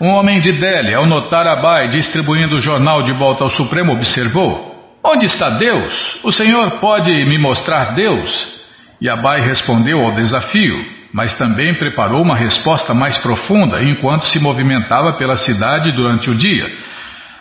Um 0.00 0.08
homem 0.08 0.40
de 0.40 0.52
Delhi, 0.52 0.94
ao 0.94 1.04
notar 1.04 1.46
Abai 1.46 1.88
distribuindo 1.88 2.54
o 2.54 2.62
jornal 2.62 3.02
de 3.02 3.12
volta 3.12 3.44
ao 3.44 3.50
Supremo, 3.50 3.92
observou: 3.92 4.69
Onde 5.02 5.26
está 5.26 5.50
Deus? 5.50 6.20
O 6.22 6.30
Senhor 6.30 6.78
pode 6.78 7.10
me 7.10 7.38
mostrar 7.38 7.94
Deus? 7.94 8.60
E 9.00 9.08
Abai 9.08 9.40
respondeu 9.40 10.04
ao 10.04 10.12
desafio: 10.12 10.84
mas 11.12 11.36
também 11.36 11.74
preparou 11.74 12.22
uma 12.22 12.36
resposta 12.36 12.94
mais 12.94 13.16
profunda 13.18 13.82
enquanto 13.82 14.26
se 14.26 14.38
movimentava 14.38 15.14
pela 15.14 15.36
cidade 15.36 15.90
durante 15.92 16.30
o 16.30 16.34
dia. 16.34 16.70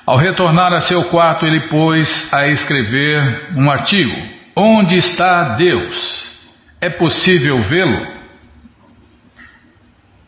Ao 0.05 0.18
retornar 0.18 0.74
a 0.74 0.82
seu 0.82 1.03
quarto, 1.05 1.45
ele 1.45 1.68
pôs 1.70 2.34
a 2.34 2.47
escrever 2.47 3.53
um 3.55 3.70
artigo: 3.70 4.16
Onde 4.55 4.97
está 4.97 5.55
Deus? 5.55 6.20
É 6.82 6.89
possível 6.89 7.60
vê-lo? 7.60 8.20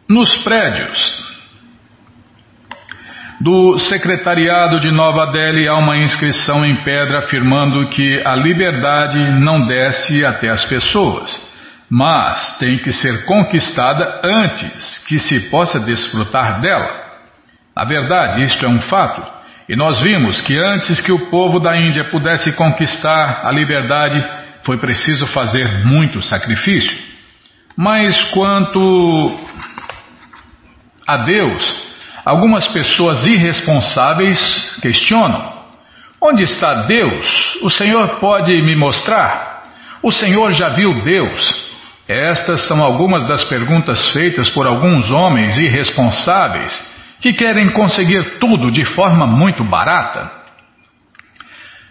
Nos 0.08 0.36
prédios 0.44 1.31
do 3.44 3.78
secretariado 3.80 4.80
de 4.80 4.92
Nova 4.92 5.32
Delhi 5.32 5.68
há 5.68 5.76
uma 5.76 5.98
inscrição 5.98 6.66
em 6.66 6.76
pedra 6.84 7.20
afirmando 7.20 7.90
que 7.90 8.22
a 8.26 8.36
liberdade 8.36 9.18
não 9.40 9.66
desce 9.66 10.24
até 10.26 10.50
as 10.50 10.64
pessoas 10.66 11.52
mas 11.94 12.58
tem 12.58 12.78
que 12.78 12.94
ser 12.94 13.26
conquistada 13.26 14.22
antes 14.24 15.00
que 15.00 15.20
se 15.20 15.50
possa 15.50 15.78
desfrutar 15.78 16.62
dela. 16.62 16.90
Na 17.76 17.84
verdade, 17.84 18.44
isto 18.44 18.66
é 18.66 18.70
um 18.70 18.80
fato, 18.80 19.22
e 19.68 19.76
nós 19.76 20.00
vimos 20.00 20.40
que 20.40 20.58
antes 20.58 21.02
que 21.02 21.12
o 21.12 21.30
povo 21.30 21.60
da 21.60 21.76
Índia 21.78 22.06
pudesse 22.06 22.56
conquistar 22.56 23.42
a 23.44 23.52
liberdade, 23.52 24.26
foi 24.64 24.78
preciso 24.78 25.28
fazer 25.28 25.86
muito 25.86 26.22
sacrifício. 26.22 26.98
Mas 27.76 28.24
quanto 28.30 29.38
a 31.06 31.18
Deus, 31.18 31.81
algumas 32.26 32.68
pessoas 32.68 33.26
irresponsáveis 33.26 34.40
questionam: 34.82 35.54
onde 36.22 36.44
está 36.44 36.84
Deus? 36.84 37.58
O 37.62 37.70
Senhor 37.70 38.20
pode 38.20 38.54
me 38.54 38.76
mostrar? 38.76 39.64
O 40.04 40.12
Senhor 40.12 40.52
já 40.52 40.70
viu 40.70 41.02
Deus? 41.02 41.72
Estas 42.08 42.68
são 42.68 42.84
algumas 42.84 43.26
das 43.26 43.44
perguntas 43.44 44.12
feitas 44.12 44.50
por 44.50 44.68
alguns 44.68 45.10
homens 45.10 45.58
irresponsáveis 45.58 46.92
que 47.22 47.34
querem 47.34 47.72
conseguir 47.72 48.40
tudo 48.40 48.72
de 48.72 48.84
forma 48.84 49.28
muito 49.28 49.64
barata. 49.64 50.30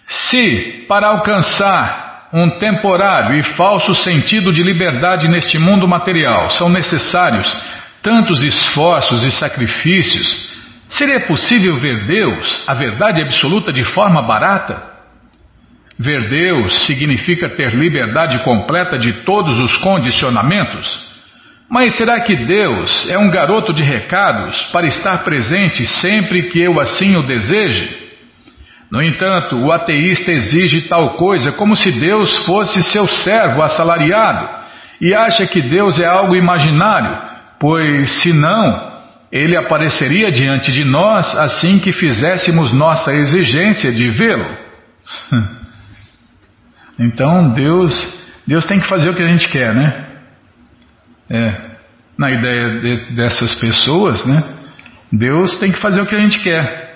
Se, 0.07 0.85
para 0.89 1.07
alcançar 1.07 2.29
um 2.33 2.59
temporário 2.59 3.39
e 3.39 3.43
falso 3.55 3.95
sentido 3.95 4.53
de 4.53 4.63
liberdade 4.63 5.29
neste 5.29 5.59
mundo 5.59 5.87
material, 5.87 6.51
são 6.51 6.69
necessários 6.69 7.49
tantos 8.03 8.43
esforços 8.43 9.25
e 9.25 9.31
sacrifícios, 9.31 10.51
seria 10.89 11.27
possível 11.27 11.79
ver 11.79 12.07
Deus, 12.07 12.65
a 12.67 12.75
verdade 12.75 13.23
absoluta, 13.23 13.73
de 13.73 13.85
forma 13.85 14.23
barata? 14.23 14.91
Ver 15.99 16.29
Deus 16.29 16.87
significa 16.87 17.51
ter 17.51 17.75
liberdade 17.75 18.43
completa 18.43 18.99
de 18.99 19.13
todos 19.25 19.59
os 19.59 19.77
condicionamentos. 19.77 21.11
Mas 21.71 21.95
será 21.95 22.21
que 22.21 22.35
Deus 22.35 23.09
é 23.09 23.17
um 23.19 23.31
garoto 23.31 23.73
de 23.73 23.83
recados 23.83 24.61
para 24.73 24.87
estar 24.87 25.19
presente 25.23 25.87
sempre 25.87 26.51
que 26.51 26.61
eu 26.61 26.81
assim 26.81 27.15
o 27.17 27.23
deseje? 27.23 28.11
No 28.91 29.01
entanto, 29.01 29.57
o 29.57 29.71
ateísta 29.71 30.33
exige 30.33 30.89
tal 30.89 31.11
coisa 31.15 31.53
como 31.53 31.77
se 31.77 31.93
Deus 31.93 32.45
fosse 32.45 32.83
seu 32.83 33.07
servo 33.07 33.63
assalariado 33.63 34.49
e 35.01 35.15
acha 35.15 35.47
que 35.47 35.63
Deus 35.63 36.01
é 36.01 36.07
algo 36.07 36.35
imaginário, 36.35 37.30
pois, 37.61 38.23
se 38.23 38.33
não, 38.33 38.91
ele 39.31 39.57
apareceria 39.57 40.33
diante 40.33 40.73
de 40.73 40.85
nós 40.85 41.37
assim 41.37 41.79
que 41.79 41.93
fizéssemos 41.93 42.73
nossa 42.73 43.13
exigência 43.13 43.93
de 43.93 44.11
vê-lo. 44.11 44.57
Então 47.03 47.49
Deus, 47.49 48.21
Deus 48.47 48.67
tem 48.67 48.79
que 48.79 48.87
fazer 48.87 49.09
o 49.09 49.15
que 49.15 49.23
a 49.23 49.27
gente 49.27 49.49
quer, 49.49 49.75
né? 49.75 50.07
É, 51.31 51.55
na 52.19 52.31
ideia 52.31 52.79
de, 52.79 52.97
dessas 53.15 53.55
pessoas, 53.55 54.23
né? 54.27 54.45
Deus 55.11 55.57
tem 55.57 55.73
que 55.73 55.81
fazer 55.81 56.03
o 56.03 56.07
que 56.07 56.15
a 56.15 56.19
gente 56.19 56.39
quer. 56.41 56.91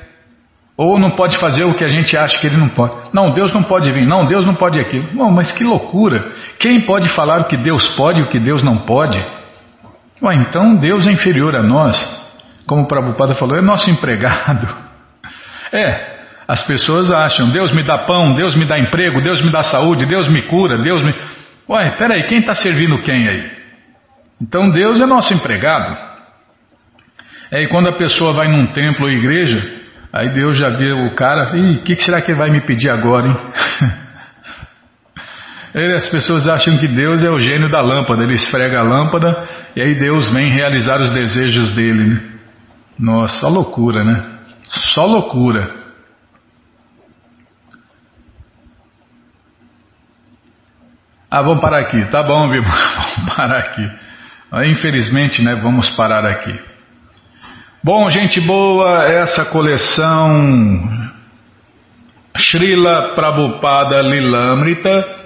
Ou 0.77 0.99
não 0.99 1.13
pode 1.13 1.39
fazer 1.39 1.65
o 1.65 1.73
que 1.73 1.85
a 1.85 1.89
gente 1.89 2.15
acha 2.19 2.39
que 2.39 2.47
ele 2.47 2.59
não 2.59 2.69
pode. 2.69 3.15
Não, 3.15 3.33
Deus 3.33 3.51
não 3.55 3.63
pode 3.63 3.91
vir. 3.91 4.07
Não, 4.07 4.27
Deus 4.27 4.45
não 4.45 4.55
pode 4.55 4.79
aquilo. 4.79 5.09
Bom, 5.15 5.31
mas 5.31 5.53
que 5.53 5.65
loucura! 5.65 6.33
Quem 6.59 6.83
pode 6.83 7.09
falar 7.15 7.41
o 7.41 7.47
que 7.47 7.57
Deus 7.57 7.89
pode 7.97 8.21
e 8.21 8.25
o 8.25 8.29
que 8.29 8.39
Deus 8.39 8.63
não 8.63 8.85
pode? 8.85 9.19
Ué, 10.25 10.35
então 10.37 10.77
Deus 10.77 11.07
é 11.07 11.13
inferior 11.13 11.55
a 11.55 11.63
nós. 11.63 11.97
Como 12.67 12.83
o 12.83 12.89
Prabhupada 12.89 13.35
falou, 13.35 13.57
é 13.57 13.61
nosso 13.61 13.91
empregado. 13.91 14.85
É, 15.73 16.15
as 16.47 16.63
pessoas 16.69 17.11
acham, 17.11 17.51
Deus 17.51 17.73
me 17.73 17.83
dá 17.83 17.99
pão, 17.99 18.37
Deus 18.37 18.55
me 18.55 18.65
dá 18.65 18.79
emprego, 18.79 19.21
Deus 19.21 19.43
me 19.43 19.51
dá 19.51 19.65
saúde, 19.65 20.07
Deus 20.07 20.29
me 20.29 20.43
cura, 20.43 20.79
Deus 20.79 21.03
me. 21.03 21.13
Ué, 21.69 21.91
peraí, 21.99 22.23
quem 22.29 22.39
está 22.39 22.55
servindo 22.55 23.03
quem 23.03 23.27
aí? 23.27 23.51
Então 24.41 24.71
Deus 24.71 25.01
é 25.01 25.07
nosso 25.07 25.35
empregado. 25.35 25.97
É, 27.51 27.63
e 27.63 27.67
quando 27.67 27.89
a 27.89 27.93
pessoa 27.95 28.33
vai 28.33 28.47
num 28.47 28.69
templo 28.69 29.07
ou 29.07 29.11
igreja, 29.11 29.69
aí 30.13 30.29
Deus 30.29 30.57
já 30.57 30.69
vê 30.69 30.93
o 30.93 31.13
cara, 31.17 31.57
e 31.57 31.79
o 31.79 31.83
que, 31.83 31.97
que 31.97 32.05
será 32.05 32.23
que 32.23 32.31
ele 32.31 32.39
vai 32.39 32.51
me 32.51 32.61
pedir 32.61 32.91
agora, 32.91 33.27
hein? 33.27 33.37
As 35.75 36.09
pessoas 36.09 36.47
acham 36.47 36.79
que 36.79 36.87
Deus 36.87 37.25
é 37.25 37.31
o 37.31 37.41
gênio 37.41 37.69
da 37.69 37.81
lâmpada, 37.81 38.23
ele 38.23 38.35
esfrega 38.35 38.79
a 38.79 38.83
lâmpada 38.83 39.49
e 39.75 39.83
aí 39.83 39.97
Deus 39.97 40.33
vem 40.33 40.49
realizar 40.49 41.01
os 41.01 41.11
desejos 41.11 41.73
dele. 41.73 42.15
Né? 42.15 42.21
Nossa, 42.97 43.41
só 43.41 43.49
loucura, 43.49 44.05
né? 44.05 44.39
Só 44.95 45.05
loucura. 45.05 45.75
Ah, 51.29 51.43
vamos 51.43 51.61
parar 51.61 51.81
aqui. 51.81 52.05
Tá 52.05 52.23
bom, 52.23 52.49
viu? 52.49 52.63
vamos 53.17 53.35
parar 53.35 53.59
aqui. 53.59 53.91
Infelizmente, 54.71 55.43
né, 55.43 55.57
vamos 55.57 55.91
parar 55.97 56.25
aqui. 56.25 56.57
Bom, 57.83 58.09
gente 58.09 58.41
boa, 58.41 59.03
essa 59.07 59.45
coleção 59.47 60.89
Srila 62.37 63.15
Prabhupada 63.17 64.01
Lilamrita 64.03 65.24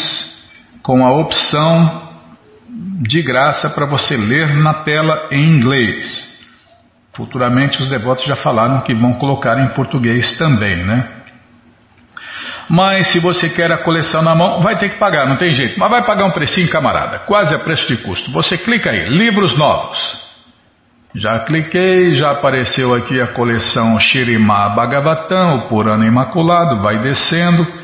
com 0.85 1.05
a 1.05 1.11
opção 1.11 2.13
de 3.01 3.21
graça 3.23 3.69
para 3.71 3.87
você 3.87 4.17
ler 4.17 4.55
na 4.55 4.85
tela 4.85 5.31
em 5.33 5.43
inglês. 5.43 6.31
Futuramente 7.13 7.83
os 7.83 7.89
devotos 7.89 8.25
já 8.25 8.37
falaram 8.37 8.83
que 8.83 8.95
vão 8.95 9.15
colocar 9.15 9.59
em 9.59 9.75
português 9.75 10.39
também, 10.39 10.87
né? 10.87 11.22
Mas 12.69 13.09
se 13.09 13.19
você 13.19 13.49
quer 13.49 13.71
a 13.71 13.79
coleção 13.79 14.23
na 14.23 14.35
mão, 14.35 14.61
vai 14.61 14.77
ter 14.77 14.91
que 14.91 14.99
pagar, 14.99 15.29
não 15.29 15.37
tem 15.37 15.51
jeito. 15.51 15.79
Mas 15.79 15.91
vai 15.91 16.05
pagar 16.05 16.25
um 16.25 16.31
precinho, 16.31 16.71
camarada, 16.71 17.21
quase 17.21 17.55
a 17.55 17.59
preço 17.59 17.87
de 17.89 17.97
custo. 18.03 18.31
Você 18.33 18.57
clica 18.59 18.91
aí, 18.91 19.09
livros 19.09 19.57
novos. 19.57 20.23
Já 21.15 21.41
cliquei, 21.41 22.15
já 22.15 22.31
apareceu 22.31 22.95
aqui 22.95 23.21
a 23.21 23.29
coleção 23.29 24.01
Shirimá 24.01 24.71
Bhagavatam, 24.71 25.59
o 25.59 25.69
Purana 25.69 26.07
Imaculado, 26.07 26.81
vai 26.81 26.99
descendo 27.01 27.83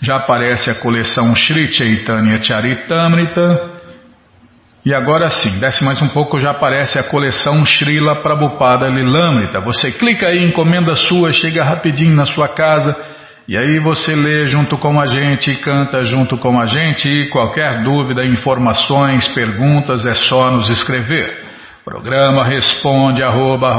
já 0.00 0.16
aparece 0.16 0.70
a 0.70 0.74
coleção 0.76 1.34
Sri 1.34 1.72
Chaitanya 1.72 2.40
Charitamrita. 2.40 3.78
E 4.84 4.94
agora 4.94 5.28
sim, 5.28 5.58
desce 5.58 5.84
mais 5.84 6.00
um 6.00 6.08
pouco, 6.08 6.38
já 6.38 6.52
aparece 6.52 6.98
a 6.98 7.02
coleção 7.02 7.64
Srila 7.64 8.22
Prabhupada 8.22 8.88
Lilamrita. 8.88 9.60
Você 9.60 9.92
clica 9.92 10.28
aí, 10.28 10.44
encomenda 10.44 10.94
sua, 10.94 11.32
chega 11.32 11.64
rapidinho 11.64 12.14
na 12.14 12.24
sua 12.24 12.48
casa 12.48 12.96
e 13.48 13.56
aí 13.56 13.80
você 13.80 14.14
lê 14.14 14.44
junto 14.44 14.76
com 14.76 15.00
a 15.00 15.06
gente, 15.06 15.56
canta 15.56 16.04
junto 16.04 16.36
com 16.36 16.60
a 16.60 16.66
gente 16.66 17.08
e 17.08 17.30
qualquer 17.30 17.82
dúvida, 17.82 18.26
informações, 18.26 19.26
perguntas 19.28 20.04
é 20.04 20.14
só 20.14 20.50
nos 20.50 20.68
escrever. 20.68 21.46
Programa 21.82 22.44
responde 22.44 23.22
arroba, 23.22 23.74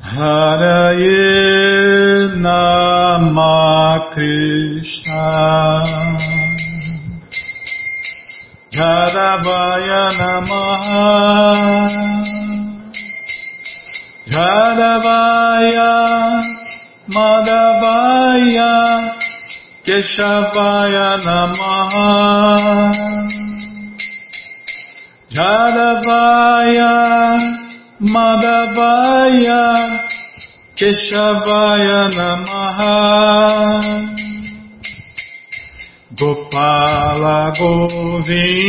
Haraye 0.00 1.08
Nama 2.36 4.10
Krishna 4.14 5.82
Jadavaya 8.70 10.08
Namaha 10.18 11.88
Jadavaya 14.28 15.92
Madhavaya 17.08 18.72
Namaha 21.24 22.12
Jadavaya 25.32 26.92
Madhavaya 28.00 29.64
Keshavaya 30.76 32.02
Namaha 32.12 32.96
Gopala 36.18 37.38
Govindara 37.56 38.68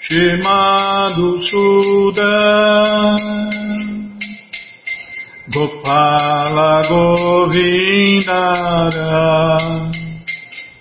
Shimadu 0.00 1.28
Suda 1.44 2.32
Gopala 5.54 6.82
Govindara 6.90 8.34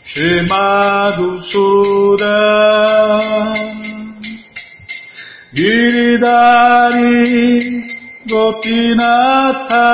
Shimadu 0.03 1.27
Suda 1.49 2.39
Giridari 5.53 7.13
Gopinatha 8.25 9.89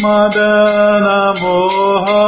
Madana 0.00 1.34
Moha 1.40 2.24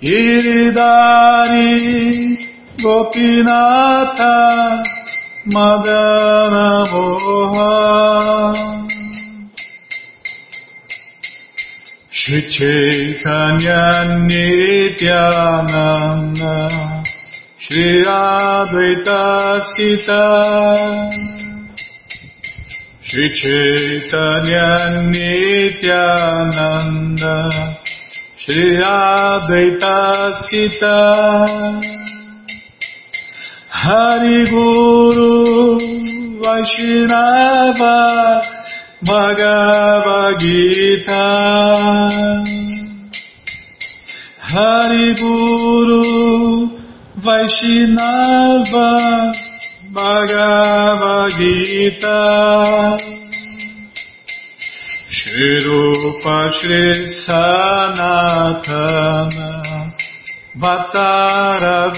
Iridari 0.00 1.68
Gopinata 2.82 4.34
Madana 5.46 6.84
Moha 6.90 7.70
Shri 12.10 12.40
Chaitanya 12.50 13.82
Nityananda 14.26 15.54
Shri 17.58 18.02
Advaita 18.02 19.22
Sita 19.70 20.24
Shri 23.06 23.26
Chaitanya 23.40 24.68
Nityananda 25.12 26.34
Shri 28.36 28.66
Advaita 28.82 29.96
Sita 30.48 30.96
Hari 33.86 34.38
Guru 34.50 35.78
Vaishnava 36.42 37.98
Bhagavad 39.06 40.40
Gita 40.40 41.26
Hari 44.52 45.14
Guru 45.20 46.02
Vaishnava 47.26 48.90
Bhagavad 49.92 51.38
Gita 51.38 52.22
Shri 55.08 55.50
Rupa 55.64 56.38
Shri 56.50 57.06
Sanatana 57.22 58.66
Vataraguna. 60.58 61.92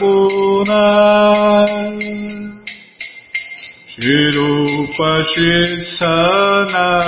Shri 3.86 4.18
Rupa 4.34 5.10
Shri 5.24 5.80
Sanatana. 5.98 6.98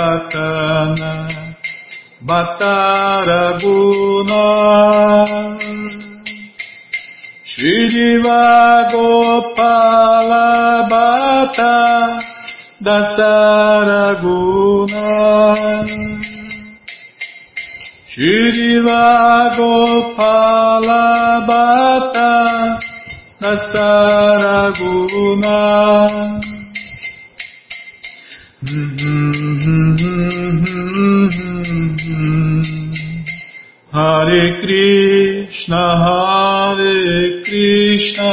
Vataraguna. 2.25 3.51
Shriva 7.51 8.87
Gopala 8.89 10.47
Bhatta 10.89 11.75
Dasaraguna 12.81 14.21
Shriva 18.11 19.55
Gopala 19.55 21.47
Bhatta 21.47 22.77
Dasaraguna 23.39 24.81
Hare 33.93 34.43
Krishna 34.59 35.83
Hare 36.03 37.41
Krishna. 37.45 38.31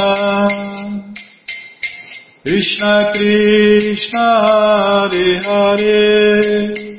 Krishna 2.43 3.11
Krishna 3.13 4.27
Hare 4.43 5.39
Hare 5.39 6.98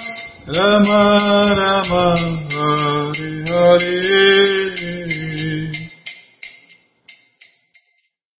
Rama 0.53 1.55
Rama, 1.55 2.15
Hare 2.51 3.45
Hare. 3.47 4.60